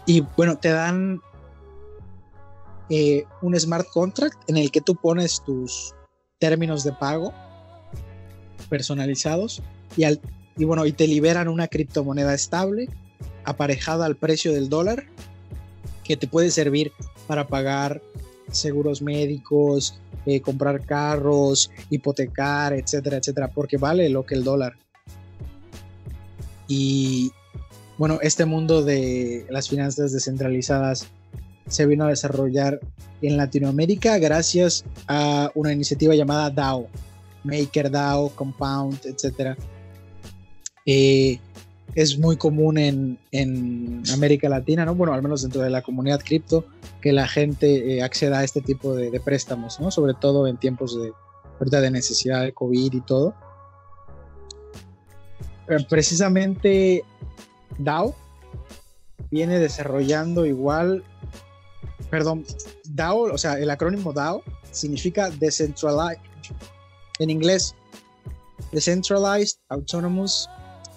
Y 0.06 0.26
bueno, 0.36 0.58
te 0.58 0.70
dan 0.70 1.22
eh, 2.90 3.24
un 3.42 3.58
smart 3.58 3.88
contract 3.94 4.38
en 4.50 4.58
el 4.58 4.70
que 4.70 4.82
tú 4.82 4.96
pones 4.96 5.42
tus 5.46 5.96
términos 6.38 6.84
de 6.84 6.92
pago 6.92 7.34
personalizados 8.70 9.62
y, 9.96 10.04
al, 10.04 10.20
y 10.58 10.66
bueno, 10.66 10.86
y 10.86 10.92
te 10.92 11.08
liberan 11.08 11.48
una 11.48 11.70
criptomoneda 11.70 12.34
estable 12.34 12.90
aparejada 13.46 14.06
al 14.06 14.18
precio 14.18 14.52
del 14.52 14.68
dólar 14.68 15.06
que 16.04 16.18
te 16.18 16.28
puede 16.28 16.52
servir 16.52 16.92
para 17.28 17.48
pagar 17.48 18.02
seguros 18.52 19.02
médicos, 19.02 20.00
eh, 20.26 20.42
comprar 20.42 20.86
carros, 20.86 21.72
hipotecar, 21.90 22.74
etcétera, 22.74 23.18
etcétera, 23.18 23.50
porque 23.50 23.78
vale 23.78 24.10
lo 24.10 24.26
que 24.26 24.36
el 24.36 24.44
dólar. 24.44 24.74
Y 26.68 27.32
bueno, 27.98 28.20
este 28.22 28.46
mundo 28.46 28.84
de 28.84 29.46
las 29.50 29.70
finanzas 29.70 30.12
descentralizadas 30.12 31.08
se 31.68 31.86
vino 31.86 32.06
a 32.06 32.10
desarrollar 32.10 32.80
en 33.22 33.38
Latinoamérica 33.38 34.18
gracias 34.18 34.84
a 35.08 35.52
una 35.54 35.72
iniciativa 35.72 36.16
llamada 36.16 36.50
DAO, 36.50 36.88
MakerDAO, 37.44 38.30
Compound, 38.30 39.00
etcétera. 39.06 39.58
Eh, 40.86 41.40
es 41.96 42.18
muy 42.18 42.38
común 42.38 42.78
en, 42.78 44.04
América 44.14 44.48
Latina, 44.50 44.86
¿no? 44.86 44.96
Bueno, 44.96 45.14
al 45.14 45.22
menos 45.22 45.42
dentro 45.42 45.62
de 45.62 45.70
la 45.70 45.82
comunidad 45.82 46.22
cripto, 46.22 46.66
que 47.02 47.12
la 47.12 47.28
gente 47.28 47.98
eh, 47.98 48.04
acceda 48.04 48.40
a 48.40 48.44
este 48.44 48.62
tipo 48.62 48.96
de, 48.96 49.20
préstamos, 49.20 49.80
¿no? 49.80 49.92
Sobre 49.92 50.14
todo 50.14 50.48
en 50.48 50.58
tiempos 50.58 50.98
de, 51.00 51.12
de 51.82 51.92
necesidad 51.92 52.44
de 52.44 52.54
COVID 52.54 52.94
y 52.94 53.02
todo. 53.02 53.36
Eh, 55.68 55.86
precisamente 55.90 57.04
DAO 57.78 58.16
viene 59.30 59.60
desarrollando 59.60 60.46
igual, 60.46 61.04
perdón, 62.10 62.46
DAO, 62.86 63.34
o 63.34 63.38
sea, 63.38 63.60
el 63.60 63.70
acrónimo 63.70 64.14
DAO 64.14 64.44
significa 64.72 65.30
Decentralized, 65.30 66.22
en 67.20 67.30
inglés, 67.30 67.76
Decentralized 68.72 69.58
Autonomous 69.70 70.50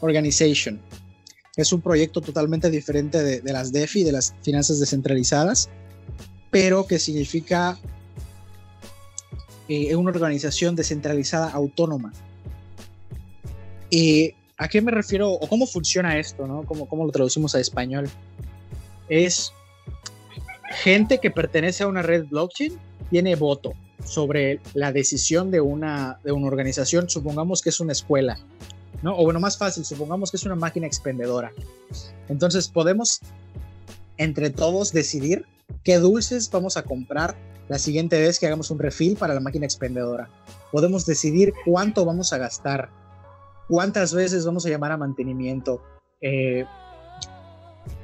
Organization. 0.05 0.81
Es 1.57 1.73
un 1.73 1.81
proyecto 1.81 2.21
totalmente 2.21 2.71
diferente 2.71 3.23
de, 3.23 3.53
las 3.53 3.73
DeFi, 3.73 4.05
de 4.05 4.13
las 4.13 4.35
finanzas 4.43 4.79
descentralizadas, 4.79 5.71
pero 6.51 6.87
que 6.87 6.99
significa 6.99 7.79
eh, 9.69 9.97
una 9.97 10.11
organización 10.11 10.77
descentralizada 10.77 11.51
autónoma. 11.51 12.13
¿Y 13.89 14.35
a 14.59 14.69
qué 14.69 14.83
me 14.83 14.91
refiero 14.91 15.31
o 15.31 15.49
cómo 15.49 15.67
funciona 15.67 16.19
esto? 16.19 16.47
¿no? 16.47 16.65
¿Cómo, 16.65 16.87
¿Cómo 16.87 17.07
lo 17.07 17.13
traducimos 17.13 17.55
a 17.55 17.61
español? 17.61 18.11
Es 19.09 19.53
gente 20.71 21.19
que 21.19 21.31
pertenece 21.31 21.85
a 21.85 21.87
una 21.87 22.03
red 22.03 22.27
blockchain, 22.27 22.77
tiene 23.11 23.37
voto 23.37 23.73
sobre 24.05 24.61
la 24.75 24.93
decisión 24.93 25.51
de 25.51 25.61
una, 25.61 26.19
de 26.25 26.33
una 26.33 26.47
organización, 26.49 27.09
supongamos 27.09 27.63
que 27.63 27.71
es 27.71 27.81
una 27.81 27.93
escuela 27.93 28.39
¿no? 29.03 29.17
O 29.17 29.25
bueno, 29.25 29.41
más 29.41 29.59
fácil, 29.59 29.85
supongamos 29.85 30.31
que 30.31 30.37
es 30.37 30.45
una 30.45 30.55
máquina 30.55 30.87
expendedora. 30.87 31.53
Entonces 32.29 32.69
podemos 32.69 33.21
entre 34.17 34.51
todos 34.51 34.93
decidir 34.93 35.47
qué 35.83 35.99
dulces 35.99 36.51
vamos 36.51 36.77
a 36.77 36.83
comprar 36.83 37.37
la 37.69 37.79
siguiente 37.79 38.21
vez 38.21 38.39
que 38.39 38.47
hagamos 38.47 38.71
un 38.71 38.79
refill 38.79 39.17
para 39.17 39.35
la 39.35 39.41
máquina 39.41 39.67
expendedora. 39.67 40.29
Podemos 40.71 41.07
decidir 41.07 41.53
cuánto 41.65 42.05
vamos 42.05 42.33
a 42.33 42.39
gastar, 42.39 42.91
cuántas 43.69 44.13
veces 44.13 44.45
vamos 44.45 44.67
a 44.67 44.69
llamar 44.69 44.93
a 44.93 44.97
mantenimiento. 44.97 45.83
Eh, 46.21 46.65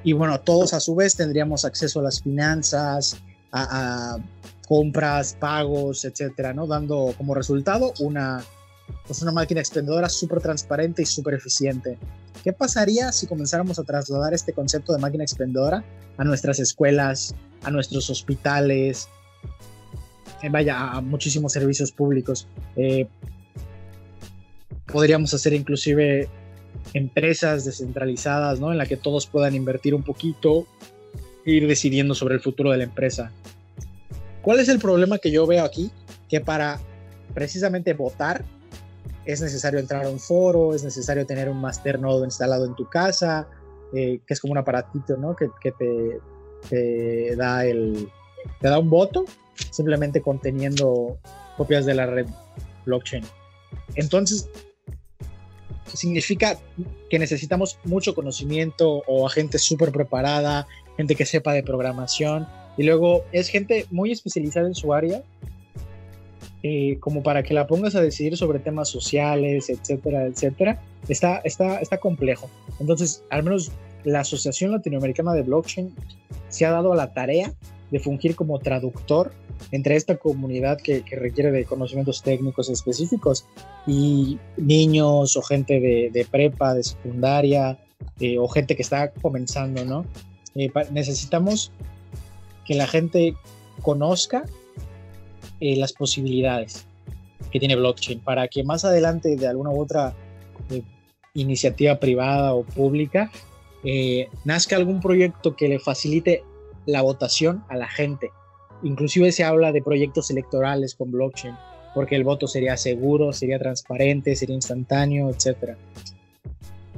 y 0.02 0.12
bueno, 0.12 0.40
todos 0.40 0.72
a 0.72 0.80
su 0.80 0.94
vez 0.94 1.14
tendríamos 1.14 1.64
acceso 1.64 2.00
a 2.00 2.02
las 2.02 2.22
finanzas, 2.22 3.16
a, 3.52 4.14
a 4.14 4.18
compras, 4.66 5.36
pagos, 5.38 6.04
etcétera, 6.04 6.54
¿no? 6.54 6.66
Dando 6.66 7.14
como 7.18 7.34
resultado 7.34 7.92
una, 7.98 8.42
pues 9.06 9.22
una 9.22 9.32
máquina 9.32 9.60
expendedora 9.60 10.08
súper 10.08 10.40
transparente 10.40 11.02
y 11.02 11.06
súper 11.06 11.34
eficiente. 11.34 11.98
¿Qué 12.42 12.52
pasaría 12.52 13.12
si 13.12 13.26
comenzáramos 13.26 13.78
a 13.78 13.84
trasladar 13.84 14.34
este 14.34 14.52
concepto 14.52 14.92
de 14.92 14.98
máquina 14.98 15.24
expendedora 15.24 15.84
a 16.16 16.24
nuestras 16.24 16.58
escuelas, 16.58 17.34
a 17.64 17.70
nuestros 17.70 18.08
hospitales, 18.08 19.08
eh, 20.42 20.48
vaya, 20.48 20.90
a 20.90 21.00
muchísimos 21.00 21.52
servicios 21.52 21.92
públicos? 21.92 22.46
Eh, 22.76 23.06
podríamos 24.86 25.34
hacer 25.34 25.52
inclusive 25.52 26.28
empresas 26.94 27.64
descentralizadas, 27.64 28.60
¿no? 28.60 28.72
En 28.72 28.78
la 28.78 28.86
que 28.86 28.96
todos 28.96 29.26
puedan 29.26 29.54
invertir 29.54 29.94
un 29.94 30.02
poquito 30.02 30.66
e 31.44 31.52
ir 31.52 31.66
decidiendo 31.66 32.14
sobre 32.14 32.34
el 32.34 32.40
futuro 32.40 32.70
de 32.70 32.78
la 32.78 32.84
empresa. 32.84 33.32
¿Cuál 34.42 34.60
es 34.60 34.68
el 34.68 34.78
problema 34.78 35.18
que 35.18 35.30
yo 35.30 35.46
veo 35.46 35.64
aquí? 35.64 35.90
Que 36.28 36.40
para 36.40 36.80
precisamente 37.34 37.92
votar 37.92 38.44
es 39.32 39.40
necesario 39.40 39.78
entrar 39.80 40.04
a 40.04 40.10
un 40.10 40.18
foro, 40.18 40.74
es 40.74 40.84
necesario 40.84 41.26
tener 41.26 41.48
un 41.48 41.60
masternodo 41.60 42.24
instalado 42.24 42.64
en 42.64 42.74
tu 42.74 42.88
casa, 42.88 43.48
eh, 43.92 44.20
que 44.26 44.34
es 44.34 44.40
como 44.40 44.52
un 44.52 44.58
aparatito, 44.58 45.16
¿no? 45.16 45.36
Que, 45.36 45.48
te, 46.70 47.36
da 47.36 47.64
el, 47.64 48.08
te 48.60 48.68
da 48.68 48.78
un 48.78 48.90
voto 48.90 49.24
simplemente 49.70 50.20
conteniendo 50.20 51.18
copias 51.56 51.86
de 51.86 51.94
la 51.94 52.06
red 52.06 52.26
blockchain. 52.86 53.24
Entonces, 53.96 54.48
significa 55.92 56.58
que 57.08 57.18
necesitamos 57.18 57.78
mucho 57.84 58.14
conocimiento 58.14 59.02
o 59.06 59.26
a 59.26 59.30
gente 59.30 59.58
súper 59.58 59.92
preparada, 59.92 60.66
gente 60.96 61.14
que 61.14 61.26
sepa 61.26 61.52
de 61.52 61.62
programación, 61.62 62.46
y 62.76 62.84
luego 62.84 63.24
es 63.32 63.48
gente 63.48 63.86
muy 63.90 64.12
especializada 64.12 64.66
en 64.66 64.74
su 64.74 64.94
área 64.94 65.22
eh, 66.62 66.98
como 67.00 67.22
para 67.22 67.42
que 67.42 67.54
la 67.54 67.66
pongas 67.66 67.94
a 67.94 68.02
decidir 68.02 68.36
sobre 68.36 68.58
temas 68.58 68.88
sociales, 68.88 69.70
etcétera, 69.70 70.26
etcétera, 70.26 70.82
está, 71.08 71.38
está, 71.38 71.80
está 71.80 71.98
complejo. 71.98 72.50
Entonces, 72.78 73.24
al 73.30 73.42
menos 73.42 73.72
la 74.04 74.20
Asociación 74.20 74.72
Latinoamericana 74.72 75.32
de 75.32 75.42
Blockchain 75.42 75.94
se 76.48 76.66
ha 76.66 76.70
dado 76.70 76.92
a 76.92 76.96
la 76.96 77.12
tarea 77.12 77.52
de 77.90 77.98
fungir 77.98 78.36
como 78.36 78.58
traductor 78.58 79.32
entre 79.72 79.96
esta 79.96 80.16
comunidad 80.16 80.78
que, 80.80 81.02
requiere 81.10 81.50
de 81.50 81.64
conocimientos 81.64 82.22
técnicos 82.22 82.68
específicos 82.68 83.46
y 83.86 84.38
niños 84.56 85.36
o 85.36 85.42
gente 85.42 85.80
de, 85.80 86.26
prepa, 86.30 86.74
de 86.74 86.82
secundaria 86.82 87.78
eh, 88.20 88.38
o 88.38 88.48
gente 88.48 88.76
que 88.76 88.82
está 88.82 89.10
comenzando, 89.12 89.84
¿no? 89.84 90.04
Eh, 90.54 90.70
necesitamos 90.90 91.72
que 92.64 92.74
la 92.74 92.86
gente 92.86 93.34
conozca 93.82 94.44
eh, 95.60 95.76
las 95.76 95.92
posibilidades 95.92 96.86
que 97.50 97.58
tiene 97.58 97.76
blockchain 97.76 98.20
para 98.20 98.48
que 98.48 98.64
más 98.64 98.84
adelante 98.84 99.36
de 99.36 99.46
alguna 99.46 99.70
u 99.70 99.80
otra 99.80 100.14
eh, 100.70 100.82
iniciativa 101.34 101.98
privada 101.98 102.54
o 102.54 102.64
pública 102.64 103.30
eh, 103.84 104.28
nazca 104.44 104.76
algún 104.76 105.00
proyecto 105.00 105.56
que 105.56 105.68
le 105.68 105.78
facilite 105.78 106.42
la 106.86 107.02
votación 107.02 107.64
a 107.68 107.76
la 107.76 107.88
gente. 107.88 108.30
Inclusive 108.82 109.32
se 109.32 109.44
habla 109.44 109.72
de 109.72 109.82
proyectos 109.82 110.30
electorales 110.30 110.94
con 110.94 111.10
blockchain, 111.10 111.54
porque 111.94 112.16
el 112.16 112.24
voto 112.24 112.46
sería 112.46 112.76
seguro, 112.76 113.32
sería 113.32 113.58
transparente, 113.58 114.36
sería 114.36 114.54
instantáneo, 114.54 115.30
etc. 115.30 115.76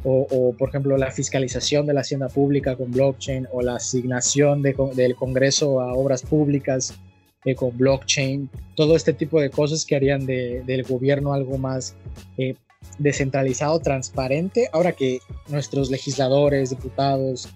O, 0.04 0.54
por 0.58 0.68
ejemplo, 0.68 0.96
la 0.96 1.10
fiscalización 1.12 1.86
de 1.86 1.94
la 1.94 2.00
hacienda 2.00 2.28
pública 2.28 2.76
con 2.76 2.90
blockchain 2.90 3.46
o 3.52 3.62
la 3.62 3.76
asignación 3.76 4.62
del 4.62 5.14
Congreso 5.14 5.80
a 5.80 5.94
obras 5.94 6.22
públicas 6.22 6.98
eh, 7.44 7.54
con 7.54 7.76
blockchain, 7.76 8.48
todo 8.76 8.96
este 8.96 9.12
tipo 9.12 9.40
de 9.40 9.50
cosas 9.50 9.84
que 9.84 9.96
harían 9.96 10.26
del 10.26 10.82
gobierno 10.84 11.32
algo 11.32 11.58
más 11.58 11.96
eh, 12.38 12.54
descentralizado, 12.98 13.80
transparente, 13.80 14.68
ahora 14.72 14.92
que 14.92 15.18
nuestros 15.48 15.90
legisladores, 15.90 16.70
diputados 16.70 17.48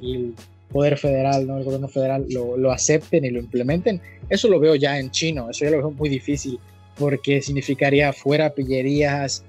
y 0.00 0.32
poder 0.70 0.98
federal, 0.98 1.46
¿no? 1.46 1.58
el 1.58 1.64
gobierno 1.64 1.88
federal 1.88 2.26
lo, 2.30 2.56
lo, 2.56 2.72
acepten 2.72 3.24
y 3.24 3.30
lo 3.30 3.40
implementen. 3.40 4.00
Eso 4.28 4.48
lo 4.48 4.58
veo 4.58 4.74
ya 4.74 4.98
en 4.98 5.10
chino, 5.10 5.50
eso 5.50 5.64
ya 5.64 5.70
lo 5.70 5.78
veo 5.78 5.90
muy 5.90 6.08
difícil, 6.08 6.58
porque 6.98 7.42
significaría 7.42 8.12
fuera 8.12 8.54
pillerías 8.54 9.44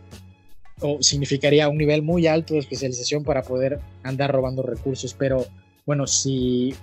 o 0.82 1.02
significaría 1.02 1.70
un 1.70 1.78
nivel 1.78 2.02
muy 2.02 2.28
alto 2.28 2.54
de 2.54 2.60
especialización 2.60 3.24
para 3.24 3.42
poder 3.42 3.80
andar 4.04 4.32
robando 4.32 4.62
recursos. 4.62 5.14
Pero 5.14 5.46
bueno, 5.86 6.06
si 6.08 6.76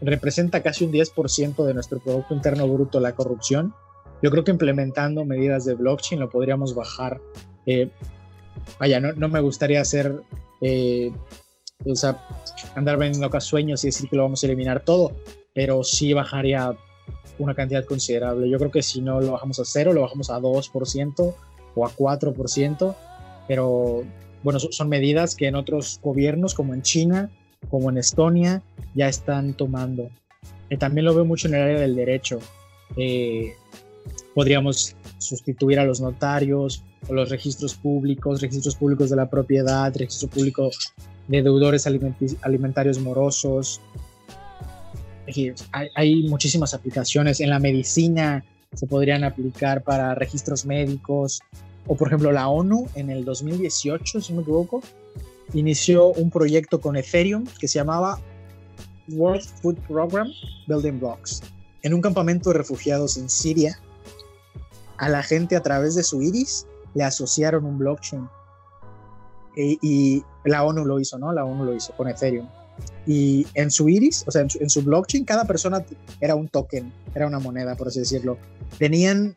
representa 0.00 0.62
casi 0.62 0.84
un 0.84 0.92
10% 0.92 1.64
de 1.64 1.74
nuestro 1.74 1.98
Producto 1.98 2.34
Interno 2.34 2.68
Bruto 2.68 3.00
la 3.00 3.14
corrupción, 3.14 3.74
yo 4.22 4.30
creo 4.30 4.44
que 4.44 4.50
implementando 4.50 5.24
medidas 5.24 5.64
de 5.64 5.74
blockchain 5.74 6.20
lo 6.20 6.28
podríamos 6.28 6.74
bajar. 6.74 7.20
Eh, 7.66 7.90
vaya, 8.78 9.00
no, 9.00 9.12
no, 9.12 9.28
me 9.28 9.40
gustaría 9.40 9.80
hacer, 9.80 10.20
eh, 10.60 11.12
o 11.84 11.94
sea, 11.94 12.24
andar 12.74 12.96
vendiendo 12.96 13.40
sueños 13.40 13.84
y 13.84 13.88
decir 13.88 14.08
que 14.08 14.16
lo 14.16 14.22
vamos 14.22 14.42
a 14.42 14.46
eliminar 14.46 14.80
todo, 14.84 15.12
pero 15.54 15.84
sí 15.84 16.12
bajaría 16.12 16.76
una 17.38 17.54
cantidad 17.54 17.84
considerable. 17.84 18.50
Yo 18.50 18.58
creo 18.58 18.70
que 18.70 18.82
si 18.82 19.00
no 19.00 19.20
lo 19.20 19.32
bajamos 19.32 19.60
a 19.60 19.64
cero, 19.64 19.92
lo 19.92 20.02
bajamos 20.02 20.30
a 20.30 20.40
2% 20.40 21.34
o 21.74 21.86
a 21.86 21.90
4%, 21.90 22.96
pero 23.46 24.02
bueno, 24.42 24.58
son 24.58 24.88
medidas 24.88 25.36
que 25.36 25.46
en 25.46 25.54
otros 25.54 26.00
gobiernos, 26.02 26.54
como 26.54 26.74
en 26.74 26.82
China, 26.82 27.30
como 27.70 27.90
en 27.90 27.98
Estonia, 27.98 28.62
ya 28.94 29.08
están 29.08 29.54
tomando. 29.54 30.10
Y 30.70 30.76
también 30.76 31.04
lo 31.04 31.14
veo 31.14 31.24
mucho 31.24 31.48
en 31.48 31.54
el 31.54 31.62
área 31.62 31.80
del 31.80 31.96
derecho. 31.96 32.38
Eh, 32.96 33.54
podríamos 34.34 34.94
sustituir 35.18 35.78
a 35.78 35.84
los 35.84 36.00
notarios 36.00 36.82
o 37.08 37.14
los 37.14 37.30
registros 37.30 37.74
públicos, 37.74 38.40
registros 38.40 38.76
públicos 38.76 39.10
de 39.10 39.16
la 39.16 39.28
propiedad, 39.28 39.94
registro 39.96 40.28
público 40.28 40.70
de 41.26 41.42
deudores 41.42 41.86
alimentarios 41.86 42.98
morosos. 42.98 43.80
Hay, 45.72 45.88
hay, 45.94 46.22
muchísimas 46.28 46.72
aplicaciones. 46.72 47.40
En 47.40 47.50
la 47.50 47.58
medicina 47.58 48.44
se 48.74 48.86
podrían 48.86 49.24
aplicar 49.24 49.82
para 49.82 50.14
registros 50.14 50.64
médicos. 50.64 51.40
O 51.86 51.96
por 51.96 52.08
ejemplo 52.08 52.32
la 52.32 52.48
ONU 52.48 52.86
en 52.94 53.08
el 53.10 53.24
2018, 53.24 54.20
si 54.20 54.32
no 54.32 54.36
me 54.38 54.42
equivoco, 54.42 54.82
inició 55.54 56.08
un 56.08 56.30
proyecto 56.30 56.80
con 56.80 56.96
Ethereum 56.96 57.44
que 57.58 57.68
se 57.68 57.78
llamaba 57.78 58.20
World 59.08 59.42
Food 59.62 59.78
Program 59.86 60.28
Building 60.66 61.00
Blocks. 61.00 61.42
En 61.82 61.94
un 61.94 62.00
campamento 62.00 62.50
de 62.50 62.58
refugiados 62.58 63.16
en 63.16 63.28
Siria, 63.28 63.80
a 64.98 65.08
la 65.08 65.22
gente 65.22 65.56
a 65.56 65.62
través 65.62 65.94
de 65.94 66.02
su 66.02 66.20
iris 66.22 66.66
le 66.94 67.04
asociaron 67.04 67.64
un 67.64 67.78
blockchain. 67.78 68.28
Y, 69.56 70.22
la 70.44 70.64
ONU 70.64 70.84
lo 70.84 71.00
hizo, 71.00 71.18
¿no? 71.18 71.32
La 71.32 71.44
ONU 71.44 71.64
lo 71.64 71.74
hizo 71.74 71.92
con 71.96 72.08
Ethereum. 72.08 72.48
Y 73.06 73.46
en 73.54 73.70
su 73.70 73.88
iris, 73.88 74.24
o 74.26 74.30
sea, 74.30 74.42
en 74.42 74.70
su, 74.70 74.82
blockchain, 74.82 75.24
cada 75.24 75.46
persona 75.46 75.84
era 76.20 76.36
un 76.36 76.48
token, 76.48 76.92
era 77.14 77.26
una 77.26 77.40
moneda, 77.40 77.74
por 77.74 77.88
así 77.88 77.98
decirlo. 77.98 78.38
Tenían 78.78 79.34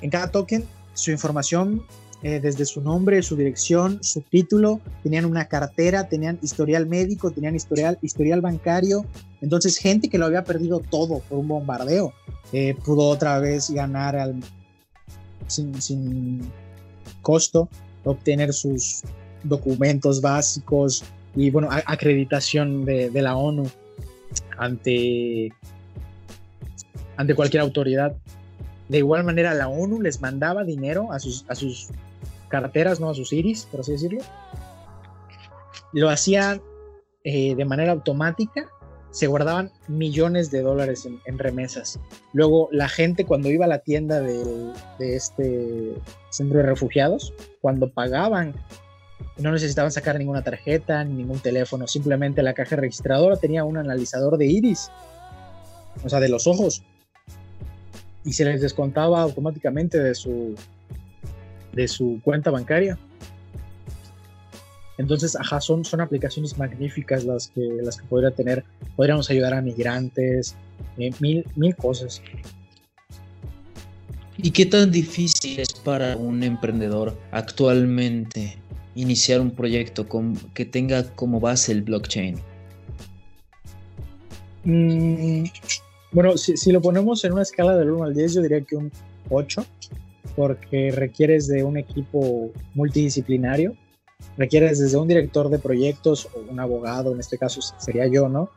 en 0.00 0.10
cada 0.10 0.30
token 0.30 0.64
su 0.94 1.12
información 1.12 1.86
eh, 2.26 2.40
desde 2.40 2.64
su 2.64 2.80
nombre, 2.80 3.22
su 3.22 3.36
dirección, 3.36 4.02
su 4.02 4.20
título, 4.20 4.80
tenían 5.04 5.26
una 5.26 5.44
cartera, 5.44 6.08
tenían 6.08 6.40
historial 6.42 6.84
médico, 6.84 7.30
tenían 7.30 7.54
historial, 7.54 8.40
bancario. 8.40 9.06
Entonces, 9.40 9.78
gente 9.78 10.08
que 10.08 10.18
lo 10.18 10.26
había 10.26 10.42
perdido 10.42 10.80
todo 10.80 11.20
por 11.20 11.38
un 11.38 11.46
bombardeo 11.46 12.12
eh, 12.52 12.74
pudo 12.84 13.10
otra 13.10 13.38
vez 13.38 13.70
ganar 13.70 14.16
al, 14.16 14.40
sin, 15.46 16.50
costo, 17.22 17.68
obtener 18.02 18.52
sus 18.52 19.02
documentos 19.44 20.20
básicos 20.20 21.04
y 21.36 21.50
bueno, 21.50 21.68
acreditación 21.70 22.84
de, 22.84 23.08
la 23.22 23.36
ONU 23.36 23.70
ante, 24.58 25.52
ante 27.16 27.34
cualquier 27.36 27.62
autoridad. 27.62 28.16
De 28.88 28.98
igual 28.98 29.22
manera, 29.22 29.54
la 29.54 29.68
ONU 29.68 30.00
les 30.00 30.20
mandaba 30.20 30.64
dinero 30.64 31.12
a 31.12 31.20
sus, 31.20 31.44
a 31.48 31.54
sus 31.54 31.88
carteras, 32.48 33.00
no 33.00 33.10
a 33.10 33.14
sus 33.14 33.32
iris, 33.32 33.66
por 33.70 33.80
así 33.80 33.92
decirlo. 33.92 34.22
Lo 35.92 36.10
hacían 36.10 36.60
eh, 37.24 37.54
de 37.54 37.64
manera 37.64 37.92
automática 37.92 38.68
se 39.10 39.28
guardaban 39.28 39.72
millones 39.88 40.50
de 40.50 40.60
dólares 40.60 41.08
en, 41.24 41.38
remesas. 41.38 41.98
Luego 42.34 42.68
la 42.70 42.86
gente 42.86 43.24
cuando 43.24 43.50
iba 43.50 43.64
a 43.64 43.68
la 43.68 43.78
tienda 43.78 44.20
de 44.20 44.74
este 44.98 45.94
centro 46.28 46.58
de 46.58 46.66
refugiados, 46.66 47.32
cuando 47.62 47.88
pagaban, 47.88 48.54
no 49.38 49.52
necesitaban 49.52 49.90
sacar 49.90 50.18
ninguna 50.18 50.42
tarjeta, 50.42 51.02
ni 51.04 51.14
ningún 51.14 51.38
teléfono, 51.38 51.86
simplemente 51.86 52.42
la 52.42 52.54
caja 52.54 52.76
registradora 52.76 53.36
tenía 53.36 53.64
un 53.64 53.76
analizador 53.76 54.38
de 54.38 54.46
iris, 54.46 54.90
o 56.04 56.08
sea, 56.08 56.20
de 56.20 56.28
los 56.28 56.46
ojos, 56.46 56.82
y 58.24 58.32
se 58.32 58.44
les 58.44 58.60
descontaba 58.60 59.22
automáticamente 59.22 59.98
de 59.98 60.14
su, 60.14 60.54
de 61.76 61.86
su 61.86 62.20
cuenta 62.24 62.50
bancaria. 62.50 62.98
Entonces, 64.98 65.36
ajá, 65.36 65.60
son, 65.60 65.84
son 65.84 66.00
aplicaciones 66.00 66.56
magníficas 66.56 67.24
las 67.24 67.48
que, 67.48 67.60
las 67.82 67.98
que 67.98 68.06
podría 68.06 68.30
tener. 68.30 68.64
Podríamos 68.96 69.30
ayudar 69.30 69.52
a 69.52 69.60
migrantes, 69.60 70.56
eh, 70.96 71.10
mil, 71.20 71.44
mil 71.54 71.76
cosas. 71.76 72.22
¿Y 74.38 74.50
qué 74.50 74.64
tan 74.64 74.90
difícil 74.90 75.60
es 75.60 75.72
para 75.74 76.16
un 76.16 76.42
emprendedor 76.42 77.16
actualmente 77.30 78.56
iniciar 78.94 79.42
un 79.42 79.50
proyecto 79.50 80.08
con, 80.08 80.34
que 80.54 80.64
tenga 80.64 81.04
como 81.14 81.40
base 81.40 81.72
el 81.72 81.82
blockchain? 81.82 82.38
Mm, 84.64 85.44
bueno, 86.12 86.38
si, 86.38 86.56
si, 86.56 86.72
lo 86.72 86.80
ponemos 86.80 87.22
en 87.24 87.34
una 87.34 87.42
escala 87.42 87.76
del 87.76 87.90
1 87.90 88.04
al 88.04 88.14
10, 88.14 88.34
yo 88.34 88.42
diría 88.42 88.62
que 88.62 88.76
un 88.76 88.90
8, 89.28 89.64
porque 90.36 90.92
requieres 90.92 91.48
de 91.48 91.64
un 91.64 91.76
equipo 91.76 92.52
multidisciplinario 92.74 93.74
requieres 94.36 94.78
desde 94.78 94.96
un 94.96 95.08
director 95.08 95.48
de 95.48 95.58
proyectos 95.58 96.28
o 96.34 96.40
un 96.50 96.60
abogado, 96.60 97.12
en 97.12 97.20
este 97.20 97.38
caso 97.38 97.60
sería 97.78 98.06
yo, 98.06 98.28
¿no? 98.28 98.50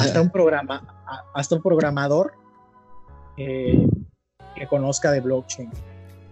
hasta 0.00 0.20
un 0.20 0.30
programa, 0.32 1.04
hasta 1.34 1.56
un 1.56 1.62
programador 1.62 2.32
eh, 3.36 3.86
que 4.54 4.66
conozca 4.66 5.12
de 5.12 5.20
blockchain. 5.20 5.70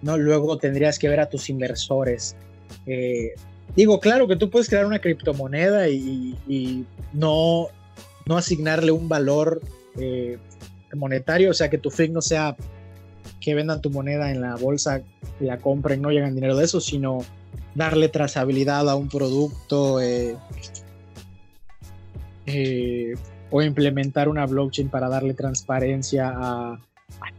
¿no? 0.02 0.16
Luego 0.16 0.58
tendrías 0.58 0.98
que 0.98 1.08
ver 1.08 1.20
a 1.20 1.28
tus 1.28 1.50
inversores. 1.50 2.36
Eh, 2.86 3.34
digo, 3.74 4.00
claro 4.00 4.26
que 4.26 4.36
tú 4.36 4.50
puedes 4.50 4.68
crear 4.68 4.86
una 4.86 5.00
criptomoneda 5.00 5.88
y, 5.88 6.86
no, 7.12 7.68
no 8.26 8.36
asignarle 8.36 8.92
un 8.92 9.08
valor 9.08 9.60
eh, 9.98 10.38
monetario, 10.94 11.50
o 11.50 11.54
sea, 11.54 11.70
que 11.70 11.78
tu 11.78 11.90
fin 11.90 12.12
no 12.12 12.20
sea 12.20 12.56
que 13.40 13.54
vendan 13.54 13.80
tu 13.80 13.90
moneda 13.90 14.30
en 14.30 14.40
la 14.40 14.56
bolsa 14.56 15.02
y 15.40 15.44
la 15.44 15.58
compren, 15.58 16.02
no 16.02 16.10
llegan 16.10 16.34
dinero 16.34 16.56
de 16.56 16.64
eso, 16.64 16.80
sino 16.80 17.18
darle 17.74 18.08
trazabilidad 18.08 18.88
a 18.88 18.96
un 18.96 19.08
producto 19.08 20.00
eh, 20.00 20.36
eh, 22.46 23.14
o 23.50 23.62
implementar 23.62 24.28
una 24.28 24.46
blockchain 24.46 24.88
para 24.88 25.08
darle 25.08 25.34
transparencia 25.34 26.32
a, 26.34 26.80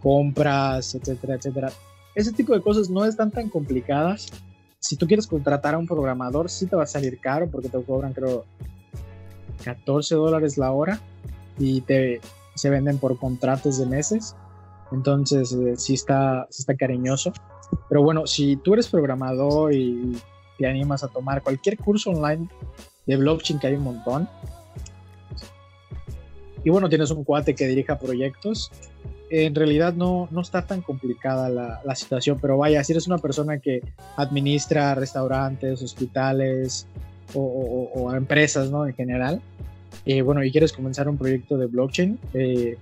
compras, 0.02 0.96
etcétera, 0.96 1.36
etcétera. 1.36 1.72
Ese 2.16 2.32
tipo 2.32 2.54
de 2.54 2.62
cosas 2.62 2.90
no 2.90 3.04
están 3.06 3.32
tan 3.32 3.50
complicadas. 3.50 4.28
Si 4.80 4.96
tú 4.96 5.08
quieres 5.08 5.28
contratar 5.28 5.76
a 5.76 5.78
un 5.78 5.88
programador, 5.88 6.50
sí 6.50 6.68
te 6.68 6.76
va 6.76 6.84
a 6.84 6.88
salir 6.88 7.20
caro 7.20 7.48
porque 7.50 7.70
te 7.70 7.82
cobran, 7.82 8.14
creo, 8.14 8.46
14 9.64 10.16
dólares 10.16 10.58
la 10.58 10.72
hora 10.72 11.00
y 11.58 11.82
te, 11.82 12.22
se 12.56 12.70
venden 12.70 12.98
por 12.98 13.18
contratos 13.18 13.78
de 13.78 13.86
meses. 13.86 14.36
Entonces, 14.92 15.52
eh, 15.54 15.76
sí, 15.78 15.94
está, 15.94 16.48
sí 16.50 16.62
está 16.62 16.76
cariñoso. 16.76 17.34
Pero 17.90 18.02
bueno, 18.02 18.28
si 18.28 18.56
tú 18.58 18.74
eres 18.74 18.88
programador 18.88 19.74
y 19.74 20.18
te 20.58 20.68
animas 20.68 21.04
a 21.04 21.08
tomar 21.08 21.42
cualquier 21.42 21.78
curso 21.78 22.12
online 22.12 22.48
de 23.06 23.18
blockchain, 23.18 23.60
que 23.60 23.68
hay 23.68 23.74
un 23.74 23.84
montón, 23.84 24.30
y 26.64 26.70
bueno, 26.70 26.90
tienes 26.90 27.12
un 27.12 27.24
cuate 27.24 27.56
que 27.56 27.68
dirija 27.68 27.98
proyectos, 27.98 28.72
en 29.30 29.56
realidad 29.56 29.94
no, 29.94 30.28
no 30.32 30.42
está 30.42 30.66
tan 30.66 30.82
complicada 30.82 31.50
la, 31.50 31.82
la, 31.84 31.96
situación, 31.96 32.40
pero 32.42 32.58
vaya, 32.58 32.84
si 32.84 32.94
eres 32.94 33.08
una 33.08 33.18
persona 33.18 33.60
que 33.60 33.82
administra 34.16 34.96
restaurantes, 34.96 35.82
hospitales 35.82 36.88
o, 37.34 37.90
o, 37.94 38.14
empresas, 38.16 38.70
¿no? 38.70 38.86
En 38.86 38.94
general, 38.94 39.42
eh, 40.06 40.22
bueno, 40.22 40.44
y 40.44 40.52
quieres 40.52 40.72
comenzar 40.72 41.10
un 41.10 41.18
proyecto 41.18 41.58
de 41.58 41.66
blockchain, 41.68 42.20
eh, 42.34 42.78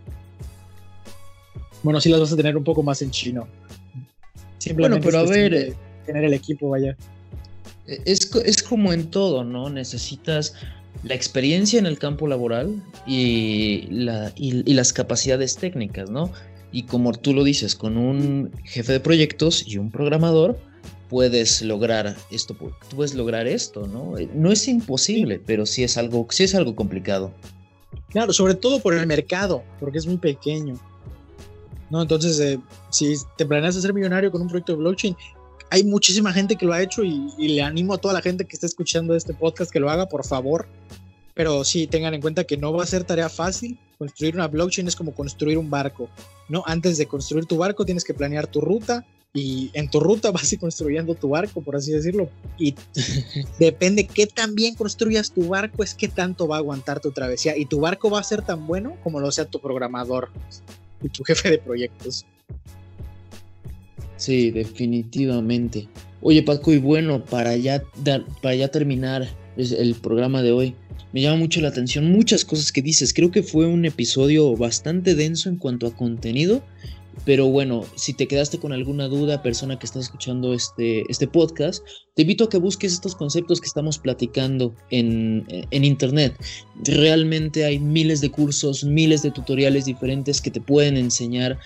bueno, 1.86 2.02
sí 2.02 2.10
las 2.10 2.20
vas 2.20 2.34
a 2.34 2.36
tener 2.36 2.58
un 2.58 2.64
poco 2.64 2.82
más 2.82 3.04
en 3.04 3.12
chino. 3.12 3.48
Simplemente 4.58 5.08
bueno, 5.08 5.20
pero 5.20 5.20
a 5.20 5.32
ver, 5.32 5.76
tener 6.08 6.24
el 6.24 6.34
equipo, 6.34 6.70
vaya. 6.70 6.98
Es, 7.86 8.32
es 8.44 8.64
como 8.64 8.92
en 8.92 9.12
todo, 9.12 9.44
¿no? 9.44 9.70
Necesitas 9.70 10.56
la 11.04 11.14
experiencia 11.14 11.78
en 11.78 11.86
el 11.86 12.00
campo 12.00 12.26
laboral 12.26 12.82
y, 13.06 13.86
la, 13.92 14.34
y, 14.36 14.74
las 14.74 14.94
capacidades 14.94 15.58
técnicas, 15.58 16.10
¿no? 16.10 16.32
Y 16.72 16.84
como 16.84 17.14
tú 17.14 17.36
lo 17.36 17.44
dices, 17.44 17.76
con 17.76 17.98
un 17.98 18.52
jefe 18.64 18.94
de 18.94 19.00
proyectos 19.00 19.64
y 19.68 19.78
un 19.78 19.92
programador, 19.92 20.58
puedes 21.08 21.62
lograr 21.62 22.16
esto, 22.32 22.56
tú 22.56 22.96
puedes 22.96 23.14
lograr 23.14 23.46
esto, 23.46 23.86
¿no? 23.86 24.16
No 24.34 24.52
es 24.52 24.68
imposible, 24.68 25.40
pero 25.46 25.68
sí 25.68 25.84
es 25.84 25.98
algo, 25.98 26.26
sí 26.32 26.46
es 26.46 26.56
algo 26.56 26.76
complicado. 26.76 27.32
Claro, 28.10 28.34
sobre 28.34 28.56
todo 28.56 28.80
por 28.80 28.96
el 28.96 29.06
mercado, 29.06 29.62
porque 29.80 30.00
es 30.00 30.08
muy 30.08 30.18
pequeño. 30.18 30.80
¿No? 31.90 32.02
Entonces, 32.02 32.40
eh, 32.40 32.60
si 32.90 33.16
te 33.38 33.46
planeas 33.46 33.76
ser 33.76 33.94
millonario 33.94 34.32
con 34.32 34.42
un 34.42 34.48
proyecto 34.48 34.74
de 34.74 34.80
blockchain, 34.80 35.16
hay 35.70 35.84
muchísima 35.84 36.32
gente 36.32 36.56
que 36.56 36.66
lo 36.66 36.74
ha 36.74 36.82
hecho 36.82 37.04
y, 37.04 37.32
le 37.38 37.62
animo 37.62 37.94
a 37.94 37.98
toda 37.98 38.14
la 38.14 38.22
gente 38.22 38.46
que 38.46 38.56
está 38.56 38.66
escuchando 38.66 39.16
este 39.16 39.34
podcast 39.34 39.72
que 39.72 39.80
lo 39.80 39.90
haga, 39.90 40.08
por 40.08 40.26
favor. 40.26 40.68
Pero 41.34 41.64
sí, 41.66 41.88
tengan 41.88 42.14
en 42.14 42.22
cuenta 42.22 42.46
que 42.46 42.56
no 42.56 42.72
va 42.72 42.84
a 42.84 42.88
ser 42.88 43.04
tarea 43.04 43.30
fácil. 43.30 43.78
Construir 43.98 44.36
una 44.36 44.48
blockchain 44.48 44.88
es 44.88 44.96
como 44.96 45.14
construir 45.14 45.58
un 45.58 45.70
barco, 45.70 46.10
¿no? 46.48 46.64
Antes 46.66 46.98
de 46.98 47.08
construir 47.08 47.46
tu 47.46 47.58
barco 47.58 47.86
tienes 47.86 48.04
que 48.04 48.14
planear 48.14 48.48
tu 48.48 48.62
ruta 48.62 49.06
y 49.34 49.70
en 49.74 49.90
tu 49.90 50.00
ruta 50.00 50.32
vas 50.32 50.50
a 50.50 50.56
ir 50.56 50.62
construyendo 50.62 51.14
tu 51.16 51.30
barco, 51.30 51.62
por 51.62 51.76
así 51.76 51.92
decirlo. 51.92 52.30
Y 52.58 52.76
depende 53.60 54.08
qué 54.08 54.28
tan 54.28 54.56
bien 54.56 54.76
construyas 54.76 55.32
tu 55.32 55.50
barco, 55.50 55.84
es 55.84 55.94
qué 55.94 56.08
tanto 56.08 56.48
va 56.48 56.56
a 56.56 56.60
aguantar 56.60 57.02
tu 57.02 57.12
travesía. 57.12 57.58
Y 57.58 57.66
tu 57.66 57.82
barco 57.82 58.10
va 58.10 58.20
a 58.20 58.24
ser 58.24 58.42
tan 58.42 58.66
bueno 58.66 58.96
como 59.04 59.20
lo 59.20 59.32
sea 59.32 59.46
tu 59.46 59.60
programador 59.60 60.30
tu 61.10 61.24
jefe 61.24 61.52
de 61.52 61.58
proyectos. 61.58 62.26
Sí, 64.18 64.52
definitivamente. 64.52 65.88
Oye, 66.22 66.42
Paco, 66.42 66.72
y 66.74 66.78
bueno, 66.78 67.24
para 67.24 67.56
ya, 67.58 67.84
para 68.42 68.56
ya 68.56 68.70
terminar 68.70 69.28
el 69.58 69.96
programa 69.96 70.42
de 70.42 70.52
hoy, 70.52 70.76
me 71.14 71.22
llama 71.22 71.38
mucho 71.38 71.62
la 71.62 71.70
atención 71.70 72.12
muchas 72.12 72.44
cosas 72.44 72.72
que 72.72 72.82
dices. 72.82 73.14
Creo 73.14 73.32
que 73.32 73.44
fue 73.44 73.68
un 73.68 73.86
episodio 73.86 74.56
bastante 74.56 75.16
denso 75.16 75.50
en 75.50 75.58
cuanto 75.58 75.88
a 75.88 75.96
contenido. 75.96 76.64
Pero 77.24 77.48
bueno, 77.48 77.86
si 77.96 78.14
te 78.14 78.28
quedaste 78.28 78.60
con 78.60 78.74
alguna 78.74 79.08
duda, 79.08 79.42
persona 79.42 79.80
que 79.80 79.86
está 79.86 80.00
escuchando 80.00 80.54
este, 80.54 81.10
este 81.10 81.28
podcast, 81.28 81.84
te 82.16 82.24
invito 82.24 82.44
a 82.44 82.50
que 82.50 82.58
busques 82.58 82.94
estos 82.94 83.16
conceptos 83.16 83.62
que 83.62 83.68
estamos 83.68 83.98
platicando 83.98 84.74
en, 84.90 85.46
en 85.48 85.84
internet. 85.84 86.36
Realmente 86.84 87.66
hay 87.66 87.80
miles 87.80 88.22
de 88.22 88.32
cursos, 88.32 88.84
miles 88.84 89.24
de 89.24 89.32
tutoriales 89.32 89.86
diferentes 89.86 90.42
que 90.42 90.52
te 90.52 90.62
pueden 90.62 90.98
enseñar 90.98 91.58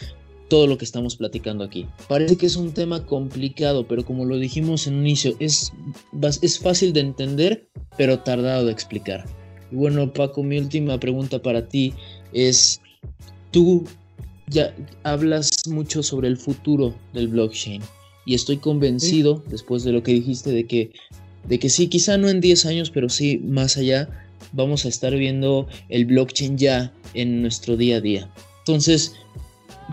todo 0.49 0.67
lo 0.67 0.77
que 0.77 0.85
estamos 0.85 1.15
platicando 1.15 1.63
aquí. 1.63 1.85
Parece 2.09 2.35
que 2.35 2.47
es 2.47 2.55
un 2.55 2.73
tema 2.73 3.05
complicado, 3.05 3.87
pero 3.87 4.03
como 4.03 4.25
lo 4.25 4.37
dijimos 4.37 4.87
en 4.87 4.95
un 4.95 5.01
inicio, 5.01 5.35
es, 5.39 5.71
es 6.41 6.59
fácil 6.59 6.91
de 6.91 7.01
entender, 7.01 7.69
pero 7.97 8.19
tardado 8.19 8.65
de 8.65 8.71
explicar. 8.71 9.25
Y 9.71 9.75
bueno, 9.75 10.11
Paco, 10.11 10.43
mi 10.43 10.57
última 10.57 10.99
pregunta 10.99 11.41
para 11.41 11.67
ti 11.67 11.93
es, 12.33 12.81
tú 13.51 13.85
ya 14.49 14.73
hablas 15.03 15.49
mucho 15.67 16.03
sobre 16.03 16.27
el 16.27 16.37
futuro 16.37 16.95
del 17.13 17.27
blockchain 17.27 17.81
y 18.25 18.35
estoy 18.35 18.57
convencido, 18.57 19.43
después 19.47 19.83
de 19.83 19.91
lo 19.91 20.03
que 20.03 20.13
dijiste, 20.13 20.51
de 20.51 20.65
que, 20.65 20.91
de 21.47 21.57
que 21.59 21.69
sí, 21.69 21.87
quizá 21.87 22.17
no 22.17 22.29
en 22.29 22.41
10 22.41 22.65
años, 22.67 22.91
pero 22.91 23.09
sí 23.09 23.39
más 23.39 23.77
allá, 23.77 24.09
vamos 24.51 24.85
a 24.85 24.89
estar 24.89 25.15
viendo 25.15 25.67
el 25.89 26.05
blockchain 26.05 26.57
ya 26.57 26.93
en 27.13 27.41
nuestro 27.41 27.75
día 27.75 27.97
a 27.97 28.01
día. 28.01 28.29
Entonces, 28.59 29.13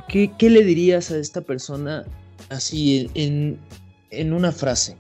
¿qué, 0.09 0.31
le 0.39 0.65
dirías 0.65 1.11
a 1.11 1.19
esta 1.19 1.41
persona 1.41 2.05
así 2.51 3.09
en, 3.15 3.59
en 4.11 4.33
una 4.33 4.53
frase? 4.53 4.97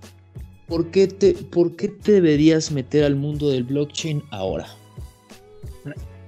¿Por 0.66 0.90
qué, 0.90 1.06
te, 1.06 1.34
¿Por 1.34 1.76
qué 1.76 1.88
te 1.88 2.12
deberías 2.12 2.70
meter 2.72 3.04
al 3.04 3.16
mundo 3.16 3.50
del 3.50 3.64
blockchain 3.64 4.22
ahora? 4.30 4.66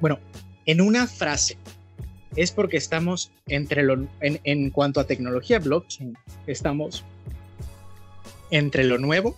Bueno, 0.01 0.19
en 0.67 0.81
una 0.81 1.07
frase, 1.07 1.57
es 2.39 2.53
porque 2.53 2.77
estamos 2.77 3.33
entre 3.49 3.83
lo, 3.83 4.07
en, 4.21 4.71
cuanto 4.71 5.01
a 5.01 5.05
tecnología 5.05 5.59
blockchain, 5.59 6.17
estamos 6.47 7.03
entre 8.51 8.85
lo 8.85 8.99
nuevo 8.99 9.37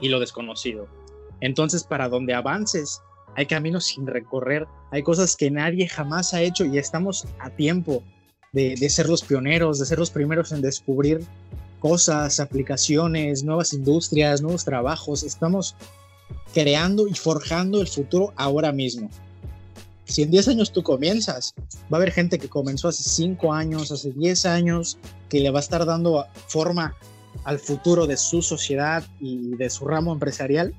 y 0.00 0.10
lo 0.10 0.20
desconocido. 0.20 0.86
Entonces, 1.40 1.82
para 1.82 2.10
donde 2.10 2.34
avances, 2.34 3.00
hay 3.36 3.46
caminos 3.46 3.86
sin 3.86 4.06
recorrer, 4.06 4.66
hay 4.90 5.02
cosas 5.02 5.34
que 5.34 5.50
nadie 5.50 5.88
jamás 5.88 6.34
ha 6.34 6.42
hecho 6.42 6.66
y 6.66 6.76
estamos 6.76 7.26
a 7.38 7.48
tiempo 7.48 8.02
de, 8.52 8.76
ser 8.90 9.08
los 9.08 9.24
pioneros, 9.24 9.78
de 9.78 9.86
ser 9.86 9.98
los 9.98 10.10
primeros 10.10 10.52
en 10.52 10.60
descubrir 10.60 11.24
cosas, 11.80 12.38
aplicaciones, 12.38 13.44
nuevas 13.44 13.72
industrias, 13.72 14.42
nuevos 14.42 14.66
trabajos. 14.66 15.22
Estamos 15.22 15.74
creando 16.52 17.08
y 17.08 17.14
forjando 17.14 17.80
el 17.80 17.88
futuro 17.88 18.34
ahora 18.36 18.72
mismo. 18.72 19.08
Si 20.04 20.22
en 20.22 20.30
10 20.30 20.48
años 20.48 20.72
tú 20.72 20.82
comienzas, 20.82 21.54
va 21.92 21.96
a 21.96 22.00
haber 22.00 22.12
gente 22.12 22.38
que 22.38 22.48
comenzó 22.48 22.88
hace 22.88 23.02
5 23.02 23.52
años, 23.52 23.90
hace 23.90 24.12
10 24.12 24.46
años, 24.46 24.98
que 25.28 25.40
le 25.40 25.50
va 25.50 25.60
a 25.60 25.62
estar 25.62 25.84
dando 25.86 26.26
forma 26.48 26.94
al 27.44 27.58
futuro 27.58 28.06
de 28.06 28.16
su 28.16 28.42
sociedad 28.42 29.02
y 29.20 29.56
de 29.56 29.70
su 29.70 29.86
ramo 29.86 30.12
empresarial, 30.12 30.74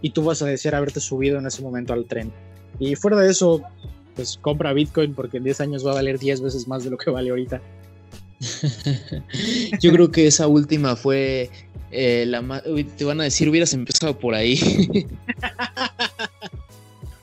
y 0.00 0.10
tú 0.10 0.24
vas 0.24 0.42
a 0.42 0.46
desear 0.46 0.74
haberte 0.74 1.00
subido 1.00 1.38
en 1.38 1.46
ese 1.46 1.62
momento 1.62 1.92
al 1.92 2.06
tren. 2.06 2.32
Y 2.78 2.94
fuera 2.96 3.18
de 3.18 3.30
eso, 3.30 3.62
pues 4.14 4.38
compra 4.40 4.72
Bitcoin 4.72 5.14
porque 5.14 5.38
en 5.38 5.44
10 5.44 5.60
años 5.60 5.86
va 5.86 5.92
a 5.92 5.94
valer 5.94 6.18
10 6.18 6.40
veces 6.40 6.68
más 6.68 6.84
de 6.84 6.90
lo 6.90 6.98
que 6.98 7.10
vale 7.10 7.30
ahorita. 7.30 7.60
Yo 9.80 9.92
creo 9.92 10.10
que 10.10 10.26
esa 10.26 10.48
última 10.48 10.96
fue 10.96 11.50
eh, 11.90 12.24
la 12.26 12.42
más... 12.42 12.62
Te 12.96 13.04
van 13.04 13.20
a 13.20 13.24
decir, 13.24 13.48
hubieras 13.48 13.72
empezado 13.74 14.18
por 14.18 14.34
ahí. 14.34 14.58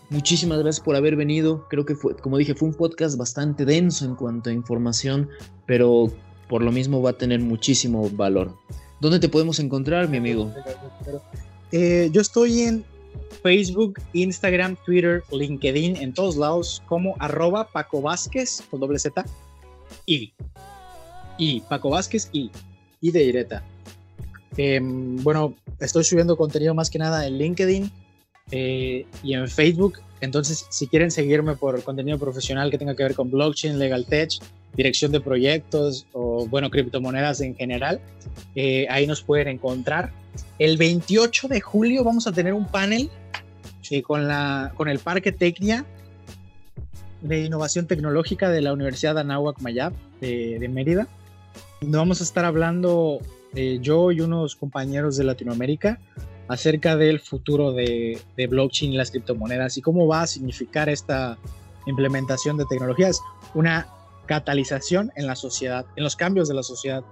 Muchísimas 0.10 0.57
gracias 0.60 0.84
por 0.84 0.95
haber 0.95 1.16
venido. 1.16 1.68
Creo 1.70 1.86
que 1.86 1.95
fue, 1.95 2.16
como 2.16 2.38
dije, 2.38 2.55
fue 2.55 2.68
un 2.68 2.74
podcast 2.74 3.16
bastante 3.16 3.64
denso 3.64 4.05
en 4.05 4.16
cuanto 4.16 4.49
a 4.49 4.53
información, 4.53 5.30
pero 5.68 6.12
por 6.47 6.64
lo 6.64 6.72
mismo 6.72 7.01
va 7.01 7.12
a 7.12 7.18
tener 7.18 7.39
muchísimo 7.41 8.10
valor. 8.10 8.55
¿Dónde 8.99 9.20
te 9.20 9.30
podemos 9.30 9.60
encontrar, 9.60 10.10
mi 10.10 10.18
amigo? 10.18 10.51
Eh, 11.72 12.10
yo 12.12 12.22
estoy 12.22 12.62
en 12.62 12.84
Facebook, 13.43 14.01
Instagram, 14.14 14.76
Twitter, 14.84 15.24
LinkedIn, 15.32 15.97
en 15.97 16.14
todos 16.14 16.36
lados, 16.36 16.82
como 16.88 17.16
arroba 17.20 17.70
Paco 17.72 18.01
con 18.01 18.80
doble 18.80 18.97
Z 18.97 19.24
y, 20.07 20.34
y 21.38 21.62
Paco 21.62 21.91
Vázquez 21.91 22.30
y, 22.34 22.49
y 22.99 23.12
de 23.12 23.20
directa. 23.20 23.64
Em, 24.57 25.18
bueno, 25.24 25.53
estoy 25.80 26.03
subiendo 26.03 26.36
contenido 26.36 26.74
más 26.74 26.89
que 26.89 26.97
nada 26.97 27.28
en 27.28 27.38
LinkedIn 27.38 27.91
eh, 28.52 29.06
y 29.24 29.34
en 29.34 29.47
Facebook. 29.47 30.00
Entonces, 30.22 30.66
si 30.70 30.88
quieren 30.88 31.12
seguirme 31.12 31.56
por 31.56 31.82
contenido 31.84 32.18
profesional 32.18 32.70
que 32.70 32.78
tenga 32.78 32.95
que 32.95 33.04
ver 33.04 33.16
con 33.16 33.32
blockchain, 33.32 33.80
legal 33.80 34.06
tech, 34.06 34.32
dirección 34.76 35.12
de 35.12 35.22
proyectos 35.22 36.06
o, 36.14 36.45
bueno, 36.47 36.70
criptomonedas 36.70 37.41
en 37.41 37.56
general, 37.56 38.02
eh, 38.56 38.86
ahí 38.89 39.08
nos 39.08 39.22
pueden 39.22 39.47
encontrar. 39.47 40.12
El 40.58 40.78
28 40.78 41.47
de 41.47 41.62
julio 41.62 42.04
vamos 42.04 42.28
a 42.28 42.32
tener 42.32 42.54
un 42.54 42.66
panel 42.66 43.10
con, 44.04 44.28
la, 44.28 44.72
con 44.76 44.88
el 44.88 45.00
Parque 45.00 45.32
Tecnia 45.32 45.86
de 47.22 47.45
Innovación 47.45 47.88
Tecnológica 47.88 48.50
de 48.50 48.62
la 48.62 48.72
Universidad 48.74 49.16
de 49.16 49.22
Anáhuac 49.22 49.60
Mayab 49.62 49.93
de, 50.22 50.70
Mérida, 50.70 51.08
donde 51.82 51.97
vamos 51.97 52.22
a 52.22 52.24
estar 52.24 52.45
hablando 52.45 53.20
eh, 53.56 53.80
yo 53.82 54.12
y 54.12 54.22
unos 54.22 54.56
compañeros 54.56 55.18
de 55.18 55.24
Latinoamérica 55.24 56.00
acerca 56.50 56.97
del 56.97 57.20
futuro 57.20 57.72
de, 57.72 58.20
blockchain 58.36 58.91
y 58.91 58.97
las 58.97 59.12
criptomonedas 59.12 59.78
y 59.78 59.82
cómo 59.82 60.08
va 60.08 60.24
a 60.24 60.28
significar 60.28 60.89
esta 60.89 61.38
implementación 61.86 62.58
de 62.58 62.66
tecnologías, 62.66 63.22
una 63.54 63.88
catalización 64.26 65.12
en 65.16 65.28
la 65.28 65.36
sociedad, 65.36 65.86
en 65.95 66.04
los 66.04 66.16
cambios 66.16 66.50
de 66.50 66.56
la 66.56 66.64
sociedad. 66.64 67.04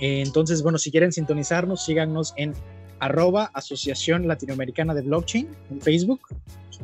Entonces, 0.00 0.62
bueno, 0.62 0.78
si 0.78 0.90
quieren 0.90 1.12
sintonizarnos, 1.12 1.84
síganos 1.84 2.34
en 2.36 2.54
arroba 2.98 3.50
Asociación 3.54 4.26
Latinoamericana 4.26 4.94
de 4.94 5.02
Blockchain 5.02 5.48
en 5.70 5.80
Facebook 5.80 6.20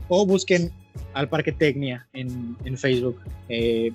o 0.09 0.25
busquen 0.25 0.73
al 1.15 1.29
Parque 1.29 1.51
Tecnia 1.51 2.07
en, 2.13 2.79
Facebook. 2.79 3.21
Eh, 3.49 3.91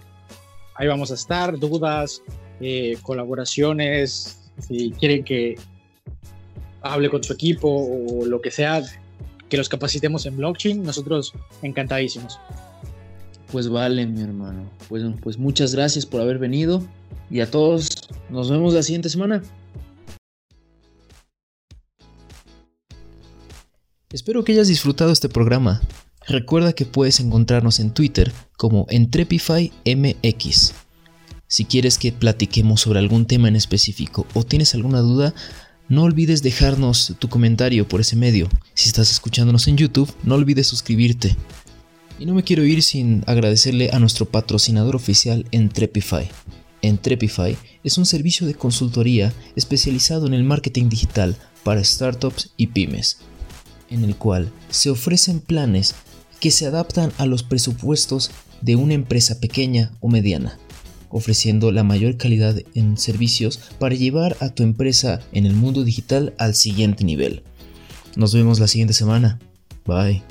ahí 0.75 0.87
vamos 0.87 1.11
a 1.11 1.13
estar, 1.13 1.57
dudas, 1.57 2.21
eh, 2.59 2.97
colaboraciones, 3.01 4.51
si 4.59 4.91
quieren 4.91 5.23
que 5.23 5.57
hable 6.81 7.09
con 7.09 7.23
su 7.23 7.33
equipo 7.33 7.69
o 7.69 8.25
lo 8.25 8.41
que 8.41 8.51
sea, 8.51 8.83
que 9.49 9.57
los 9.57 9.69
capacitemos 9.69 10.25
en 10.25 10.37
blockchain, 10.37 10.83
nosotros 10.83 11.33
encantadísimos. 11.61 12.39
Pues 13.51 13.67
vale, 13.67 14.05
mi 14.05 14.21
hermano. 14.21 14.69
Pues, 14.87 15.03
pues 15.21 15.37
muchas 15.37 15.73
gracias 15.73 16.05
por 16.05 16.21
haber 16.21 16.37
venido 16.37 16.83
y 17.29 17.41
a 17.41 17.49
todos 17.49 18.09
nos 18.29 18.49
vemos 18.49 18.73
la 18.73 18.83
siguiente 18.83 19.09
semana. 19.09 19.41
Espero 24.11 24.43
que 24.43 24.53
hayas 24.53 24.67
disfrutado 24.67 25.11
este 25.11 25.29
programa. 25.29 25.81
Recuerda 26.27 26.73
que 26.73 26.85
puedes 26.85 27.19
encontrarnos 27.19 27.79
en 27.79 27.91
Twitter 27.91 28.31
como 28.57 28.85
EntrepifyMX. 28.89 30.73
Si 31.47 31.65
quieres 31.65 31.97
que 31.97 32.11
platiquemos 32.11 32.81
sobre 32.81 32.99
algún 32.99 33.25
tema 33.25 33.47
en 33.47 33.55
específico 33.55 34.27
o 34.35 34.43
tienes 34.43 34.75
alguna 34.75 34.99
duda, 34.99 35.33
no 35.89 36.03
olvides 36.03 36.43
dejarnos 36.43 37.15
tu 37.17 37.29
comentario 37.29 37.87
por 37.87 37.99
ese 37.99 38.15
medio. 38.15 38.47
Si 38.75 38.87
estás 38.87 39.11
escuchándonos 39.11 39.67
en 39.67 39.75
YouTube, 39.75 40.13
no 40.23 40.35
olvides 40.35 40.67
suscribirte. 40.67 41.35
Y 42.19 42.25
no 42.25 42.35
me 42.35 42.43
quiero 42.43 42.63
ir 42.63 42.83
sin 42.83 43.23
agradecerle 43.25 43.89
a 43.91 43.99
nuestro 43.99 44.25
patrocinador 44.25 44.95
oficial 44.95 45.45
Entrepify. 45.51 46.29
Entrepify 46.81 47.57
es 47.83 47.97
un 47.97 48.05
servicio 48.05 48.45
de 48.45 48.53
consultoría 48.53 49.33
especializado 49.55 50.27
en 50.27 50.33
el 50.33 50.43
marketing 50.43 50.89
digital 50.89 51.35
para 51.63 51.83
startups 51.83 52.51
y 52.55 52.67
pymes, 52.67 53.17
en 53.89 54.03
el 54.03 54.15
cual 54.15 54.51
se 54.69 54.89
ofrecen 54.89 55.39
planes 55.39 55.95
que 56.39 56.51
se 56.51 56.65
adaptan 56.65 57.11
a 57.17 57.25
los 57.25 57.43
presupuestos 57.43 58.31
de 58.61 58.75
una 58.75 58.93
empresa 58.93 59.39
pequeña 59.39 59.91
o 59.99 60.09
mediana, 60.09 60.57
ofreciendo 61.09 61.71
la 61.71 61.83
mayor 61.83 62.17
calidad 62.17 62.55
en 62.75 62.97
servicios 62.97 63.59
para 63.79 63.95
llevar 63.95 64.37
a 64.39 64.49
tu 64.49 64.63
empresa 64.63 65.19
en 65.31 65.45
el 65.45 65.53
mundo 65.53 65.83
digital 65.83 66.33
al 66.37 66.55
siguiente 66.55 67.03
nivel. 67.03 67.43
Nos 68.15 68.33
vemos 68.33 68.59
la 68.59 68.67
siguiente 68.67 68.93
semana. 68.93 69.39
Bye. 69.85 70.23